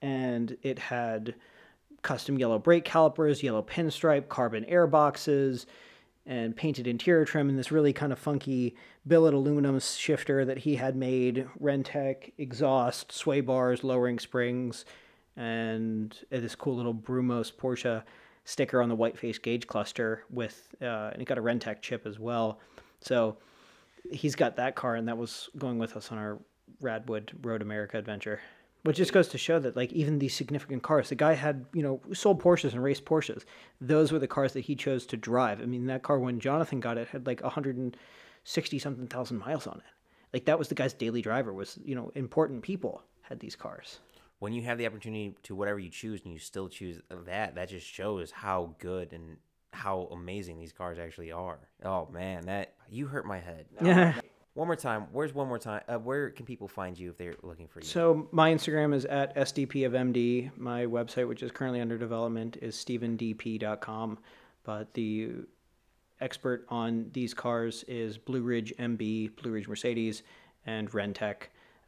And 0.00 0.56
it 0.62 0.78
had 0.78 1.34
custom 2.00 2.38
yellow 2.38 2.58
brake 2.58 2.84
calipers, 2.84 3.42
yellow 3.42 3.62
pinstripe, 3.62 4.28
carbon 4.28 4.64
air 4.64 4.86
boxes, 4.86 5.66
and 6.24 6.56
painted 6.56 6.86
interior 6.86 7.24
trim, 7.26 7.48
and 7.50 7.58
this 7.58 7.70
really 7.70 7.92
kind 7.92 8.12
of 8.12 8.18
funky 8.18 8.76
billet 9.06 9.34
aluminum 9.34 9.78
shifter 9.80 10.44
that 10.44 10.58
he 10.58 10.76
had 10.76 10.96
made, 10.96 11.46
RENNtech 11.60 12.32
exhaust, 12.38 13.12
sway 13.12 13.40
bars, 13.40 13.84
lowering 13.84 14.18
springs, 14.18 14.84
and 15.36 16.18
this 16.30 16.54
cool 16.54 16.76
little 16.76 16.94
Brumos 16.94 17.52
Porsche 17.52 18.02
sticker 18.44 18.80
on 18.80 18.88
the 18.88 18.94
white 18.94 19.18
face 19.18 19.38
gauge 19.38 19.66
cluster 19.66 20.24
with, 20.30 20.74
uh, 20.80 21.10
and 21.12 21.20
it 21.20 21.26
got 21.26 21.38
a 21.38 21.42
RENNtech 21.42 21.82
chip 21.82 22.06
as 22.06 22.18
well. 22.18 22.60
So 23.00 23.36
he's 24.10 24.34
got 24.34 24.56
that 24.56 24.74
car, 24.74 24.94
and 24.94 25.08
that 25.08 25.18
was 25.18 25.48
going 25.56 25.78
with 25.78 25.96
us 25.96 26.10
on 26.12 26.18
our 26.18 26.38
Radwood 26.82 27.30
Road 27.42 27.62
America 27.62 27.98
adventure. 27.98 28.40
Which 28.84 28.96
just 28.96 29.12
goes 29.12 29.28
to 29.28 29.38
show 29.38 29.58
that, 29.58 29.76
like, 29.76 29.92
even 29.92 30.18
these 30.18 30.34
significant 30.34 30.84
cars, 30.84 31.08
the 31.08 31.16
guy 31.16 31.34
had, 31.34 31.66
you 31.74 31.82
know, 31.82 32.00
sold 32.14 32.40
Porsches 32.40 32.72
and 32.72 32.82
raced 32.82 33.04
Porsches. 33.04 33.44
Those 33.80 34.12
were 34.12 34.20
the 34.20 34.28
cars 34.28 34.52
that 34.52 34.60
he 34.60 34.76
chose 34.76 35.04
to 35.06 35.16
drive. 35.16 35.60
I 35.60 35.64
mean, 35.66 35.86
that 35.86 36.04
car, 36.04 36.18
when 36.18 36.38
Jonathan 36.38 36.78
got 36.78 36.96
it, 36.96 37.08
had 37.08 37.26
like 37.26 37.42
160 37.42 38.78
something 38.78 39.08
thousand 39.08 39.38
miles 39.38 39.66
on 39.66 39.78
it. 39.78 39.92
Like, 40.32 40.44
that 40.44 40.58
was 40.58 40.68
the 40.68 40.76
guy's 40.76 40.92
daily 40.92 41.22
driver, 41.22 41.52
was, 41.52 41.78
you 41.84 41.96
know, 41.96 42.12
important 42.14 42.62
people 42.62 43.02
had 43.22 43.40
these 43.40 43.56
cars. 43.56 43.98
When 44.38 44.52
you 44.52 44.62
have 44.62 44.78
the 44.78 44.86
opportunity 44.86 45.34
to 45.42 45.56
whatever 45.56 45.80
you 45.80 45.90
choose 45.90 46.20
and 46.22 46.32
you 46.32 46.38
still 46.38 46.68
choose 46.68 47.00
that, 47.26 47.56
that 47.56 47.68
just 47.70 47.86
shows 47.86 48.30
how 48.30 48.76
good 48.78 49.12
and 49.12 49.38
how 49.72 50.08
amazing 50.12 50.58
these 50.58 50.72
cars 50.72 50.98
actually 50.98 51.32
are. 51.32 51.58
Oh 51.84 52.08
man, 52.12 52.46
that 52.46 52.74
you 52.90 53.06
hurt 53.06 53.26
my 53.26 53.38
head. 53.38 53.66
Yeah. 53.82 54.20
one 54.54 54.66
more 54.66 54.76
time. 54.76 55.06
Where's 55.12 55.34
one 55.34 55.46
more 55.48 55.58
time? 55.58 55.82
Uh, 55.88 55.98
where 55.98 56.30
can 56.30 56.44
people 56.44 56.66
find 56.68 56.98
you 56.98 57.10
if 57.10 57.16
they're 57.16 57.34
looking 57.42 57.68
for 57.68 57.80
you? 57.80 57.86
So 57.86 58.28
my 58.32 58.52
Instagram 58.52 58.92
is 58.94 59.04
at 59.04 59.34
SDP 59.36 59.86
of 59.86 59.92
MD. 59.92 60.50
My 60.56 60.84
website, 60.86 61.28
which 61.28 61.42
is 61.42 61.52
currently 61.52 61.80
under 61.80 61.96
development, 61.96 62.56
is 62.60 62.74
stephendp.com. 62.76 64.18
But 64.64 64.92
the 64.94 65.30
expert 66.20 66.66
on 66.68 67.10
these 67.12 67.34
cars 67.34 67.84
is 67.86 68.18
Blue 68.18 68.42
Ridge 68.42 68.74
MB, 68.78 69.36
Blue 69.40 69.52
Ridge 69.52 69.68
Mercedes, 69.68 70.22
and 70.66 70.90
RENNtech, 70.90 71.42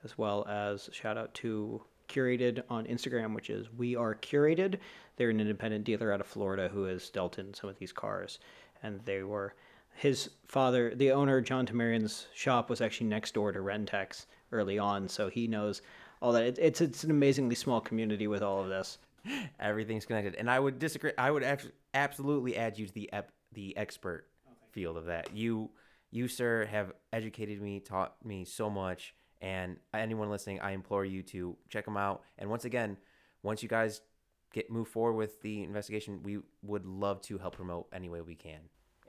as 0.05 0.17
well 0.17 0.47
as 0.49 0.89
shout 0.93 1.19
out 1.19 1.35
to 1.35 1.83
Curated 2.09 2.63
on 2.69 2.87
Instagram, 2.87 3.35
which 3.35 3.51
is 3.51 3.67
We 3.77 3.95
Are 3.97 4.15
Curated. 4.15 4.79
They're 5.17 5.31
an 5.31 5.41
independent 5.41 5.85
dealer 5.85 6.13
out 6.13 6.21
of 6.21 6.27
Florida 6.27 6.69
who 6.69 6.85
has 6.85 7.09
dealt 7.11 7.39
in 7.39 7.53
some 7.55 7.69
of 7.71 7.79
these 7.79 7.93
cars, 7.93 8.39
and 8.83 9.01
they 9.05 9.23
were 9.23 9.55
his 10.01 10.31
father, 10.47 10.95
the 10.95 11.13
owner 11.13 11.43
John 11.43 11.67
Temerian's 11.67 12.27
shop 12.33 12.71
was 12.71 12.81
actually 12.81 13.09
next 13.09 13.35
door 13.35 13.53
to 13.53 13.61
Rentex 13.61 14.25
early 14.51 14.79
on, 14.79 15.07
so 15.07 15.29
he 15.29 15.47
knows 15.47 15.83
all 16.23 16.33
that. 16.33 16.43
It, 16.43 16.59
it's 16.59 16.81
it's 16.81 17.05
an 17.05 17.11
amazingly 17.11 17.55
small 17.55 17.83
community 17.83 18.27
with 18.27 18.43
all 18.43 18.63
of 18.63 18.71
this. 18.71 18.97
Everything's 19.61 20.07
connected, 20.07 20.37
and 20.37 20.51
I 20.51 20.59
would 20.59 20.79
disagree. 20.79 21.13
I 21.19 21.31
would 21.31 21.43
actually 21.43 21.73
absolutely 21.93 22.57
add 22.57 22.79
you 22.79 22.87
to 22.87 22.95
the 22.95 23.13
ep- 23.13 23.33
the 23.53 23.77
expert 23.77 24.27
field 24.73 24.97
of 24.97 25.05
that. 25.05 25.37
You 25.37 25.69
you 26.11 26.29
sir 26.29 26.65
have 26.65 26.95
educated 27.13 27.61
me, 27.61 27.79
taught 27.79 28.15
me 28.25 28.47
so 28.47 28.71
much, 28.71 29.15
and 29.43 29.77
anyone 29.93 30.31
listening, 30.31 30.61
I 30.61 30.71
implore 30.71 31.05
you 31.05 31.23
to 31.25 31.59
check 31.69 31.85
them 31.85 31.99
out. 31.99 32.23
And 32.39 32.49
once 32.49 32.65
again, 32.65 32.97
once 33.43 33.63
you 33.63 33.69
guys 33.69 34.01
get 34.55 34.71
move 34.71 34.89
forward 34.89 35.17
with 35.17 35.43
the 35.43 35.63
investigation, 35.63 36.23
we 36.23 36.39
would 36.63 36.87
love 36.87 37.21
to 37.25 37.37
help 37.37 37.57
promote 37.57 37.89
any 37.93 38.09
way 38.09 38.23
we 38.23 38.35
can. 38.35 38.61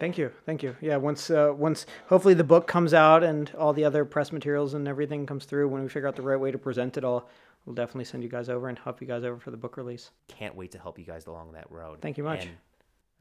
Thank 0.02 0.18
you, 0.18 0.32
thank 0.48 0.64
you. 0.64 0.76
Yeah, 0.82 0.98
once 0.98 1.30
uh, 1.30 1.54
once 1.56 1.86
hopefully 2.08 2.34
the 2.34 2.44
book 2.44 2.66
comes 2.66 2.92
out 2.92 3.24
and 3.24 3.52
all 3.56 3.72
the 3.72 3.86
other 3.86 4.04
press 4.04 4.32
materials 4.32 4.74
and 4.74 4.88
everything 4.88 5.28
comes 5.28 5.46
through, 5.46 5.68
when 5.68 5.84
we 5.84 5.90
figure 5.90 6.08
out 6.08 6.16
the 6.16 6.24
right 6.24 6.40
way 6.40 6.50
to 6.50 6.58
present 6.58 6.98
it 6.98 7.04
all, 7.04 7.30
we'll 7.68 7.76
definitely 7.76 8.06
send 8.06 8.24
you 8.24 8.30
guys 8.30 8.50
over 8.50 8.68
and 8.68 8.80
help 8.80 9.00
you 9.00 9.06
guys 9.06 9.24
over 9.24 9.38
for 9.40 9.52
the 9.52 9.58
book 9.58 9.78
release. 9.78 10.10
Can't 10.28 10.56
wait 10.56 10.72
to 10.72 10.80
help 10.80 10.98
you 10.98 11.06
guys 11.06 11.28
along 11.28 11.52
that 11.52 11.70
road. 11.70 12.00
Thank 12.02 12.18
you 12.18 12.24
much. 12.24 12.46
And 12.46 12.52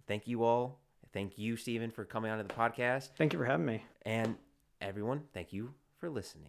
thank 0.06 0.26
you 0.26 0.42
all. 0.42 0.78
Thank 1.12 1.36
you, 1.36 1.54
Stephen, 1.58 1.90
for 1.90 2.06
coming 2.06 2.30
onto 2.30 2.48
the 2.48 2.54
podcast. 2.54 3.10
Thank 3.18 3.34
you 3.34 3.38
for 3.38 3.44
having 3.44 3.66
me. 3.66 3.84
And 4.06 4.36
everyone, 4.80 5.24
thank 5.34 5.52
you 5.52 5.74
for 5.98 6.08
listening. 6.08 6.48